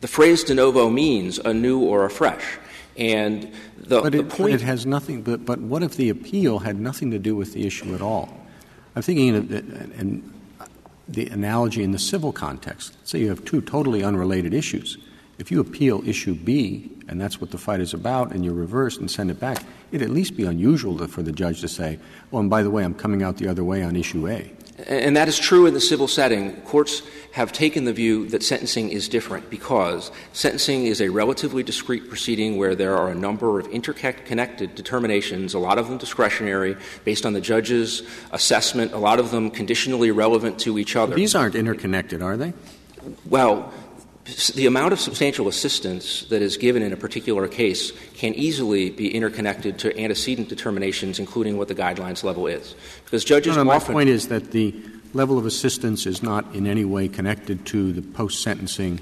the 0.00 0.08
phrase 0.08 0.44
de 0.44 0.54
novo 0.54 0.88
means 0.90 1.38
anew 1.38 1.80
or 1.80 2.04
afresh. 2.04 2.58
And 2.96 3.52
the, 3.76 4.02
but 4.02 4.14
it, 4.14 4.28
the 4.28 4.36
point 4.36 4.54
it 4.54 4.60
has 4.60 4.84
nothing. 4.84 5.22
But, 5.22 5.44
but 5.44 5.60
what 5.60 5.82
if 5.82 5.96
the 5.96 6.08
appeal 6.08 6.58
had 6.58 6.78
nothing 6.78 7.12
to 7.12 7.18
do 7.18 7.34
with 7.36 7.52
the 7.52 7.66
issue 7.66 7.94
at 7.94 8.02
all? 8.02 8.28
I'm 8.94 9.02
thinking, 9.02 9.36
and 9.96 10.37
the 11.08 11.26
analogy 11.28 11.82
in 11.82 11.92
the 11.92 11.98
civil 11.98 12.32
context. 12.32 12.96
Say 13.04 13.20
you 13.20 13.28
have 13.28 13.44
two 13.44 13.60
totally 13.60 14.04
unrelated 14.04 14.52
issues. 14.52 14.98
If 15.38 15.50
you 15.50 15.60
appeal 15.60 16.06
issue 16.06 16.34
B, 16.34 16.90
and 17.08 17.20
that's 17.20 17.40
what 17.40 17.50
the 17.50 17.58
fight 17.58 17.80
is 17.80 17.94
about, 17.94 18.32
and 18.32 18.44
you 18.44 18.52
reverse 18.52 18.98
and 18.98 19.10
send 19.10 19.30
it 19.30 19.40
back, 19.40 19.64
it'd 19.92 20.06
at 20.06 20.12
least 20.12 20.36
be 20.36 20.44
unusual 20.44 21.06
for 21.06 21.22
the 21.22 21.32
judge 21.32 21.60
to 21.60 21.68
say, 21.68 21.98
"Oh, 22.32 22.38
and 22.40 22.50
by 22.50 22.62
the 22.62 22.70
way, 22.70 22.84
I'm 22.84 22.94
coming 22.94 23.22
out 23.22 23.38
the 23.38 23.48
other 23.48 23.64
way 23.64 23.82
on 23.82 23.96
issue 23.96 24.28
A." 24.28 24.52
And 24.86 25.16
that 25.16 25.26
is 25.28 25.38
true 25.38 25.66
in 25.66 25.74
the 25.74 25.80
civil 25.80 26.06
setting. 26.06 26.54
Courts 26.62 27.02
have 27.32 27.52
taken 27.52 27.84
the 27.84 27.92
view 27.92 28.28
that 28.28 28.42
sentencing 28.42 28.90
is 28.90 29.08
different 29.08 29.50
because 29.50 30.10
sentencing 30.32 30.86
is 30.86 31.00
a 31.00 31.08
relatively 31.08 31.62
discrete 31.62 32.08
proceeding 32.08 32.56
where 32.56 32.74
there 32.74 32.96
are 32.96 33.10
a 33.10 33.14
number 33.14 33.58
of 33.58 33.66
interconnected 33.68 34.74
determinations, 34.74 35.52
a 35.52 35.58
lot 35.58 35.78
of 35.78 35.88
them 35.88 35.98
discretionary, 35.98 36.76
based 37.04 37.26
on 37.26 37.32
the 37.32 37.40
judge's 37.40 38.02
assessment, 38.32 38.92
a 38.92 38.98
lot 38.98 39.18
of 39.18 39.30
them 39.30 39.50
conditionally 39.50 40.10
relevant 40.10 40.58
to 40.60 40.78
each 40.78 40.96
other. 40.96 41.14
These 41.14 41.34
aren't 41.34 41.54
interconnected, 41.54 42.22
are 42.22 42.36
they? 42.36 42.52
Well, 43.26 43.72
the 44.54 44.66
amount 44.66 44.92
of 44.92 45.00
substantial 45.00 45.48
assistance 45.48 46.24
that 46.24 46.42
is 46.42 46.58
given 46.58 46.82
in 46.82 46.92
a 46.92 46.96
particular 46.96 47.48
case 47.48 47.92
can 48.14 48.34
easily 48.34 48.90
be 48.90 49.14
interconnected 49.14 49.78
to 49.78 49.98
antecedent 49.98 50.50
determinations, 50.50 51.18
including 51.18 51.56
what 51.56 51.68
the 51.68 51.74
guidelines 51.74 52.22
level 52.22 52.46
is. 52.46 52.74
Because 53.04 53.24
judges 53.24 53.56
no, 53.56 53.62
no. 53.62 53.68
My 53.68 53.78
point 53.78 54.10
is 54.10 54.28
that 54.28 54.50
the 54.50 54.74
level 55.14 55.38
of 55.38 55.46
assistance 55.46 56.04
is 56.04 56.22
not 56.22 56.54
in 56.54 56.66
any 56.66 56.84
way 56.84 57.08
connected 57.08 57.64
to 57.66 57.92
the 57.92 58.02
post 58.02 58.42
sentencing 58.42 59.00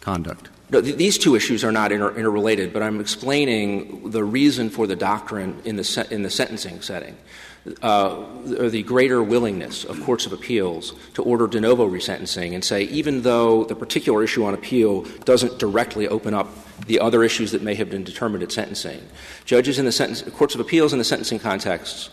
conduct. 0.00 0.48
No, 0.70 0.80
th- 0.80 0.96
these 0.96 1.18
two 1.18 1.34
issues 1.34 1.62
are 1.62 1.72
not 1.72 1.92
inter- 1.92 2.14
interrelated, 2.14 2.72
but 2.72 2.82
I'm 2.82 3.00
explaining 3.00 4.10
the 4.10 4.24
reason 4.24 4.70
for 4.70 4.86
the 4.86 4.96
doctrine 4.96 5.60
in 5.66 5.76
the, 5.76 5.84
se- 5.84 6.08
in 6.10 6.22
the 6.22 6.30
sentencing 6.30 6.80
setting 6.80 7.16
Uh, 7.82 8.24
or 8.58 8.70
the 8.70 8.82
greater 8.82 9.22
willingness 9.22 9.84
of 9.84 10.00
courts 10.04 10.26
of 10.26 10.32
appeals 10.32 10.94
to 11.14 11.22
order 11.22 11.46
de 11.46 11.60
novo 11.60 11.88
resentencing 11.88 12.54
and 12.54 12.64
say, 12.64 12.84
even 12.84 13.22
though 13.22 13.64
the 13.64 13.74
particular 13.74 14.22
issue 14.22 14.44
on 14.44 14.54
appeal 14.54 15.02
doesn't 15.24 15.58
directly 15.58 16.08
open 16.08 16.34
up 16.34 16.48
the 16.86 17.00
other 17.00 17.22
issues 17.24 17.50
that 17.52 17.62
may 17.62 17.74
have 17.74 17.90
been 17.90 18.04
determined 18.04 18.42
at 18.42 18.52
sentencing, 18.52 19.00
judges 19.44 19.78
in 19.78 19.84
the 19.84 19.92
sentence, 19.92 20.22
courts 20.34 20.54
of 20.54 20.60
appeals 20.60 20.92
in 20.92 20.98
the 20.98 21.04
sentencing 21.04 21.38
contexts 21.38 22.10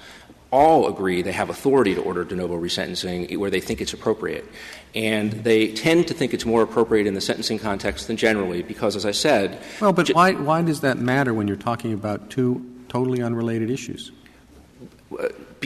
all 0.52 0.88
agree 0.88 1.22
they 1.22 1.32
have 1.32 1.50
authority 1.50 1.94
to 1.94 2.02
order 2.02 2.24
de 2.24 2.36
novo 2.36 2.60
resentencing 2.60 3.36
where 3.38 3.50
they 3.50 3.60
think 3.60 3.82
it's 3.82 3.94
appropriate. 3.94 4.46
And 4.94 5.32
they 5.32 5.74
tend 5.74 6.08
to 6.08 6.13
think 6.13 6.34
it's 6.34 6.46
more 6.46 6.62
appropriate 6.62 7.08
in 7.08 7.13
the 7.13 7.22
sentencing 7.22 7.60
context 7.60 8.08
than 8.08 8.15
generally 8.15 8.63
because, 8.63 8.96
as 8.96 9.06
I 9.06 9.12
said. 9.12 9.60
Well, 9.82 9.91
but 9.91 10.10
why, 10.10 10.34
why 10.34 10.62
does 10.62 10.82
that 10.82 10.98
matter 10.98 11.34
when 11.34 11.48
you're 11.48 11.58
talking 11.58 11.94
about 11.94 12.30
two 12.30 12.65
totally 12.88 13.22
unrelated 13.22 13.70
issues? 13.70 14.12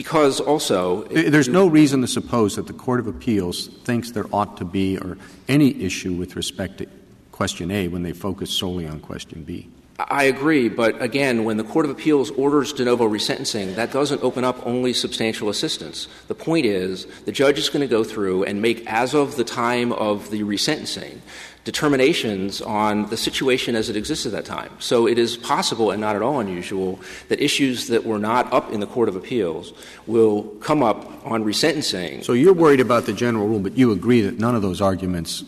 Because 0.00 0.40
also 0.40 1.02
there's 1.08 1.50
no 1.50 1.66
reason 1.66 2.00
to 2.00 2.06
suppose 2.06 2.56
that 2.56 2.66
the 2.66 2.72
court 2.72 3.00
of 3.00 3.06
appeals 3.06 3.66
thinks 3.84 4.12
there 4.12 4.24
ought 4.32 4.56
to 4.56 4.64
be 4.64 4.96
or 4.96 5.18
any 5.46 5.78
issue 5.82 6.14
with 6.14 6.36
respect 6.36 6.78
to 6.78 6.86
question 7.32 7.70
A 7.70 7.86
when 7.86 8.02
they 8.02 8.14
focus 8.14 8.48
solely 8.50 8.86
on 8.86 8.98
question 9.00 9.44
B. 9.44 9.68
I 10.08 10.24
agree, 10.24 10.70
but 10.70 11.02
again, 11.02 11.44
when 11.44 11.58
the 11.58 11.64
Court 11.64 11.84
of 11.84 11.90
Appeals 11.90 12.30
orders 12.30 12.72
de 12.72 12.86
novo 12.86 13.06
resentencing, 13.06 13.74
that 13.74 13.92
doesn't 13.92 14.22
open 14.22 14.44
up 14.44 14.66
only 14.66 14.94
substantial 14.94 15.50
assistance. 15.50 16.08
The 16.28 16.34
point 16.34 16.64
is, 16.64 17.04
the 17.26 17.32
judge 17.32 17.58
is 17.58 17.68
going 17.68 17.82
to 17.82 17.86
go 17.86 18.02
through 18.02 18.44
and 18.44 18.62
make, 18.62 18.86
as 18.86 19.14
of 19.14 19.36
the 19.36 19.44
time 19.44 19.92
of 19.92 20.30
the 20.30 20.40
resentencing, 20.42 21.18
determinations 21.64 22.62
on 22.62 23.06
the 23.10 23.16
situation 23.16 23.74
as 23.74 23.90
it 23.90 23.96
exists 23.96 24.26
at 24.26 24.32
that 24.32 24.44
time. 24.44 24.70
So 24.78 25.06
it 25.06 25.18
is 25.18 25.36
possible 25.36 25.90
and 25.90 26.00
not 26.00 26.16
at 26.16 26.22
all 26.22 26.40
unusual 26.40 27.00
that 27.28 27.40
issues 27.40 27.88
that 27.88 28.04
were 28.04 28.18
not 28.18 28.52
up 28.52 28.72
in 28.72 28.80
the 28.80 28.86
Court 28.86 29.08
of 29.08 29.16
Appeals 29.16 29.72
will 30.06 30.44
come 30.60 30.82
up 30.82 31.26
on 31.26 31.44
resentencing. 31.44 32.24
So 32.24 32.32
you're 32.32 32.54
worried 32.54 32.80
about 32.80 33.06
the 33.06 33.12
general 33.12 33.46
rule, 33.46 33.60
but 33.60 33.76
you 33.76 33.92
agree 33.92 34.22
that 34.22 34.38
none 34.38 34.54
of 34.54 34.62
those 34.62 34.80
arguments 34.80 35.44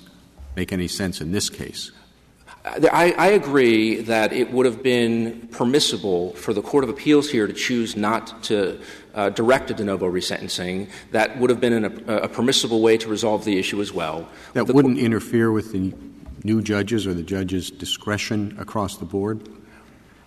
make 0.55 0.73
any 0.73 0.89
sense 0.89 1.21
in 1.21 1.33
this 1.33 1.49
case. 1.49 1.91
I, 2.65 3.13
I, 3.19 3.27
agree 3.29 4.03
that 4.03 4.33
it 4.33 4.53
would 4.53 4.67
have 4.67 4.85
been 4.85 5.49
permissible 5.51 6.33
for 6.35 6.55
the 6.55 6.63
Court 6.63 6.85
of 6.85 6.91
Appeals 6.91 7.29
here 7.29 7.49
to 7.49 7.53
choose 7.53 7.97
not 7.97 8.45
to 8.45 8.79
uh, 9.15 9.31
direct 9.31 9.71
a 9.71 9.75
de 9.75 9.85
novo 9.85 10.11
resentencing. 10.11 10.89
That 11.11 11.39
would 11.39 11.51
have 11.51 11.61
been 11.61 11.73
an, 11.73 12.05
a, 12.09 12.17
a, 12.17 12.29
permissible 12.29 12.81
way 12.81 12.97
to 12.99 13.09
resolve 13.09 13.45
the 13.45 13.59
issue 13.59 13.81
as 13.81 13.93
well. 13.93 14.29
That 14.55 14.67
the 14.67 14.73
wouldn't 14.73 14.99
interfere 14.99 15.51
with 15.51 15.73
the 15.73 15.93
new 16.45 16.63
judges 16.63 17.07
or 17.07 17.15
the 17.15 17.23
judge's 17.23 17.71
discretion 17.71 18.57
across 18.59 18.97
the 18.97 19.05
board? 19.05 19.49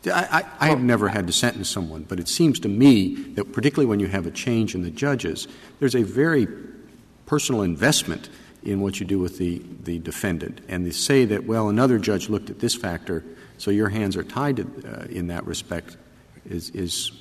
I, 0.05 0.43
I, 0.59 0.65
I 0.65 0.69
have 0.69 0.81
never 0.81 1.07
had 1.07 1.27
to 1.27 1.33
sentence 1.33 1.69
someone, 1.69 2.03
but 2.03 2.19
it 2.19 2.27
seems 2.27 2.59
to 2.61 2.69
me 2.69 3.15
that 3.33 3.51
particularly 3.53 3.87
when 3.87 3.99
you 3.99 4.07
have 4.07 4.27
a 4.27 4.31
change 4.31 4.75
in 4.75 4.83
the 4.83 4.91
judges, 4.91 5.47
there's 5.79 5.95
a 5.95 6.03
very 6.03 6.47
personal 7.25 7.63
investment 7.63 8.29
in 8.63 8.81
what 8.81 8.99
you 8.99 9.05
do 9.05 9.19
with 9.19 9.37
the, 9.37 9.61
the 9.83 9.99
defendant. 9.99 10.61
And 10.67 10.85
they 10.85 10.91
say 10.91 11.25
that, 11.25 11.45
well, 11.45 11.69
another 11.69 11.99
judge 11.99 12.29
looked 12.29 12.49
at 12.49 12.59
this 12.59 12.75
factor, 12.75 13.23
so 13.57 13.71
your 13.71 13.89
hands 13.89 14.17
are 14.17 14.23
tied 14.23 14.57
to, 14.57 14.63
uh, 14.63 15.05
in 15.05 15.27
that 15.27 15.45
respect, 15.45 15.97
is, 16.45 16.71
is 16.71 17.11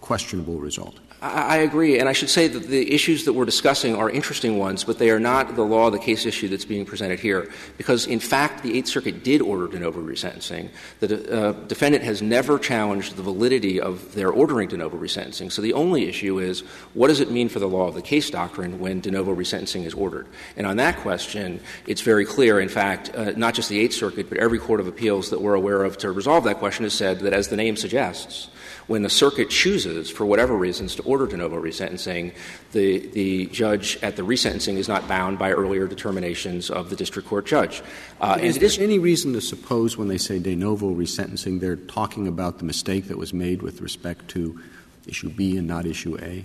questionable 0.00 0.58
result. 0.58 0.98
I 1.22 1.58
agree, 1.58 2.00
and 2.00 2.08
I 2.08 2.14
should 2.14 2.30
say 2.30 2.48
that 2.48 2.66
the 2.66 2.92
issues 2.92 3.26
that 3.26 3.32
we're 3.32 3.44
discussing 3.44 3.94
are 3.94 4.10
interesting 4.10 4.58
ones, 4.58 4.82
but 4.82 4.98
they 4.98 5.10
are 5.10 5.20
not 5.20 5.54
the 5.54 5.62
law 5.62 5.86
of 5.86 5.92
the 5.92 6.00
case 6.00 6.26
issue 6.26 6.48
that's 6.48 6.64
being 6.64 6.84
presented 6.84 7.20
here. 7.20 7.48
Because, 7.76 8.08
in 8.08 8.18
fact, 8.18 8.64
the 8.64 8.76
Eighth 8.76 8.88
Circuit 8.88 9.22
did 9.22 9.40
order 9.40 9.68
de 9.68 9.78
novo 9.78 10.00
resentencing. 10.00 10.70
The 10.98 11.50
uh, 11.50 11.52
defendant 11.68 12.02
has 12.02 12.22
never 12.22 12.58
challenged 12.58 13.14
the 13.14 13.22
validity 13.22 13.80
of 13.80 14.14
their 14.14 14.30
ordering 14.30 14.68
de 14.68 14.76
novo 14.76 14.98
resentencing. 14.98 15.52
So 15.52 15.62
the 15.62 15.74
only 15.74 16.08
issue 16.08 16.40
is 16.40 16.62
what 16.92 17.06
does 17.06 17.20
it 17.20 17.30
mean 17.30 17.48
for 17.48 17.60
the 17.60 17.68
law 17.68 17.86
of 17.86 17.94
the 17.94 18.02
case 18.02 18.28
doctrine 18.28 18.80
when 18.80 19.00
de 19.00 19.12
novo 19.12 19.32
resentencing 19.32 19.84
is 19.86 19.94
ordered? 19.94 20.26
And 20.56 20.66
on 20.66 20.76
that 20.78 20.96
question, 20.98 21.60
it's 21.86 22.00
very 22.00 22.24
clear. 22.24 22.58
In 22.58 22.68
fact, 22.68 23.14
uh, 23.14 23.30
not 23.36 23.54
just 23.54 23.68
the 23.68 23.78
Eighth 23.78 23.94
Circuit, 23.94 24.28
but 24.28 24.38
every 24.38 24.58
court 24.58 24.80
of 24.80 24.88
appeals 24.88 25.30
that 25.30 25.40
we're 25.40 25.54
aware 25.54 25.84
of 25.84 25.98
to 25.98 26.10
resolve 26.10 26.42
that 26.44 26.58
question 26.58 26.82
has 26.82 26.94
said 26.94 27.20
that, 27.20 27.32
as 27.32 27.46
the 27.46 27.56
name 27.56 27.76
suggests, 27.76 28.48
when 28.86 29.02
the 29.02 29.10
circuit 29.10 29.50
chooses, 29.50 30.10
for 30.10 30.26
whatever 30.26 30.56
reasons, 30.56 30.94
to 30.96 31.02
order 31.02 31.26
de 31.26 31.36
novo 31.36 31.60
resentencing, 31.60 32.34
the, 32.72 33.06
the 33.08 33.46
judge 33.46 33.98
at 34.02 34.16
the 34.16 34.22
resentencing 34.22 34.76
is 34.76 34.88
not 34.88 35.06
bound 35.08 35.38
by 35.38 35.52
earlier 35.52 35.86
determinations 35.86 36.70
of 36.70 36.90
the 36.90 36.96
district 36.96 37.28
court 37.28 37.46
judge. 37.46 37.82
Uh, 38.20 38.38
is 38.40 38.58
there 38.58 38.84
any 38.84 38.98
reason 38.98 39.32
to 39.32 39.40
suppose 39.40 39.96
when 39.96 40.08
they 40.08 40.18
say 40.18 40.38
de 40.38 40.54
novo 40.54 40.94
resentencing, 40.94 41.60
they're 41.60 41.76
talking 41.76 42.26
about 42.26 42.58
the 42.58 42.64
mistake 42.64 43.08
that 43.08 43.18
was 43.18 43.32
made 43.32 43.62
with 43.62 43.80
respect 43.80 44.28
to 44.28 44.60
issue 45.06 45.30
B 45.30 45.56
and 45.56 45.66
not 45.66 45.86
issue 45.86 46.18
A? 46.20 46.44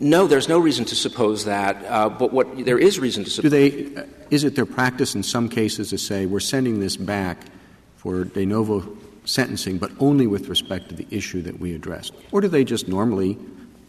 No, 0.00 0.26
there's 0.26 0.48
no 0.48 0.58
reason 0.58 0.84
to 0.86 0.94
suppose 0.94 1.44
that. 1.44 1.84
Uh, 1.86 2.08
but 2.08 2.32
what 2.32 2.64
there 2.64 2.78
is 2.78 2.98
reason 2.98 3.24
to 3.24 3.30
suppose. 3.30 3.50
Do 3.50 3.56
they? 3.56 3.96
Uh, 3.96 4.06
is 4.30 4.44
it 4.44 4.54
their 4.54 4.66
practice 4.66 5.14
in 5.14 5.22
some 5.22 5.48
cases 5.48 5.90
to 5.90 5.98
say 5.98 6.26
we're 6.26 6.40
sending 6.40 6.80
this 6.80 6.96
back 6.96 7.38
for 7.96 8.24
de 8.24 8.46
novo 8.46 8.80
sentencing, 9.24 9.78
but 9.78 9.90
only 10.00 10.26
with 10.26 10.48
respect 10.48 10.88
to 10.88 10.94
the 10.94 11.06
issue 11.10 11.42
that 11.42 11.58
we 11.60 11.74
addressed? 11.74 12.12
Or 12.32 12.40
do 12.40 12.48
they 12.48 12.64
just 12.64 12.88
normally 12.88 13.38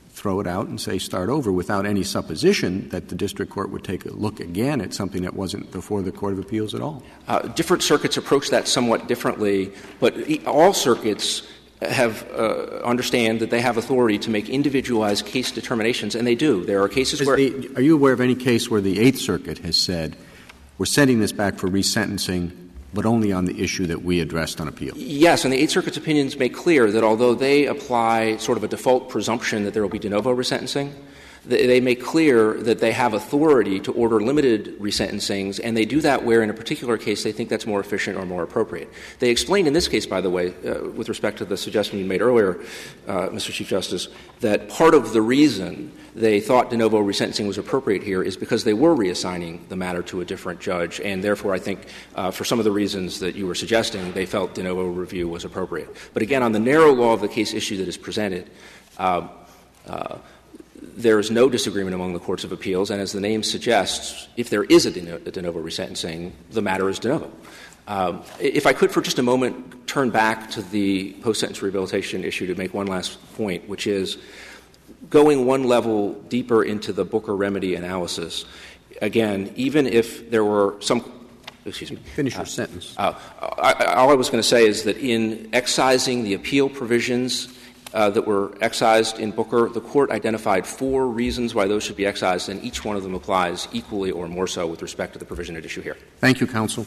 throw 0.10 0.40
it 0.40 0.46
out 0.46 0.68
and 0.68 0.80
say 0.80 1.00
start 1.00 1.28
over 1.30 1.52
without 1.52 1.86
any 1.86 2.04
supposition 2.04 2.88
that 2.90 3.10
the 3.10 3.16
district 3.16 3.52
court 3.52 3.72
would 3.72 3.84
take 3.84 4.06
a 4.06 4.12
look 4.12 4.40
again 4.40 4.80
at 4.80 4.94
something 4.94 5.24
that 5.24 5.34
wasn't 5.34 5.72
before 5.72 6.04
the 6.04 6.12
Court 6.12 6.34
of 6.34 6.40
Appeals 6.40 6.76
at 6.76 6.82
all? 6.82 7.04
Uh, 7.28 7.40
different 7.50 7.82
circuits 7.82 8.16
approach 8.16 8.50
that 8.50 8.68
somewhat 8.68 9.08
differently, 9.08 9.74
but 10.00 10.16
all 10.46 10.72
circuits 10.72 11.48
have 11.82 12.30
uh, 12.32 12.82
understand 12.86 13.40
that 13.40 13.50
they 13.50 13.60
have 13.60 13.78
authority 13.78 14.18
to 14.20 14.30
make 14.30 14.50
individualized 14.50 15.26
case 15.26 15.52
determinations, 15.52 16.16
and 16.16 16.26
they 16.26 16.36
do. 16.36 16.64
There 16.64 16.82
are 16.82 16.88
cases 16.88 17.20
Is 17.20 17.28
where. 17.28 17.36
The, 17.36 17.72
are 17.76 17.82
you 17.82 17.96
aware 17.96 18.14
of 18.14 18.22
any 18.22 18.36
case 18.36 18.70
where 18.70 18.82
the 18.82 19.00
Eighth 19.00 19.20
Circuit 19.20 19.58
has 19.60 19.76
said, 19.76 20.16
we're 20.78 20.86
sending 20.86 21.20
this 21.20 21.32
back 21.32 21.56
for 21.56 21.68
resentencing 21.68 22.63
but 22.94 23.06
only 23.06 23.32
on 23.32 23.46
the 23.46 23.62
issue 23.62 23.86
that 23.88 24.04
we 24.04 24.20
addressed 24.20 24.62
on 24.62 24.68
appeal. 24.68 24.94
Yes, 24.96 25.44
and 25.44 25.54
the 25.54 25.58
Eighth 25.58 25.72
Circuit's 25.72 25.98
opinions 25.98 26.38
make 26.38 26.54
clear 26.54 26.92
that 26.92 27.04
although 27.04 27.34
they 27.34 27.66
apply 27.66 28.38
sort 28.38 28.58
of 28.58 28.64
a 28.64 28.68
default 28.68 29.10
presumption 29.10 29.64
that 29.64 29.74
there 29.74 29.82
will 29.82 29.90
be 29.90 30.00
de 30.00 30.10
novo 30.10 30.36
resentencing, 30.36 30.94
they 31.46 31.82
make 31.82 32.02
clear 32.02 32.54
that 32.54 32.80
they 32.80 32.94
have 32.94 33.14
authority 33.14 33.80
to 33.82 33.92
order 33.92 34.22
limited 34.22 34.80
resentencings, 34.80 35.60
and 35.62 35.76
they 35.76 35.84
do 35.84 36.00
that 36.00 36.24
where, 36.24 36.42
in 36.42 36.50
a 36.50 36.54
particular 36.54 36.98
case, 36.98 37.24
they 37.24 37.34
think 37.34 37.50
that's 37.50 37.66
more 37.66 37.82
efficient 37.82 38.18
or 38.18 38.26
more 38.26 38.44
appropriate. 38.44 38.90
They 39.20 39.30
explained 39.30 39.68
in 39.68 39.74
this 39.74 39.90
case, 39.90 40.06
by 40.06 40.22
the 40.22 40.30
way, 40.30 40.54
uh, 40.66 40.90
with 40.90 41.10
respect 41.10 41.40
to 41.40 41.46
the 41.46 41.58
suggestion 41.58 42.00
you 42.00 42.06
made 42.06 42.22
earlier, 42.22 42.62
uh, 43.08 43.28
Mr. 43.28 43.52
Chief 43.52 43.68
Justice, 43.68 44.08
that 44.40 44.70
part 44.70 44.94
of 44.94 45.12
the 45.12 45.22
reason 45.22 45.92
they 46.16 46.40
thought 46.40 46.70
de 46.70 46.78
novo 46.78 47.04
resentencing 47.04 47.48
was 47.48 47.58
appropriate 47.58 48.04
here 48.04 48.24
is 48.24 48.38
because 48.38 48.64
they 48.64 48.74
were 48.74 48.96
reassigning 48.96 49.68
the 49.68 49.76
matter 49.76 50.02
to 50.04 50.22
a 50.22 50.26
different 50.26 50.62
judge, 50.62 51.02
and 51.02 51.22
therefore 51.24 51.54
I 51.54 51.60
think 51.60 51.88
uh, 52.16 52.32
for 52.32 52.46
some 52.46 52.60
of 52.60 52.66
the 52.66 52.72
reasons 52.72 53.20
that 53.20 53.36
you 53.36 53.48
were 53.48 53.56
suggesting, 53.56 54.14
they 54.14 54.26
felt 54.26 54.54
de 54.54 54.64
novo 54.64 54.86
review 54.86 55.28
was 55.28 55.44
appropriate. 55.44 55.90
But 56.14 56.24
again, 56.24 56.42
on 56.42 56.54
the 56.54 56.60
narrow 56.60 56.94
law 56.94 57.12
of 57.12 57.20
the 57.20 57.28
case 57.28 57.54
issue 57.54 57.78
that 57.78 57.88
is 57.88 57.98
presented, 57.98 58.50
uh, 58.98 59.28
uh, 59.88 60.18
there 60.96 61.20
is 61.20 61.32
no 61.32 61.50
disagreement 61.50 61.96
among 61.96 62.14
the 62.14 62.20
courts 62.20 62.44
of 62.44 62.52
appeals, 62.52 62.90
and 62.90 63.02
as 63.02 63.12
the 63.12 63.20
name 63.20 63.44
suggests, 63.44 64.28
if 64.38 64.50
there 64.50 64.64
is 64.64 64.86
a 64.86 64.92
de, 64.92 65.02
no, 65.02 65.16
a 65.16 65.32
de 65.32 65.42
novo 65.42 65.62
resentencing, 65.62 66.32
the 66.52 66.62
matter 66.62 66.90
is 66.90 67.00
de 67.00 67.10
novo. 67.10 67.32
Um, 67.88 68.24
if 68.40 68.66
I 68.66 68.74
could, 68.74 68.92
for 68.92 69.02
just 69.02 69.20
a 69.20 69.24
moment, 69.24 69.88
turn 69.88 70.10
back 70.10 70.52
to 70.52 70.62
the 70.62 71.14
post 71.22 71.40
sentence 71.40 71.62
rehabilitation 71.62 72.24
issue 72.24 72.48
to 72.48 72.56
make 72.56 72.74
one 72.74 72.88
last 72.88 73.20
point, 73.36 73.68
which 73.68 73.88
is 73.88 74.18
going 75.10 75.46
one 75.46 75.66
level 75.66 76.14
deeper 76.14 76.64
into 76.64 76.94
the 76.94 77.04
Booker 77.04 77.36
remedy 77.36 77.76
analysis. 77.76 78.46
Again, 79.02 79.52
even 79.56 79.86
if 79.86 80.30
there 80.30 80.46
were 80.46 80.78
some 80.80 81.04
excuse 81.66 81.92
me. 81.92 81.98
Finish 82.16 82.34
your 82.34 82.44
uh, 82.44 82.46
sentence. 82.46 82.94
Uh, 82.98 83.14
I, 83.42 83.86
all 83.96 84.10
I 84.10 84.16
was 84.16 84.30
going 84.30 84.42
to 84.42 84.48
say 84.48 84.66
is 84.66 84.84
that 84.84 84.98
in 84.98 85.50
excising 85.54 86.24
the 86.24 86.34
appeal 86.34 86.70
provisions 86.70 87.58
uh, 87.94 88.10
that 88.10 88.26
were 88.26 88.54
excised 88.62 89.20
in 89.20 89.32
Booker, 89.32 89.70
the 89.70 89.82
court 89.82 90.10
identified 90.10 90.66
four 90.66 91.08
reasons 91.08 91.54
why 91.54 91.68
those 91.68 91.84
should 91.84 91.96
be 91.96 92.06
excised, 92.06 92.50
and 92.50 92.64
each 92.64 92.84
one 92.84 92.96
of 92.96 93.04
them 93.04 93.14
applies 93.14 93.68
equally 93.72 94.12
or 94.12 94.28
more 94.28 94.48
so 94.48 94.66
with 94.68 94.82
respect 94.82 95.14
to 95.14 95.20
the 95.20 95.26
provision 95.26 95.56
at 95.56 95.66
issue 95.66 95.82
here. 95.82 95.98
Thank 96.20 96.42
you, 96.42 96.48
counsel. 96.48 96.86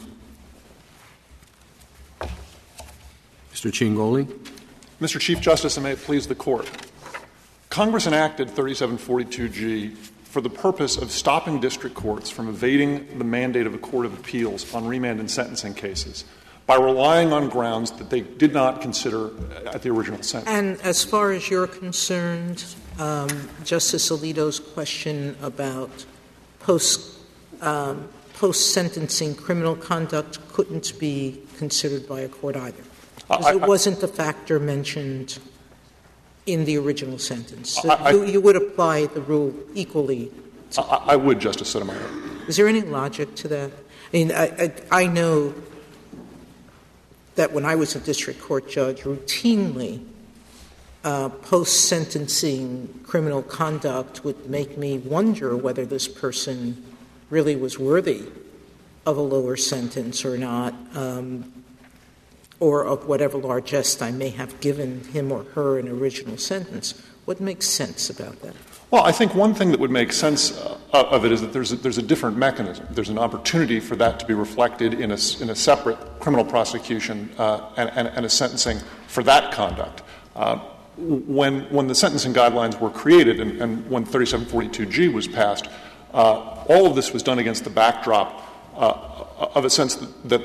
Mr. 3.53 3.71
Ciongoli. 3.71 4.27
Mr. 5.01 5.19
Chief 5.19 5.39
Justice, 5.39 5.77
and 5.77 5.83
may 5.83 5.91
it 5.91 5.99
please 5.99 6.27
the 6.27 6.35
court. 6.35 6.69
Congress 7.69 8.07
enacted 8.07 8.49
3742G 8.49 9.95
for 9.95 10.41
the 10.41 10.49
purpose 10.49 10.97
of 10.97 11.11
stopping 11.11 11.59
district 11.59 11.95
courts 11.95 12.29
from 12.29 12.49
evading 12.49 13.17
the 13.17 13.23
mandate 13.23 13.65
of 13.65 13.73
a 13.73 13.77
court 13.77 14.05
of 14.05 14.13
appeals 14.13 14.73
on 14.73 14.87
remand 14.87 15.19
and 15.19 15.29
sentencing 15.29 15.73
cases 15.73 16.25
by 16.67 16.75
relying 16.75 17.31
on 17.31 17.47
grounds 17.47 17.91
that 17.91 18.09
they 18.09 18.21
did 18.21 18.53
not 18.53 18.81
consider 18.81 19.31
at 19.67 19.81
the 19.81 19.89
original 19.89 20.21
sentence. 20.21 20.49
And 20.49 20.79
as 20.81 21.03
far 21.03 21.31
as 21.31 21.49
you're 21.49 21.65
concerned, 21.65 22.65
um, 22.99 23.29
Justice 23.63 24.09
Alito's 24.11 24.59
question 24.59 25.37
about 25.41 26.05
post 26.59 27.17
um, 27.61 28.09
post 28.33 28.73
sentencing 28.73 29.33
criminal 29.33 29.75
conduct 29.75 30.45
couldn't 30.49 30.99
be 30.99 31.41
considered 31.57 32.07
by 32.07 32.19
a 32.21 32.27
court 32.27 32.55
either. 32.55 32.83
Because 33.15 33.45
I, 33.45 33.51
I, 33.51 33.55
it 33.55 33.61
wasn't 33.61 33.99
the 33.99 34.07
factor 34.07 34.59
mentioned 34.59 35.39
in 36.45 36.65
the 36.65 36.77
original 36.77 37.17
sentence. 37.17 37.81
So 37.81 37.89
I, 37.89 38.11
you, 38.11 38.25
you, 38.25 38.41
would 38.41 38.55
apply 38.55 39.07
the 39.07 39.21
rule 39.21 39.53
equally. 39.73 40.31
I, 40.77 41.15
would, 41.15 41.39
Justice 41.39 41.69
Sotomayor. 41.69 42.09
Is 42.47 42.57
there 42.57 42.67
any 42.67 42.81
logic 42.81 43.33
to 43.35 43.47
that? 43.47 43.71
I 43.71 44.17
mean, 44.17 44.31
I 44.91 45.07
know 45.07 45.53
that 47.37 47.53
when 47.53 47.65
I 47.65 47.75
was 47.75 47.95
a 47.95 47.99
district 47.99 48.41
court 48.41 48.67
judge, 48.67 49.03
routinely 49.03 50.03
uh, 51.03 51.29
post 51.29 51.87
sentencing 51.87 53.01
criminal 53.05 53.43
conduct 53.43 54.25
would 54.25 54.49
make 54.49 54.77
me 54.77 54.97
wonder 54.97 55.55
whether 55.55 55.85
this 55.85 56.07
person 56.07 56.83
really 57.29 57.55
was 57.55 57.77
worthy 57.79 58.23
of 59.05 59.17
a 59.17 59.21
lower 59.21 59.55
sentence 59.55 60.25
or 60.25 60.37
not, 60.37 60.73
um, 60.95 61.53
or 62.59 62.83
of 62.83 63.07
whatever 63.07 63.37
largesse 63.37 64.01
I 64.01 64.11
may 64.11 64.29
have 64.29 64.59
given 64.59 65.03
him 65.05 65.31
or 65.31 65.43
her 65.53 65.77
an 65.77 65.87
original 65.87 66.37
sentence. 66.37 66.99
What 67.25 67.39
makes 67.39 67.67
sense 67.67 68.09
about 68.09 68.41
that? 68.41 68.55
Well, 68.89 69.03
I 69.03 69.11
think 69.11 69.35
one 69.35 69.53
thing 69.53 69.71
that 69.71 69.81
would 69.81 69.91
make 69.91 70.13
sense 70.13 70.57
uh, 70.57 70.77
of 70.93 71.25
it 71.25 71.33
is 71.33 71.41
that 71.41 71.51
there's 71.51 71.73
a, 71.73 71.75
there's 71.75 71.97
a 71.97 72.01
different 72.01 72.37
mechanism. 72.37 72.87
There's 72.91 73.09
an 73.09 73.17
opportunity 73.17 73.81
for 73.81 73.97
that 73.97 74.17
to 74.21 74.25
be 74.25 74.33
reflected 74.33 74.93
in 74.93 75.11
a, 75.11 75.17
in 75.41 75.49
a 75.49 75.55
separate 75.55 75.97
criminal 76.21 76.45
prosecution 76.45 77.29
uh, 77.37 77.69
and, 77.75 77.89
and, 77.95 78.07
and, 78.07 78.25
a 78.25 78.29
sentencing 78.29 78.79
for 79.07 79.23
that 79.23 79.51
conduct. 79.51 80.03
Uh, 80.37 80.59
when, 80.95 81.63
when 81.63 81.87
the 81.87 81.95
sentencing 81.95 82.33
guidelines 82.33 82.79
were 82.79 82.89
created 82.89 83.41
and, 83.41 83.61
and 83.61 83.89
when 83.89 84.05
3742G 84.05 85.11
was 85.11 85.27
passed, 85.27 85.67
uh, 86.13 86.63
all 86.69 86.85
of 86.85 86.95
this 86.95 87.11
was 87.11 87.21
done 87.21 87.39
against 87.39 87.65
the 87.65 87.69
backdrop 87.69 88.41
uh, 88.77 89.47
of 89.53 89.65
a 89.65 89.69
sense 89.69 89.95
that, 89.95 90.29
that, 90.29 90.41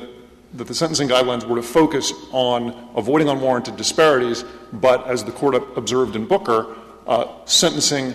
that 0.54 0.66
the 0.66 0.74
sentencing 0.74 1.08
guidelines 1.08 1.46
were 1.46 1.56
to 1.56 1.62
focus 1.62 2.12
on 2.32 2.90
avoiding 2.96 3.28
unwarranted 3.28 3.76
disparities, 3.76 4.44
but 4.72 5.06
as 5.06 5.22
the 5.22 5.32
court 5.32 5.54
observed 5.76 6.16
in 6.16 6.26
Booker, 6.26 6.76
uh, 7.06 7.26
sentencing 7.44 8.14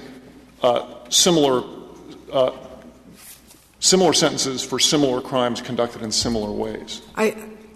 similar 1.10 1.64
uh, 2.32 2.52
similar 3.80 4.14
sentences 4.14 4.64
for 4.64 4.80
similar 4.80 5.22
crimes 5.22 5.62
conducted 5.62 6.02
in 6.02 6.12
similar 6.12 6.52
ways. 6.52 7.02
I, 7.16 7.32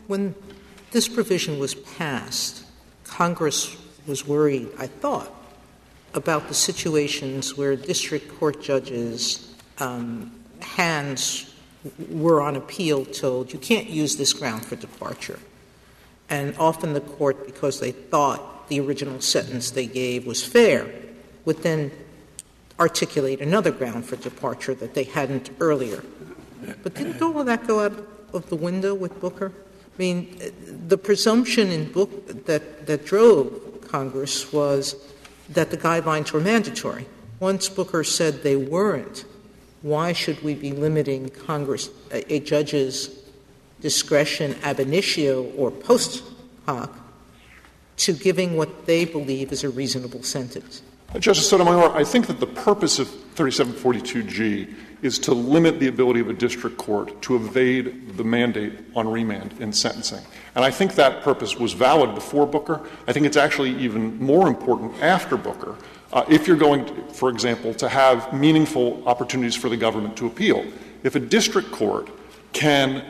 when 0.08 0.36
this 0.92 1.08
provision 1.08 1.60
was 1.60 1.76
passed, 1.76 2.66
Congress 3.06 3.78
was 4.08 4.28
worried, 4.28 4.70
I 4.78 4.88
thought, 4.88 5.32
about 6.14 6.48
the 6.48 6.54
situations 6.54 7.56
where 7.56 7.76
district 7.76 8.38
court 8.40 8.62
judges' 8.62 9.56
um, 9.80 10.32
hands 10.60 11.54
were 12.10 12.42
on 12.42 12.56
appeal 12.56 13.06
told 13.06 13.54
you 13.54 13.60
can't 13.60 13.90
use 13.90 14.18
this 14.18 14.34
ground 14.34 14.66
for 14.66 14.76
departure. 14.76 15.40
And 16.30 16.56
often 16.58 16.94
the 16.94 17.02
court, 17.02 17.46
because 17.46 17.80
they 17.80 17.92
thought 17.92 18.70
the 18.70 18.80
original 18.80 19.22
sentence 19.22 19.72
they 19.72 19.88
gave 19.88 20.26
was 20.26 20.46
fair, 20.46 20.90
would 21.46 21.58
then 21.64 21.92
articulate 22.82 23.42
another 23.42 23.70
ground 23.70 24.04
for 24.04 24.16
departure 24.16 24.74
that 24.74 24.96
they 24.96 25.04
hadn't 25.04 25.52
earlier. 25.60 26.04
But 26.82 26.96
didn't 26.96 27.22
all 27.22 27.40
of 27.40 27.46
that 27.46 27.68
go 27.68 27.86
out 27.86 27.94
of 28.34 28.50
the 28.50 28.56
window 28.56 28.96
with 28.96 29.22
Booker? 29.22 29.54
I 29.56 29.98
mean, 30.00 30.36
the 30.88 30.98
presumption 30.98 31.70
in 31.70 31.92
Book 31.92 32.10
that, 32.48 32.88
that 32.88 33.06
drove 33.06 33.88
Congress 33.88 34.52
was 34.52 34.96
that 35.50 35.70
the 35.70 35.78
guidelines 35.78 36.32
were 36.32 36.40
mandatory. 36.40 37.06
Once 37.40 37.70
Booker 37.70 38.04
said 38.04 38.42
they 38.42 38.56
weren't, 38.56 39.26
why 39.84 40.12
should 40.12 40.42
we 40.42 40.56
be 40.56 40.72
limiting 40.72 41.30
Congress, 41.30 41.90
a, 42.12 42.34
a 42.34 42.40
judge's 42.40 43.24
discretion 43.80 44.56
ab 44.64 44.80
initio 44.80 45.44
or 45.52 45.70
post 45.70 46.24
hoc 46.66 46.92
to 47.98 48.14
giving 48.14 48.58
what 48.58 48.88
they 48.88 49.06
believe 49.06 49.52
is 49.52 49.64
a 49.64 49.70
reasonable 49.70 50.24
sentence? 50.24 50.82
Justice 51.20 51.50
Sotomayor, 51.50 51.94
I 51.94 52.04
think 52.06 52.28
that 52.28 52.40
the 52.40 52.48
purpose 52.48 52.98
of 52.98 53.08
3742G 53.36 54.74
is 55.02 55.20
to 55.20 55.34
limit 55.34 55.80
the 55.80 55.88
ability 55.88 56.20
of 56.20 56.30
a 56.30 56.34
district 56.34 56.78
court 56.78 57.22
to 57.24 57.36
evade 57.36 58.16
the 58.18 58.24
mandate 58.24 58.74
on 58.96 59.08
remand 59.08 59.54
in 59.60 59.74
sentencing. 59.74 60.24
And 60.56 60.64
I 60.64 60.72
think 60.72 60.96
that 60.96 61.22
purpose 61.22 61.58
was 61.58 61.74
valid 61.74 62.16
before 62.16 62.46
Booker. 62.46 62.82
I 63.08 63.14
think 63.14 63.26
it's 63.26 63.38
actually 63.38 63.72
even 63.78 64.22
more 64.24 64.48
important 64.48 65.02
after 65.02 65.38
Booker 65.38 65.76
uh, 66.14 66.26
if 66.30 66.48
you're 66.48 66.58
going, 66.58 66.86
to, 66.86 66.94
for 67.14 67.30
example, 67.30 67.74
to 67.76 67.90
have 67.90 68.34
meaningful 68.34 69.06
opportunities 69.08 69.56
for 69.56 69.70
the 69.70 69.78
government 69.78 70.18
to 70.18 70.28
appeal. 70.28 70.66
If 71.04 71.16
a 71.16 71.20
district 71.20 71.72
court 71.72 72.10
can 72.54 73.04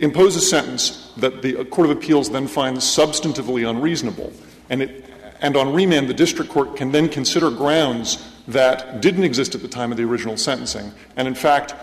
impose 0.00 0.36
a 0.36 0.40
sentence 0.40 1.12
that 1.16 1.42
the 1.42 1.64
Court 1.66 1.90
of 1.90 1.96
Appeals 1.96 2.30
then 2.30 2.46
finds 2.46 2.84
substantively 2.84 3.68
unreasonable, 3.68 4.32
and, 4.68 4.82
it, 4.82 5.03
and 5.44 5.58
on 5.58 5.74
remand 5.74 6.08
the 6.08 6.14
district 6.14 6.50
court 6.50 6.74
can 6.74 6.90
then 6.90 7.06
consider 7.06 7.50
grounds 7.50 8.32
that 8.48 9.02
didn't 9.02 9.24
exist 9.24 9.54
at 9.54 9.60
the 9.60 9.68
time 9.68 9.92
of 9.92 9.98
the 9.98 10.02
original 10.02 10.38
sentencing, 10.38 10.90
and 11.16 11.28
in 11.28 11.34
fact 11.34 11.74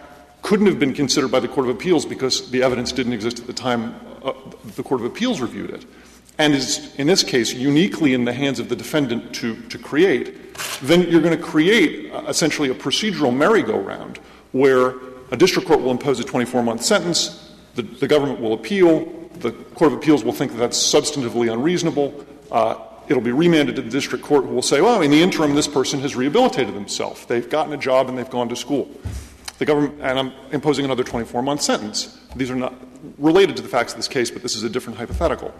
couldn't 0.42 0.66
have 0.66 0.80
been 0.80 0.94
considered 0.94 1.30
by 1.30 1.40
the 1.40 1.48
Court 1.48 1.70
of 1.70 1.76
Appeals 1.76 2.04
because 2.04 2.50
the 2.50 2.64
evidence 2.64 2.92
didn't 2.92 3.14
exist 3.14 3.40
at 3.40 3.46
the 3.46 3.54
time 3.54 3.94
uh, 4.24 4.34
the 4.76 4.82
Court 4.82 5.00
of 5.00 5.06
Appeals 5.06 5.40
reviewed 5.40 5.70
it, 5.70 5.86
and 6.40 6.56
is, 6.56 6.96
in 6.96 7.06
this 7.06 7.24
case, 7.24 7.54
uniquely 7.54 8.16
in 8.16 8.26
the 8.26 8.34
hands 8.34 8.60
of 8.60 8.68
the 8.68 8.76
defendant 8.76 9.36
to, 9.36 9.56
to 9.70 9.78
create, 9.78 10.56
then 10.82 11.04
you're 11.04 11.22
going 11.22 11.38
to 11.38 11.44
create 11.44 12.12
uh, 12.12 12.24
essentially 12.28 12.70
a 12.70 12.74
procedural 12.74 13.36
merry-go-round 13.36 14.18
where 14.54 14.96
a 15.30 15.38
district 15.38 15.68
court 15.68 15.82
will 15.82 15.92
impose 15.92 16.20
a 16.20 16.24
24 16.24 16.64
month 16.64 16.84
sentence, 16.84 17.54
the, 17.76 17.84
the, 17.84 18.08
government 18.08 18.42
will 18.42 18.54
appeal, 18.54 19.06
the 19.36 19.52
Court 19.52 19.94
of 19.94 20.00
Appeals 20.00 20.24
will 20.24 20.34
think 20.34 20.52
that 20.52 20.58
that's 20.58 20.80
substantively 20.80 21.54
unreasonable. 21.54 22.26
Uh, 22.50 22.76
it'll 23.12 23.22
be 23.22 23.32
remanded 23.32 23.76
to 23.76 23.82
the 23.82 23.90
district 23.90 24.24
court 24.24 24.46
who 24.46 24.52
will 24.52 24.62
say, 24.62 24.82
well, 24.82 25.02
in 25.02 25.12
the 25.12 25.22
interim, 25.22 25.54
this 25.54 25.68
person 25.68 26.00
has 26.00 26.16
rehabilitated 26.16 26.74
himself. 26.74 27.28
They've 27.28 27.48
gotten 27.48 27.74
a 27.74 27.78
job 27.78 28.10
and 28.10 28.18
they've 28.18 28.30
gone 28.30 28.50
to 28.50 28.56
school. 28.56 28.90
The 29.60 29.66
government, 29.66 30.00
and 30.02 30.18
I'm 30.18 30.34
imposing 30.52 30.86
another 30.86 31.04
24 31.04 31.44
month 31.44 31.62
sentence. 31.62 32.18
These 32.36 32.50
are 32.50 32.56
not 32.56 32.74
related 33.20 33.56
to 33.58 33.62
the 33.62 33.68
facts 33.68 33.94
of 33.94 33.98
this 33.98 34.08
case, 34.08 34.32
but 34.32 34.42
this 34.42 34.56
is 34.56 34.64
a 34.64 34.70
different 34.70 34.98
hypothetical. 34.98 35.54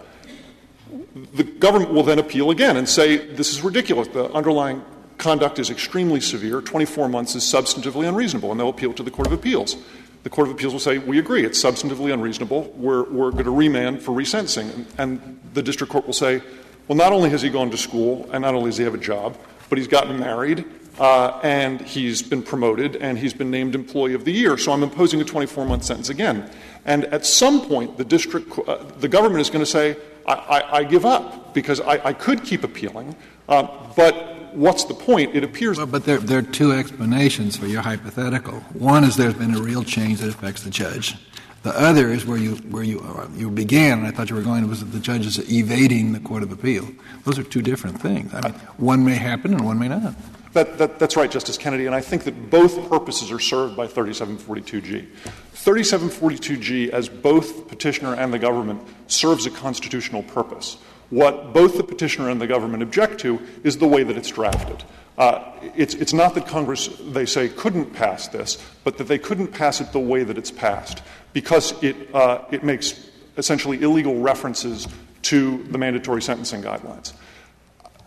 The 1.34 1.44
government 1.44 1.92
will 1.92 2.02
then 2.02 2.18
appeal 2.18 2.50
again 2.50 2.76
and 2.76 2.88
say, 2.88 3.16
this 3.16 3.52
is 3.52 3.62
ridiculous. 3.62 4.08
The 4.08 4.32
underlying 4.32 4.82
conduct 5.18 5.58
is 5.58 5.70
extremely 5.70 6.20
severe. 6.20 6.60
24 6.60 7.08
months 7.08 7.34
is 7.34 7.44
substantively 7.44 8.08
unreasonable, 8.08 8.50
and 8.50 8.58
they'll 8.58 8.68
appeal 8.68 8.92
to 8.94 9.02
the 9.02 9.10
Court 9.10 9.28
of 9.28 9.32
Appeals. 9.32 9.76
The 10.24 10.30
Court 10.30 10.48
of 10.48 10.54
Appeals 10.54 10.72
will 10.72 10.80
say, 10.80 10.98
we 10.98 11.18
agree, 11.18 11.44
it's 11.44 11.62
substantively 11.62 12.12
unreasonable. 12.12 12.72
We're, 12.76 13.04
we're 13.04 13.30
going 13.30 13.44
to 13.44 13.54
remand 13.54 14.02
for 14.02 14.12
resentencing. 14.12 14.72
And, 14.74 14.86
and 14.98 15.40
the 15.54 15.62
district 15.62 15.92
court 15.92 16.06
will 16.06 16.12
say, 16.12 16.42
well, 16.88 16.96
not 16.96 17.12
only 17.12 17.30
has 17.30 17.42
he 17.42 17.48
gone 17.48 17.70
to 17.70 17.76
school, 17.76 18.28
and 18.32 18.42
not 18.42 18.54
only 18.54 18.70
does 18.70 18.78
he 18.78 18.84
have 18.84 18.94
a 18.94 18.98
job, 18.98 19.36
but 19.68 19.78
he's 19.78 19.88
gotten 19.88 20.18
married, 20.18 20.64
uh, 20.98 21.40
and 21.42 21.80
he's 21.80 22.22
been 22.22 22.42
promoted, 22.42 22.96
and 22.96 23.18
he's 23.18 23.32
been 23.32 23.50
named 23.50 23.74
Employee 23.74 24.14
of 24.14 24.24
the 24.24 24.32
Year. 24.32 24.58
So 24.58 24.72
I'm 24.72 24.82
imposing 24.82 25.20
a 25.20 25.24
24 25.24 25.64
month 25.64 25.84
sentence 25.84 26.08
again. 26.08 26.50
And 26.84 27.04
at 27.06 27.24
some 27.24 27.66
point, 27.66 27.96
the 27.96 28.04
district, 28.04 28.58
uh, 28.58 28.84
the 28.98 29.08
government 29.08 29.40
is 29.40 29.50
going 29.50 29.64
to 29.64 29.70
say, 29.70 29.96
I, 30.26 30.32
I, 30.32 30.76
I, 30.78 30.84
give 30.84 31.06
up 31.06 31.54
because 31.54 31.80
I, 31.80 32.08
I 32.08 32.12
could 32.12 32.44
keep 32.44 32.64
appealing, 32.64 33.16
uh, 33.48 33.66
but 33.96 34.54
what's 34.54 34.84
the 34.84 34.94
point? 34.94 35.34
It 35.34 35.44
appears. 35.44 35.78
Well, 35.78 35.86
but 35.86 36.04
there, 36.04 36.18
there 36.18 36.38
are 36.38 36.42
two 36.42 36.72
explanations 36.72 37.56
for 37.56 37.66
your 37.66 37.82
hypothetical. 37.82 38.60
One 38.74 39.04
is 39.04 39.16
there's 39.16 39.34
been 39.34 39.54
a 39.54 39.62
real 39.62 39.82
change 39.82 40.20
that 40.20 40.28
affects 40.28 40.62
the 40.62 40.70
judge. 40.70 41.16
The 41.62 41.78
other 41.78 42.08
is 42.08 42.26
where 42.26 42.38
you 42.38 42.56
where 42.56 42.82
you 42.82 43.00
uh, 43.00 43.28
you 43.36 43.50
began, 43.50 44.00
and 44.00 44.06
I 44.06 44.10
thought 44.10 44.30
you 44.30 44.36
were 44.36 44.42
going 44.42 44.68
was 44.68 44.80
that 44.80 44.86
the 44.86 44.98
judge 44.98 45.26
is 45.26 45.38
evading 45.50 46.12
the 46.12 46.20
court 46.20 46.42
of 46.42 46.50
appeal. 46.50 46.88
Those 47.24 47.38
are 47.38 47.44
two 47.44 47.62
different 47.62 48.00
things. 48.00 48.34
I 48.34 48.40
mean, 48.40 48.52
one 48.78 49.04
may 49.04 49.14
happen 49.14 49.54
and 49.54 49.64
one 49.64 49.78
may 49.78 49.88
not. 49.88 50.14
That, 50.52 50.76
that, 50.76 50.98
that's 50.98 51.16
right, 51.16 51.30
Justice 51.30 51.56
Kennedy, 51.56 51.86
and 51.86 51.94
I 51.94 52.02
think 52.02 52.24
that 52.24 52.50
both 52.50 52.90
purposes 52.90 53.32
are 53.32 53.38
served 53.38 53.74
by 53.74 53.86
3742G. 53.86 55.08
3742G, 55.54 56.90
as 56.90 57.08
both 57.08 57.68
petitioner 57.68 58.14
and 58.14 58.34
the 58.34 58.38
government, 58.38 58.82
serves 59.06 59.46
a 59.46 59.50
constitutional 59.50 60.22
purpose. 60.24 60.76
What 61.08 61.54
both 61.54 61.78
the 61.78 61.84
petitioner 61.84 62.28
and 62.28 62.38
the 62.38 62.46
government 62.46 62.82
object 62.82 63.18
to 63.20 63.40
is 63.64 63.78
the 63.78 63.86
way 63.86 64.02
that 64.02 64.16
it's 64.16 64.30
drafted. 64.30 64.84
Uh, 65.18 65.52
it's, 65.76 65.94
it's 65.94 66.12
not 66.12 66.34
that 66.34 66.46
Congress, 66.46 66.88
they 67.00 67.26
say, 67.26 67.48
couldn't 67.48 67.92
pass 67.92 68.28
this, 68.28 68.62
but 68.82 68.96
that 68.98 69.08
they 69.08 69.18
couldn't 69.18 69.48
pass 69.48 69.80
it 69.80 69.92
the 69.92 70.00
way 70.00 70.24
that 70.24 70.38
it's 70.38 70.50
passed 70.50 71.02
because 71.32 71.80
it, 71.82 72.14
uh, 72.14 72.44
it 72.50 72.64
makes 72.64 73.10
essentially 73.36 73.82
illegal 73.82 74.20
references 74.20 74.88
to 75.22 75.62
the 75.64 75.78
mandatory 75.78 76.22
sentencing 76.22 76.62
guidelines. 76.62 77.12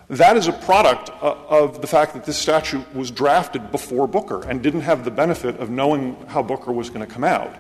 That 0.10 0.38
is 0.38 0.48
a 0.48 0.52
product 0.54 1.10
uh, 1.22 1.36
of 1.50 1.82
the 1.82 1.88
fact 1.88 2.14
that 2.14 2.26
this 2.26 2.38
statute 2.38 2.94
was 2.96 3.10
drafted 3.10 3.72
before 3.72 4.08
Booker 4.08 4.44
and 4.48 4.62
didn't 4.62 4.82
have 4.82 5.04
the 5.04 5.12
benefit 5.12 5.58
of 5.60 5.70
knowing 5.70 6.16
how 6.28 6.44
Booker 6.44 6.72
was 6.72 6.90
going 6.90 7.06
to 7.06 7.12
come 7.12 7.24
out. 7.24 7.56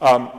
Um, 0.00 0.30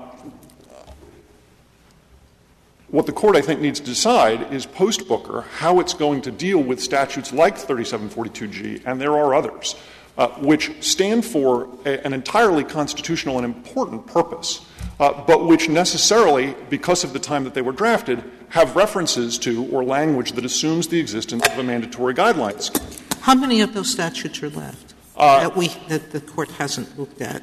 what 2.92 3.06
the 3.06 3.14
court, 3.14 3.38
I 3.38 3.42
think, 3.42 3.62
needs 3.62 3.80
to 3.80 3.86
decide 3.86 4.54
is 4.54 4.66
post 4.66 5.08
Booker 5.08 5.42
how 5.58 5.80
it's 5.80 5.94
going 5.94 6.22
to 6.24 6.32
deal 6.32 6.62
with 6.62 6.82
statutes 6.82 7.32
like 7.32 7.58
3742G, 7.58 8.84
and 8.86 9.00
there 9.00 9.18
are 9.18 9.34
others, 9.34 9.76
uh, 10.18 10.28
which 10.40 10.72
stand 10.84 11.24
for 11.24 11.70
a, 11.86 12.06
an 12.06 12.14
entirely 12.14 12.66
constitutional 12.66 13.38
and 13.38 13.46
important 13.46 14.06
purpose, 14.08 14.66
uh, 15.00 15.24
but 15.26 15.48
which 15.48 15.70
necessarily, 15.70 16.54
because 16.70 17.06
of 17.06 17.14
the 17.14 17.20
time 17.20 17.46
that 17.46 17.54
they 17.54 17.62
were 17.62 17.72
drafted, 17.72 18.22
have 18.50 18.76
references 18.76 19.38
to 19.38 19.66
or 19.72 19.86
language 19.86 20.34
that 20.34 20.44
assumes 20.44 20.90
the 20.90 21.00
existence 21.00 21.48
of 21.48 21.58
a 21.58 21.64
mandatory 21.64 22.14
guidelines. 22.14 22.78
How 23.22 23.36
many 23.36 23.62
of 23.62 23.74
those 23.74 23.90
statutes 23.90 24.44
are 24.44 24.50
left 24.50 24.94
uh, 25.16 25.40
that 25.48 25.56
we 25.56 25.70
that 25.88 26.12
the 26.12 26.20
court 26.20 26.52
hasn't 26.52 27.00
looked 27.00 27.22
at? 27.22 27.42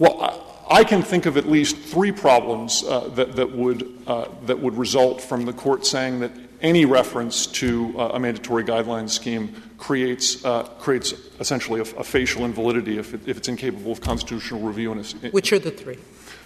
Well, 0.00 0.51
I, 0.68 0.84
can 0.84 1.02
think 1.02 1.26
of 1.26 1.36
at 1.36 1.46
least 1.46 1.76
three 1.76 2.12
problems 2.12 2.84
uh, 2.84 3.08
that 3.14 3.36
that 3.36 3.50
would 3.52 4.02
uh, 4.06 4.28
that 4.46 4.58
would 4.58 4.76
result 4.76 5.20
from 5.20 5.44
the 5.44 5.52
court 5.52 5.86
saying 5.86 6.20
that 6.20 6.32
any 6.60 6.84
reference 6.84 7.46
to 7.46 7.94
uh, 7.98 8.10
a 8.14 8.20
mandatory 8.20 8.64
guidelines 8.64 9.10
scheme 9.10 9.54
creates 9.78 10.44
uh, 10.44 10.64
creates 10.78 11.12
essentially 11.40 11.80
a, 11.80 11.84
a, 11.96 12.04
facial 12.04 12.44
invalidity 12.44 12.98
if, 12.98 13.14
it, 13.14 13.20
if 13.26 13.36
it's 13.36 13.48
incapable 13.48 13.92
of 13.92 14.00
constitutional 14.00 14.60
review. 14.60 14.92
In 14.92 14.98
a, 15.00 15.30
Which 15.30 15.52
are 15.52 15.58
the 15.58 15.72
three? 15.72 15.98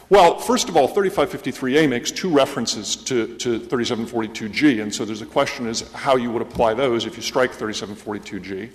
Well, 0.09 0.39
first 0.39 0.69
of 0.69 0.77
all, 0.77 0.89
3553A 0.89 1.89
makes 1.89 2.13
two 2.13 2.31
references 2.31 2.95
to, 2.95 3.37
to 3.39 3.59
3742G, 3.59 4.81
and 4.81 4.95
so 4.95 5.05
there's 5.05 5.21
a 5.21 5.27
question 5.27 5.67
is 5.67 5.91
how 5.93 6.15
you 6.15 6.31
would 6.31 6.43
apply 6.43 6.75
those 6.75 7.07
if 7.07 7.17
you 7.17 7.23
strike 7.23 7.51
3742G. 7.51 8.71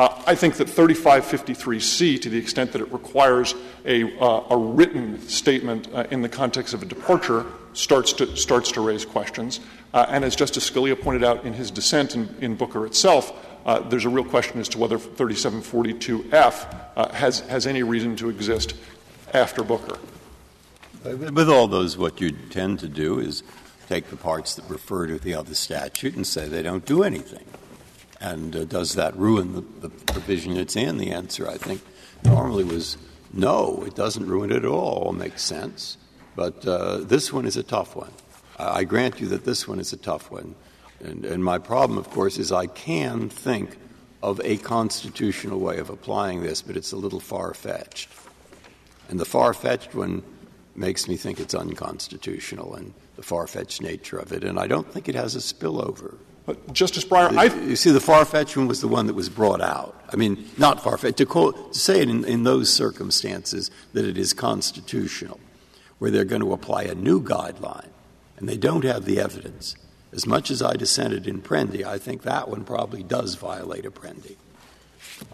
Uh, 0.00 0.22
I 0.26 0.34
think 0.34 0.54
that 0.54 0.66
3553C, 0.66 2.22
to 2.22 2.30
the 2.30 2.38
extent 2.38 2.72
that 2.72 2.80
it 2.80 2.90
requires 2.90 3.54
a, 3.84 4.18
uh, 4.18 4.46
a 4.48 4.56
written 4.56 5.20
statement 5.28 5.90
uh, 5.92 6.06
in 6.10 6.22
the 6.22 6.28
context 6.30 6.72
of 6.72 6.80
a 6.80 6.86
departure, 6.86 7.44
starts 7.74 8.14
to, 8.14 8.34
starts 8.34 8.72
to 8.72 8.80
raise 8.80 9.04
questions. 9.04 9.60
And 9.92 10.24
as 10.24 10.34
Justice 10.34 10.70
Scalia 10.70 10.98
pointed 10.98 11.22
out 11.22 11.44
in 11.44 11.52
his 11.52 11.70
dissent 11.70 12.16
in, 12.16 12.54
Booker 12.54 12.86
itself, 12.86 13.46
there's 13.90 14.06
a 14.06 14.08
real 14.08 14.24
question 14.24 14.58
as 14.58 14.70
to 14.70 14.78
whether 14.78 14.96
3742F 14.96 16.74
uh, 16.96 17.12
has, 17.12 17.40
has 17.40 17.66
any 17.66 17.82
reason 17.82 18.16
to 18.16 18.30
exist 18.30 18.72
after 19.34 19.62
Booker. 19.62 19.98
With 21.04 21.50
all 21.50 21.68
those, 21.68 21.98
what 21.98 22.22
you 22.22 22.30
tend 22.30 22.78
to 22.78 22.88
do 22.88 23.18
is 23.18 23.42
take 23.86 24.08
the 24.08 24.16
parts 24.16 24.54
that 24.54 24.64
refer 24.66 25.08
to 25.08 25.18
the 25.18 25.34
other 25.34 25.54
statute 25.54 26.16
and 26.16 26.26
say 26.26 26.48
they 26.48 26.62
don't 26.62 26.86
do 26.86 27.02
anything. 27.02 27.44
And 28.20 28.54
uh, 28.54 28.64
does 28.64 28.94
that 28.94 29.16
ruin 29.16 29.54
the, 29.80 29.88
provision 29.88 30.56
it's 30.56 30.76
in? 30.76 30.98
The 30.98 31.10
answer, 31.10 31.48
I 31.48 31.56
think, 31.56 31.80
normally 32.24 32.64
was 32.64 32.98
no, 33.32 33.82
it 33.86 33.94
doesn't 33.94 34.26
ruin 34.26 34.50
it 34.50 34.56
at 34.56 34.64
all. 34.64 35.12
Makes 35.12 35.42
sense. 35.42 35.96
But 36.36 36.66
uh, 36.66 36.98
this 36.98 37.32
one 37.32 37.46
is 37.46 37.56
a 37.56 37.62
tough 37.62 37.96
one. 37.96 38.12
I, 38.58 38.80
I 38.80 38.84
grant 38.84 39.20
you 39.20 39.28
that 39.28 39.44
this 39.44 39.66
one 39.66 39.80
is 39.80 39.92
a 39.92 39.96
tough 39.96 40.30
one. 40.30 40.54
And, 41.00 41.24
and 41.24 41.42
my 41.42 41.58
problem, 41.58 41.98
of 41.98 42.10
course, 42.10 42.38
is 42.38 42.52
I 42.52 42.66
can 42.66 43.28
think 43.30 43.78
of 44.22 44.40
a 44.44 44.58
constitutional 44.58 45.60
way 45.60 45.78
of 45.78 45.88
applying 45.88 46.42
this, 46.42 46.60
but 46.60 46.76
it's 46.76 46.92
a 46.92 46.96
little 46.96 47.20
far 47.20 47.54
fetched. 47.54 48.10
And 49.08 49.18
the 49.18 49.24
far 49.24 49.54
fetched 49.54 49.94
one 49.94 50.22
makes 50.76 51.08
me 51.08 51.16
think 51.16 51.40
it's 51.40 51.54
unconstitutional 51.54 52.74
and 52.74 52.92
the 53.16 53.22
far 53.22 53.46
fetched 53.46 53.82
nature 53.82 54.18
of 54.18 54.32
it. 54.32 54.44
And 54.44 54.58
I 54.58 54.66
don't 54.66 54.90
think 54.90 55.08
it 55.08 55.14
has 55.14 55.34
a 55.34 55.38
spillover. 55.38 56.16
But 56.46 56.72
Justice 56.72 57.04
Breyer, 57.04 57.36
I. 57.36 57.44
You 57.64 57.76
see, 57.76 57.90
the 57.90 58.00
far 58.00 58.24
fetched 58.24 58.56
one 58.56 58.66
was 58.66 58.80
the 58.80 58.88
one 58.88 59.06
that 59.06 59.14
was 59.14 59.28
brought 59.28 59.60
out. 59.60 60.02
I 60.12 60.16
mean, 60.16 60.48
not 60.58 60.82
far 60.82 60.96
fetched. 60.98 61.18
To, 61.18 61.26
to 61.26 61.54
say 61.72 62.00
it 62.00 62.08
in, 62.08 62.24
in 62.24 62.44
those 62.44 62.72
circumstances 62.72 63.70
that 63.92 64.04
it 64.04 64.18
is 64.18 64.32
constitutional, 64.32 65.38
where 65.98 66.10
they're 66.10 66.24
going 66.24 66.42
to 66.42 66.52
apply 66.52 66.84
a 66.84 66.94
new 66.94 67.22
guideline 67.22 67.90
and 68.40 68.48
they 68.48 68.56
don't 68.56 68.84
have 68.84 69.04
the 69.04 69.20
evidence. 69.20 69.76
As 70.12 70.26
much 70.26 70.50
as 70.50 70.60
I 70.60 70.74
dissented 70.74 71.28
in 71.28 71.40
Apprendi, 71.40 71.84
I 71.84 71.98
think 71.98 72.22
that 72.22 72.48
one 72.48 72.64
probably 72.64 73.04
does 73.04 73.36
violate 73.36 73.84
Apprendi. 73.84 74.36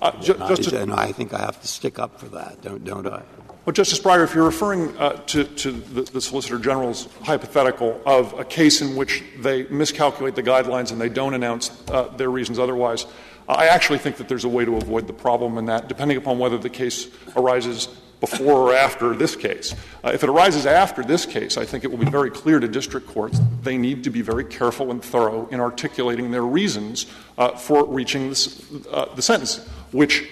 Uh, 0.01 0.13
ju- 0.21 0.37
I, 0.41 0.49
Justice- 0.49 0.73
and 0.73 0.93
I 0.93 1.13
think 1.13 1.33
I 1.33 1.39
have 1.39 1.61
to 1.61 1.69
stick 1.69 1.99
up 1.99 2.21
for 2.21 2.27
that, 2.29 2.63
don't, 2.63 2.85
don't 2.85 3.07
I? 3.07 3.23
Well, 3.65 3.73
Justice 3.73 3.99
Breyer, 3.99 4.23
if 4.23 4.33
you're 4.33 4.45
referring 4.45 4.97
uh, 4.97 5.15
to, 5.27 5.43
to 5.43 5.73
the, 5.73 6.03
the 6.03 6.21
Solicitor 6.21 6.59
General's 6.61 7.09
hypothetical 7.23 8.01
of 8.07 8.33
a 8.39 8.45
case 8.45 8.81
in 8.81 8.95
which 8.95 9.25
they 9.41 9.65
miscalculate 9.65 10.37
the 10.37 10.43
guidelines 10.43 10.93
and 10.93 11.01
they 11.01 11.09
don't 11.09 11.35
announce 11.35 11.73
uh, 11.89 12.05
their 12.17 12.31
reasons 12.31 12.61
otherwise, 12.61 13.07
I 13.49 13.67
actually 13.67 13.99
think 13.99 14.19
that 14.19 14.29
there's 14.29 14.45
a 14.45 14.49
way 14.49 14.65
to 14.65 14.77
avoid 14.77 15.09
the 15.09 15.13
problem 15.13 15.59
in 15.59 15.67
that, 15.67 15.89
depending 15.89 16.17
upon 16.17 16.39
whether 16.39 16.59
the 16.59 16.71
case 16.71 17.09
arises 17.35 17.89
before 18.21 18.71
or 18.71 18.75
after 18.75 19.15
this 19.15 19.37
case. 19.37 19.75
Uh, 20.03 20.11
if 20.15 20.23
it 20.23 20.31
arises 20.31 20.65
after 20.65 21.03
this 21.03 21.27
case, 21.27 21.57
I 21.57 21.65
think 21.65 21.85
it 21.85 21.91
will 21.91 21.99
be 21.99 22.11
very 22.11 22.31
clear 22.31 22.59
to 22.59 22.67
district 22.69 23.07
courts 23.09 23.39
that 23.39 23.65
they 23.65 23.77
need 23.77 24.05
to 24.05 24.11
be 24.11 24.23
very 24.23 24.45
careful 24.45 24.91
and 24.91 25.03
thorough 25.03 25.47
in 25.49 25.61
articulating 25.61 26.31
their 26.31 26.45
reasons 26.45 27.07
uh, 27.37 27.51
for 27.51 27.85
reaching 27.85 28.29
this, 28.31 28.65
uh, 28.91 29.13
the 29.15 29.23
sentence, 29.23 29.69
which 29.93 30.29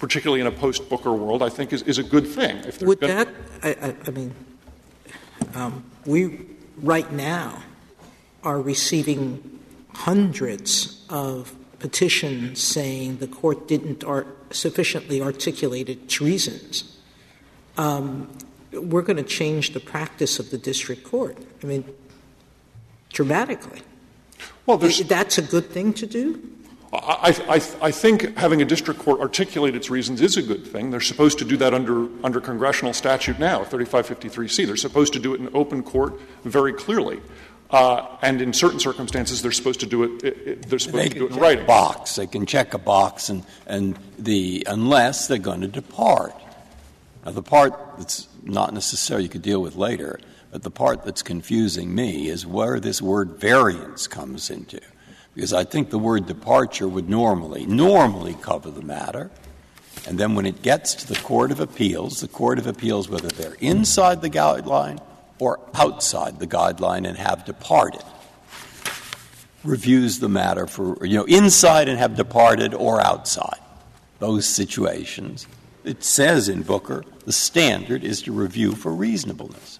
particularly 0.00 0.40
in 0.40 0.46
a 0.46 0.50
post-Booker 0.50 1.12
world, 1.12 1.42
I 1.42 1.50
think 1.50 1.72
is, 1.72 1.82
is 1.82 1.98
a 1.98 2.02
good 2.02 2.26
thing. 2.26 2.56
If 2.58 2.80
Would 2.82 3.00
that, 3.00 3.28
I, 3.62 3.94
I, 4.06 4.10
mean, 4.10 4.34
um, 5.54 5.84
we 6.06 6.40
right 6.78 7.12
now 7.12 7.62
are 8.42 8.60
receiving 8.60 9.60
hundreds 9.94 11.04
of 11.10 11.54
petitions 11.78 12.62
saying 12.62 13.18
the 13.18 13.26
court 13.26 13.68
didn't 13.68 14.02
ar- 14.02 14.26
sufficiently 14.50 15.20
articulate 15.20 15.88
its 15.90 16.20
reasons. 16.20 16.96
Um, 17.76 18.30
we're 18.72 19.02
going 19.02 19.16
to 19.18 19.22
change 19.22 19.72
the 19.72 19.80
practice 19.80 20.38
of 20.38 20.50
the 20.50 20.58
district 20.58 21.04
court. 21.04 21.36
I 21.62 21.66
mean, 21.66 21.84
dramatically. 23.12 23.82
Well, 24.64 24.78
That's 24.78 25.38
a 25.38 25.42
good 25.42 25.70
thing 25.70 25.92
to 25.94 26.06
do? 26.06 26.42
I, 26.92 27.36
I, 27.48 27.86
I 27.86 27.90
think 27.92 28.36
having 28.36 28.62
a 28.62 28.64
district 28.64 28.98
court 28.98 29.20
articulate 29.20 29.76
its 29.76 29.90
reasons 29.90 30.20
is 30.20 30.36
a 30.36 30.42
good 30.42 30.66
thing. 30.66 30.90
They're 30.90 31.00
supposed 31.00 31.38
to 31.38 31.44
do 31.44 31.56
that 31.58 31.72
under, 31.72 32.08
under 32.24 32.40
congressional 32.40 32.92
statute 32.92 33.38
now, 33.38 33.62
3553C. 33.64 34.66
They're 34.66 34.76
supposed 34.76 35.12
to 35.12 35.20
do 35.20 35.34
it 35.34 35.40
in 35.40 35.48
open 35.54 35.84
court 35.84 36.20
very 36.42 36.72
clearly. 36.72 37.20
Uh, 37.70 38.16
and 38.22 38.42
in 38.42 38.52
certain 38.52 38.80
circumstances, 38.80 39.40
they're 39.42 39.52
supposed 39.52 39.78
to 39.78 39.86
do 39.86 40.02
it, 40.02 40.68
they're 40.68 40.80
supposed 40.80 41.04
They 41.04 41.08
to 41.10 41.28
do 41.28 41.42
it 41.42 41.60
in 41.60 41.66
box. 41.66 42.16
They 42.16 42.26
can 42.26 42.44
check 42.44 42.74
a 42.74 42.78
box, 42.78 43.28
and, 43.28 43.44
and 43.68 43.96
the 44.18 44.66
unless 44.68 45.28
they're 45.28 45.38
going 45.38 45.60
to 45.60 45.68
depart. 45.68 46.34
Now, 47.24 47.30
the 47.30 47.42
part 47.42 47.78
that's 47.98 48.26
not 48.42 48.74
necessary 48.74 49.22
you 49.22 49.28
could 49.28 49.42
deal 49.42 49.62
with 49.62 49.76
later, 49.76 50.18
but 50.50 50.64
the 50.64 50.70
part 50.70 51.04
that's 51.04 51.22
confusing 51.22 51.94
me 51.94 52.28
is 52.28 52.44
where 52.44 52.80
this 52.80 53.00
word 53.00 53.36
variance 53.38 54.08
comes 54.08 54.50
into. 54.50 54.80
Because 55.34 55.52
I 55.52 55.64
think 55.64 55.90
the 55.90 55.98
word 55.98 56.26
departure 56.26 56.88
would 56.88 57.08
normally, 57.08 57.66
normally 57.66 58.34
cover 58.34 58.70
the 58.70 58.82
matter. 58.82 59.30
And 60.06 60.18
then 60.18 60.34
when 60.34 60.46
it 60.46 60.62
gets 60.62 60.94
to 60.96 61.06
the 61.06 61.20
Court 61.20 61.52
of 61.52 61.60
Appeals, 61.60 62.20
the 62.20 62.28
Court 62.28 62.58
of 62.58 62.66
Appeals, 62.66 63.08
whether 63.08 63.28
they're 63.28 63.56
inside 63.60 64.22
the 64.22 64.30
guideline 64.30 65.00
or 65.38 65.60
outside 65.74 66.38
the 66.38 66.46
guideline 66.46 67.06
and 67.06 67.16
have 67.16 67.44
departed, 67.44 68.02
reviews 69.62 70.18
the 70.18 70.28
matter 70.28 70.66
for, 70.66 71.04
you 71.06 71.16
know, 71.16 71.24
inside 71.24 71.88
and 71.88 71.98
have 71.98 72.16
departed 72.16 72.74
or 72.74 73.00
outside. 73.00 73.58
Those 74.18 74.46
situations. 74.46 75.46
It 75.84 76.04
says 76.04 76.48
in 76.48 76.62
Booker 76.62 77.04
the 77.24 77.32
standard 77.32 78.04
is 78.04 78.22
to 78.22 78.32
review 78.32 78.72
for 78.72 78.92
reasonableness. 78.92 79.78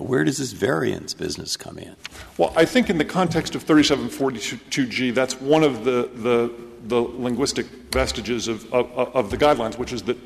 Where 0.00 0.24
does 0.24 0.38
this 0.38 0.52
variance 0.52 1.14
business 1.14 1.56
come 1.56 1.78
in? 1.78 1.94
Well, 2.38 2.52
I 2.56 2.64
think 2.64 2.90
in 2.90 2.98
the 2.98 3.04
context 3.04 3.54
of 3.54 3.64
3742G, 3.64 5.14
that's 5.14 5.40
one 5.40 5.62
of 5.62 5.84
the, 5.84 6.10
the, 6.14 6.52
the 6.84 7.00
linguistic 7.00 7.66
vestiges 7.92 8.48
of, 8.48 8.72
of, 8.72 8.90
of 9.14 9.30
the 9.30 9.36
guidelines, 9.36 9.78
which 9.78 9.92
is 9.92 10.02
that 10.04 10.16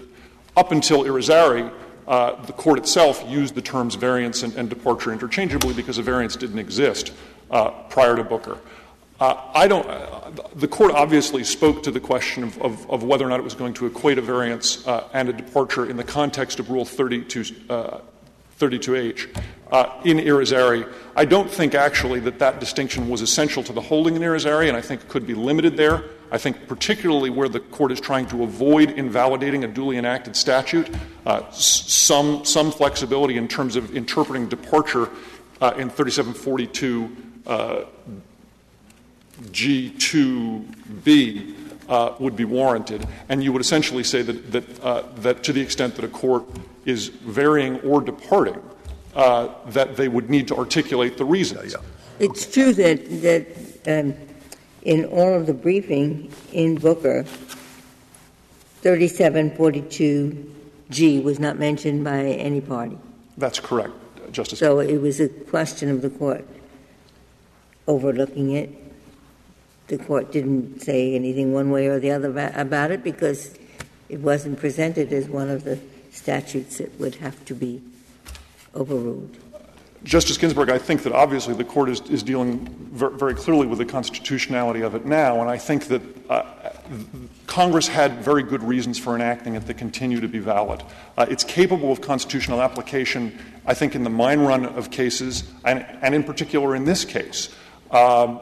up 0.57 0.71
until 0.71 1.05
Irizarry, 1.05 1.73
uh, 2.07 2.41
the 2.45 2.53
court 2.53 2.79
itself 2.79 3.25
used 3.27 3.55
the 3.55 3.63
terms 3.63 3.95
variance 3.95 4.43
and, 4.43 4.55
and 4.55 4.69
departure 4.69 5.13
interchangeably 5.13 5.75
because 5.75 5.99
a 5.99 6.03
variance 6.03 6.37
didn't 6.37 6.59
exist 6.59 7.13
uh, 7.51 7.71
prior 7.89 8.15
to 8.17 8.25
Booker. 8.25 8.59
Uh, 9.21 9.41
I 9.55 9.69
don't. 9.69 9.89
Uh, 9.89 10.33
the 10.57 10.67
court 10.67 10.93
obviously 10.93 11.45
spoke 11.45 11.85
to 11.85 11.93
the 11.93 12.01
question 12.01 12.43
of, 12.43 12.61
of, 12.61 12.91
of, 12.91 13.05
whether 13.05 13.25
or 13.25 13.29
not 13.29 13.39
it 13.39 13.45
was 13.45 13.55
going 13.55 13.73
to 13.75 13.87
equate 13.87 14.19
a 14.19 14.21
variance 14.21 14.87
uh, 14.89 15.09
and 15.13 15.29
a 15.29 15.33
departure 15.33 15.89
in 15.89 15.97
the 15.97 16.05
context 16.05 16.59
of 16.59 16.69
Rule 16.69 16.85
32, 16.85 17.45
uh, 17.71 18.01
32H 18.59 19.37
uh, 19.73 20.01
in 20.05 20.19
Irizarry. 20.19 20.91
I 21.17 21.25
don't 21.25 21.51
think 21.51 21.75
actually 21.75 22.21
that 22.21 22.39
that 22.39 22.61
distinction 22.61 23.09
was 23.09 23.23
essential 23.23 23.63
to 23.65 23.73
the 23.73 23.81
holding 23.81 24.15
in 24.17 24.23
Irizarry, 24.23 24.69
and 24.69 24.77
I 24.77 24.81
think 24.81 25.03
it 25.03 25.09
could 25.09 25.27
be 25.27 25.35
limited 25.35 25.77
there. 25.77 26.05
I 26.31 26.39
think 26.39 26.67
particularly 26.67 27.29
where 27.31 27.49
the 27.49 27.61
court 27.61 27.93
is 27.93 28.01
trying 28.01 28.27
to 28.27 28.43
avoid 28.43 28.91
invalidating 28.91 29.63
a 29.65 29.69
duly 29.69 29.99
enacted 29.99 30.37
statute, 30.37 30.91
uh, 31.27 31.49
some, 31.51 32.45
some 32.45 32.73
flexibility 32.73 33.37
in 33.37 33.49
terms 33.49 33.77
of 33.77 33.97
interpreting 33.97 34.49
departure 34.49 35.09
uh, 35.61 35.75
in 35.77 35.91
3742 35.91 37.17
uh, 37.47 37.85
G2B 39.43 41.64
uh, 41.89 42.15
would 42.19 42.37
be 42.37 42.45
warranted. 42.45 43.07
And 43.29 43.43
you 43.43 43.53
would 43.53 43.63
essentially 43.63 44.05
say 44.05 44.23
that, 44.23 44.53
that, 44.53 44.85
uh, 44.85 45.03
that 45.17 45.43
to 45.45 45.53
the 45.53 45.61
extent 45.61 45.97
that 45.97 46.05
a 46.05 46.09
court 46.09 46.45
is 46.85 47.09
varying 47.09 47.81
or 47.81 48.01
departing, 48.01 48.63
uh, 49.15 49.49
that 49.69 49.97
they 49.97 50.09
would 50.09 50.31
need 50.31 50.49
to 50.49 50.57
articulate 50.57 51.17
the 51.17 51.25
reasons. 51.25 51.75
It's 52.19 52.53
true 52.53 52.73
that, 52.75 53.23
that 53.23 53.47
um, 53.87 54.13
in 54.83 55.05
all 55.07 55.33
of 55.35 55.47
the 55.47 55.55
briefing 55.55 56.31
in 56.53 56.75
Booker, 56.77 57.25
3742G 58.83 61.23
was 61.23 61.39
not 61.39 61.59
mentioned 61.59 62.05
by 62.05 62.25
any 62.25 62.61
party. 62.61 62.99
That's 63.39 63.59
correct, 63.59 63.95
Justice. 64.31 64.59
So 64.59 64.81
it 64.81 64.99
was 64.99 65.21
a 65.21 65.29
question 65.29 65.89
of 65.91 66.03
the 66.03 66.11
court 66.11 66.47
overlooking 67.87 68.53
it. 68.53 68.84
The 69.89 69.99
court 69.99 70.33
didn't 70.33 70.81
say 70.81 71.15
anything 71.15 71.53
one 71.53 71.71
way 71.71 71.89
or 71.89 71.99
the 71.99 72.11
other 72.11 72.31
about 72.55 72.91
it 72.91 73.05
because 73.05 73.55
it 74.09 74.21
wasn't 74.21 74.59
presented 74.59 75.13
as 75.13 75.29
one 75.29 75.51
of 75.51 75.65
the 75.65 75.79
statutes 76.11 76.79
that 76.79 76.99
would 76.99 77.17
have 77.17 77.45
to 77.47 77.55
be 77.55 77.83
overruled. 78.75 79.37
Justice 80.05 80.37
Ginsburg, 80.37 80.69
I 80.69 80.79
think 80.79 81.03
that 81.05 81.13
obviously 81.13 81.55
the 81.55 81.65
court 81.65 81.89
is, 81.89 82.01
is 82.03 82.23
dealing 82.23 82.67
ver- 82.93 83.11
very 83.11 83.35
clearly 83.35 83.67
with 83.67 83.79
the 83.79 83.87
constitutionality 83.87 84.83
of 84.83 84.95
it 84.95 85.07
now, 85.07 85.41
and 85.41 85.49
I 85.49 85.57
think 85.57 85.87
that 85.87 86.03
uh, 86.31 86.45
Congress 87.47 87.89
had 87.89 88.23
very 88.23 88.43
good 88.43 88.63
reasons 88.63 88.99
for 88.99 89.15
enacting 89.15 89.55
it 89.55 89.67
that 89.67 89.79
continue 89.79 90.21
to 90.21 90.29
be 90.29 90.41
valid. 90.41 90.83
Uh, 91.17 91.25
it's 91.31 91.43
capable 91.43 91.91
of 91.91 92.03
constitutional 92.03 92.61
application, 92.61 93.39
I 93.65 93.73
think, 93.73 93.95
in 93.95 94.05
the 94.05 94.11
mine 94.11 94.41
run 94.41 94.67
of 94.67 94.91
cases, 94.91 95.51
and, 95.65 95.87
and 96.03 96.15
in 96.15 96.23
particular 96.23 96.77
in 96.77 96.85
this 96.85 97.07
case. 97.07 97.55
Um, 97.91 98.41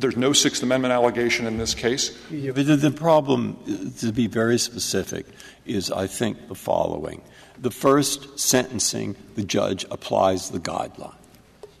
there's 0.00 0.16
no 0.16 0.32
Sixth 0.32 0.62
Amendment 0.62 0.92
allegation 0.92 1.46
in 1.46 1.58
this 1.58 1.74
case. 1.74 2.16
Yeah, 2.30 2.52
but 2.52 2.66
the, 2.66 2.90
problem, 2.90 3.92
to 3.98 4.12
be 4.12 4.26
very 4.26 4.58
specific, 4.58 5.26
is 5.66 5.90
I 5.90 6.06
think 6.06 6.48
the 6.48 6.54
following. 6.54 7.22
The 7.58 7.70
first 7.70 8.38
sentencing, 8.38 9.16
the 9.34 9.44
judge 9.44 9.84
applies 9.90 10.50
the 10.50 10.58
guideline. 10.58 11.14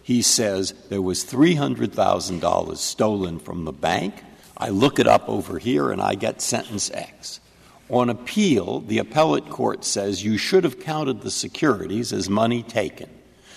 He 0.02 0.22
says 0.22 0.72
there 0.88 1.02
was 1.02 1.24
$300,000 1.24 2.76
stolen 2.76 3.38
from 3.38 3.64
the 3.64 3.72
bank. 3.72 4.24
I 4.56 4.68
look 4.68 4.98
it 4.98 5.06
up 5.06 5.28
over 5.28 5.58
here 5.58 5.90
and 5.90 6.02
I 6.02 6.14
get 6.16 6.42
sentence 6.42 6.90
X. 6.90 7.40
On 7.88 8.08
appeal, 8.08 8.80
the 8.80 8.98
appellate 8.98 9.48
court 9.48 9.84
says 9.84 10.24
you 10.24 10.36
should 10.36 10.64
have 10.64 10.80
counted 10.80 11.22
the 11.22 11.30
securities 11.30 12.12
as 12.12 12.28
money 12.28 12.62
taken. 12.62 13.08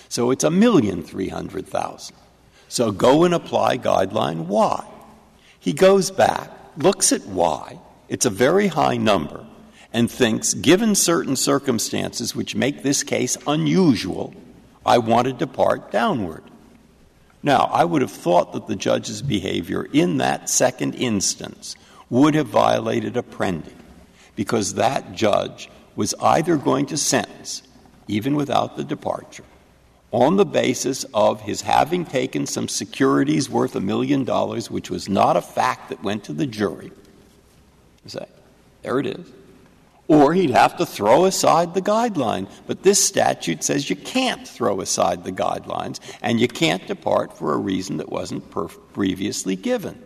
So 0.08 0.30
it's 0.30 0.44
a 0.44 0.50
million 0.50 1.02
three 1.02 1.28
hundred 1.28 1.66
thousand. 1.66 2.16
So 2.74 2.90
go 2.90 3.22
and 3.22 3.32
apply 3.32 3.78
guideline 3.78 4.46
Y. 4.46 4.84
He 5.60 5.72
goes 5.72 6.10
back, 6.10 6.50
looks 6.76 7.12
at 7.12 7.24
Y, 7.24 7.78
it's 8.08 8.26
a 8.26 8.30
very 8.30 8.66
high 8.66 8.96
number, 8.96 9.46
and 9.92 10.10
thinks, 10.10 10.54
given 10.54 10.96
certain 10.96 11.36
circumstances 11.36 12.34
which 12.34 12.56
make 12.56 12.82
this 12.82 13.04
case 13.04 13.36
unusual, 13.46 14.34
I 14.84 14.98
want 14.98 15.28
to 15.28 15.32
depart 15.32 15.92
downward. 15.92 16.42
Now, 17.44 17.70
I 17.72 17.84
would 17.84 18.02
have 18.02 18.10
thought 18.10 18.54
that 18.54 18.66
the 18.66 18.74
judge's 18.74 19.22
behavior 19.22 19.84
in 19.92 20.16
that 20.16 20.50
second 20.50 20.96
instance 20.96 21.76
would 22.10 22.34
have 22.34 22.48
violated 22.48 23.14
Apprendi, 23.14 23.72
because 24.34 24.74
that 24.74 25.12
judge 25.12 25.70
was 25.94 26.12
either 26.20 26.56
going 26.56 26.86
to 26.86 26.96
sentence, 26.96 27.62
even 28.08 28.34
without 28.34 28.76
the 28.76 28.82
departure, 28.82 29.44
on 30.14 30.36
the 30.36 30.46
basis 30.46 31.04
of 31.12 31.40
his 31.40 31.62
having 31.62 32.04
taken 32.04 32.46
some 32.46 32.68
securities 32.68 33.50
worth 33.50 33.74
a 33.74 33.80
million 33.80 34.22
dollars, 34.22 34.70
which 34.70 34.88
was 34.88 35.08
not 35.08 35.36
a 35.36 35.42
fact 35.42 35.88
that 35.88 36.04
went 36.04 36.22
to 36.22 36.32
the 36.32 36.46
jury. 36.46 36.92
Say, 38.06 38.24
there 38.82 39.00
it 39.00 39.06
is. 39.06 39.32
Or 40.06 40.32
he'd 40.32 40.50
have 40.50 40.76
to 40.76 40.86
throw 40.86 41.24
aside 41.24 41.74
the 41.74 41.82
guideline. 41.82 42.48
But 42.68 42.84
this 42.84 43.04
statute 43.04 43.64
says 43.64 43.90
you 43.90 43.96
can't 43.96 44.46
throw 44.46 44.80
aside 44.80 45.24
the 45.24 45.32
guidelines, 45.32 45.98
and 46.22 46.38
you 46.38 46.46
can't 46.46 46.86
depart 46.86 47.36
for 47.36 47.52
a 47.52 47.58
reason 47.58 47.96
that 47.96 48.08
wasn't 48.08 48.48
previously 48.92 49.56
given. 49.56 50.00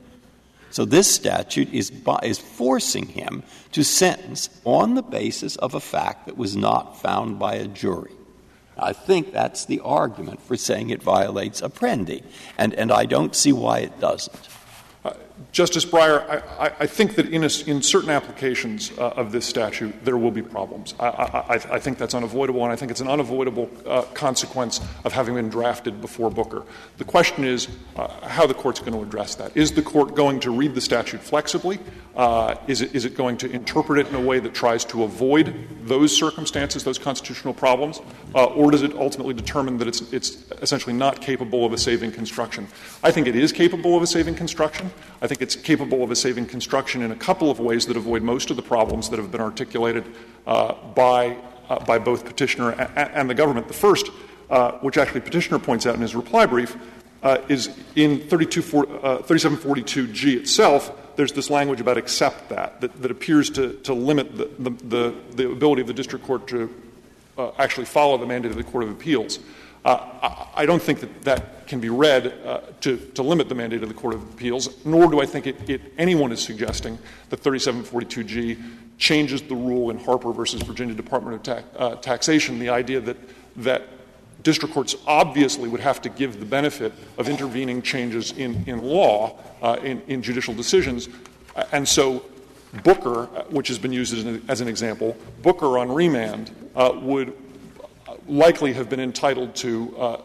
So 0.71 0.87
this 0.87 1.15
statute 1.15 1.71
is, 1.75 1.93
is 2.23 2.39
forcing 2.39 3.09
him 3.09 3.43
to 3.73 3.85
sentence 3.85 4.49
on 4.65 4.95
the 4.95 5.03
basis 5.03 5.57
of 5.57 5.75
a 5.75 5.81
fact 5.81 6.25
that 6.27 6.39
was 6.39 6.57
not 6.57 6.99
found 6.99 7.39
by 7.39 7.57
a 7.57 7.69
jury. 7.69 8.13
I 8.79 8.93
think 8.93 9.33
that's 9.33 9.65
the 9.65 9.81
argument 9.81 10.41
for 10.41 10.57
saying 10.57 10.91
it 10.91 11.03
violates 11.03 11.61
Apprendi, 11.61 12.23
and, 12.57 12.75
and 12.75 12.93
I 12.93 13.07
don't 13.07 13.35
see 13.35 13.53
why 13.53 13.81
it 13.81 13.99
doesn't. 14.01 14.49
Justice 15.59 15.85
Breyer, 15.85 16.25
I, 16.61 16.71
I, 16.79 16.87
think 16.87 17.17
that 17.17 17.31
in, 17.31 17.43
a, 17.43 17.51
in 17.67 17.83
certain 17.83 18.11
applications 18.11 18.93
uh, 18.97 19.09
of 19.17 19.33
this 19.33 19.45
statute, 19.45 19.93
there 20.05 20.17
will 20.17 20.31
be 20.31 20.41
problems. 20.41 20.95
I, 21.01 21.09
I, 21.09 21.55
I, 21.55 21.79
think 21.81 21.99
that's 21.99 22.15
unavoidable, 22.15 22.63
and 22.63 22.73
I 22.73 22.77
think 22.77 22.93
it's 22.93 23.01
an 23.01 23.09
unavoidable 23.09 23.69
uh, 23.85 24.03
consequence 24.15 24.81
of 25.05 25.13
having 25.13 25.35
been 25.35 25.49
drafted 25.49 26.01
before 26.01 26.31
Booker. 26.31 26.63
The 26.99 27.05
question 27.05 27.43
is 27.43 27.67
uh, 27.97 28.07
how 28.29 28.47
the 28.47 28.55
court's 28.55 28.79
going 28.79 28.93
to 28.93 29.03
address 29.03 29.35
that. 29.35 29.57
Is 29.57 29.73
the 29.73 29.83
court 29.83 30.15
going 30.15 30.39
to 30.41 30.53
read 30.53 30.77
the 30.77 30.81
statute 30.81 31.21
flexibly? 31.21 31.81
Uh, 32.15 32.55
is, 32.69 32.81
it, 32.81 32.95
is 32.95 33.05
it 33.05 33.17
going 33.17 33.37
to 33.39 33.51
interpret 33.51 33.99
it 33.99 34.09
in 34.09 34.15
a 34.17 34.21
way 34.21 34.41
that 34.41 34.53
tries 34.55 34.85
to 34.85 35.05
avoid 35.05 35.55
those 35.85 36.17
circumstances, 36.17 36.85
those 36.85 36.99
constitutional 36.99 37.55
problems? 37.55 38.01
Uh, 38.35 38.45
or 38.45 38.71
does 38.71 38.83
it 38.83 38.93
ultimately 38.95 39.35
determine 39.35 39.79
that 39.79 39.89
it's, 39.89 40.01
it's 40.13 40.51
essentially 40.63 40.93
not 40.93 41.21
capable 41.21 41.65
of 41.65 41.73
a 41.73 41.79
saving 41.79 42.13
construction? 42.13 42.67
I 43.03 43.11
think 43.11 43.27
it 43.27 43.37
is 43.37 43.53
capable 43.53 43.97
of 43.97 44.03
a 44.03 44.07
saving 44.07 44.37
construction. 44.37 44.91
I 45.21 45.27
think 45.27 45.43
it's 45.49 45.57
capable 45.57 46.05
of 46.05 46.11
a 46.11 46.15
saving 46.15 46.45
construction 46.45 47.01
in 47.01 47.11
a 47.11 47.17
couple 47.17 47.51
of 47.51 47.59
ways 47.59 47.87
that 47.87 47.97
avoid 47.97 48.23
most 48.23 48.51
of 48.51 48.57
the 48.57 48.63
problems 48.63 49.09
that 49.09 49.19
have 49.19 49.33
been 49.33 49.41
articulated 49.41 50.05
uh, 50.47 50.75
by, 50.95 51.39
uh, 51.71 51.83
by 51.87 51.99
both 51.99 52.27
petitioner 52.27 52.73
and, 52.73 53.11
and, 53.15 53.31
the 53.31 53.35
government. 53.35 53.67
The 53.67 53.73
first, 53.73 54.11
uh, 54.51 54.73
which 54.81 54.99
actually 54.99 55.23
petitioner 55.23 55.59
points 55.59 55.87
out 55.87 55.95
in 55.95 56.03
his 56.03 56.15
reply 56.15 56.45
brief, 56.45 56.77
uh, 57.23 57.39
is 57.49 57.71
in 57.97 58.19
3742G 58.19 60.37
itself 60.37 60.93
there's 61.17 61.33
this 61.33 61.49
language 61.49 61.81
about 61.81 61.97
accept 61.97 62.51
that, 62.51 62.83
that, 62.83 63.01
that 63.01 63.11
appears 63.11 63.49
to, 63.49 63.73
to 63.85 63.95
limit 63.95 64.37
the, 64.37 64.51
the, 64.59 64.71
the, 64.71 65.15
the, 65.35 65.51
ability 65.51 65.81
of 65.81 65.87
the 65.87 65.95
district 65.95 66.27
court 66.27 66.47
to 66.49 66.69
uh, 67.39 67.53
actually 67.59 67.87
follow 67.87 68.19
the 68.19 68.27
mandate 68.27 68.51
of 68.51 68.59
the 68.59 68.65
Court 68.65 68.85
of 68.85 68.91
Appeals. 68.91 69.39
Uh, 69.89 70.45
I, 70.55 70.67
don't 70.67 70.83
think 70.83 71.01
that 71.01 71.23
that 71.23 71.67
can 71.67 71.81
be 71.81 71.89
read 71.89 72.27
uh, 72.45 72.61
to, 72.83 73.23
limit 73.23 73.49
the 73.49 73.55
mandate 73.55 73.83
of 73.83 73.89
the 73.89 73.95
Court 73.95 74.13
of 74.13 74.23
Appeals, 74.23 74.85
nor 74.85 75.11
do 75.11 75.19
I 75.19 75.25
think 75.25 75.47
anyone 75.97 76.31
is 76.31 76.43
suggesting 76.43 76.99
that 77.31 77.43
3742G 77.43 78.63
changes 78.99 79.41
the 79.41 79.55
rule 79.55 79.89
in 79.89 79.99
Harper 79.99 80.31
versus 80.31 80.61
Virginia 80.61 80.95
Department 80.95 81.49
of 81.49 81.65
uh, 81.79 81.97
Taxation, 81.97 82.59
the 82.59 82.69
idea 82.69 83.01
that, 83.01 83.83
district 84.43 84.75
courts 84.75 84.95
obviously 85.07 85.71
would 85.71 85.81
have 85.81 86.03
to 86.03 86.11
give 86.11 86.39
the 86.39 86.45
benefit 86.45 86.93
of 87.17 87.31
intervening 87.31 87.81
changes 87.81 88.33
in, 88.33 88.83
law 88.83 89.39
in, 89.83 90.23
judicial 90.23 90.53
decisions. 90.53 91.09
And 91.73 91.89
so 91.89 92.25
Booker, 92.85 93.25
which 93.49 93.69
has 93.69 93.79
been 93.79 93.93
used 93.93 94.13
as 94.49 94.61
an, 94.61 94.69
example, 94.69 95.17
Booker 95.43 95.79
on 95.79 95.91
remand 95.91 96.55
would 96.75 97.35
likely 98.29 98.73
have 98.75 98.89
been 98.89 99.01
entitled 99.01 99.55
to 99.57 99.97
uh, 99.97 100.21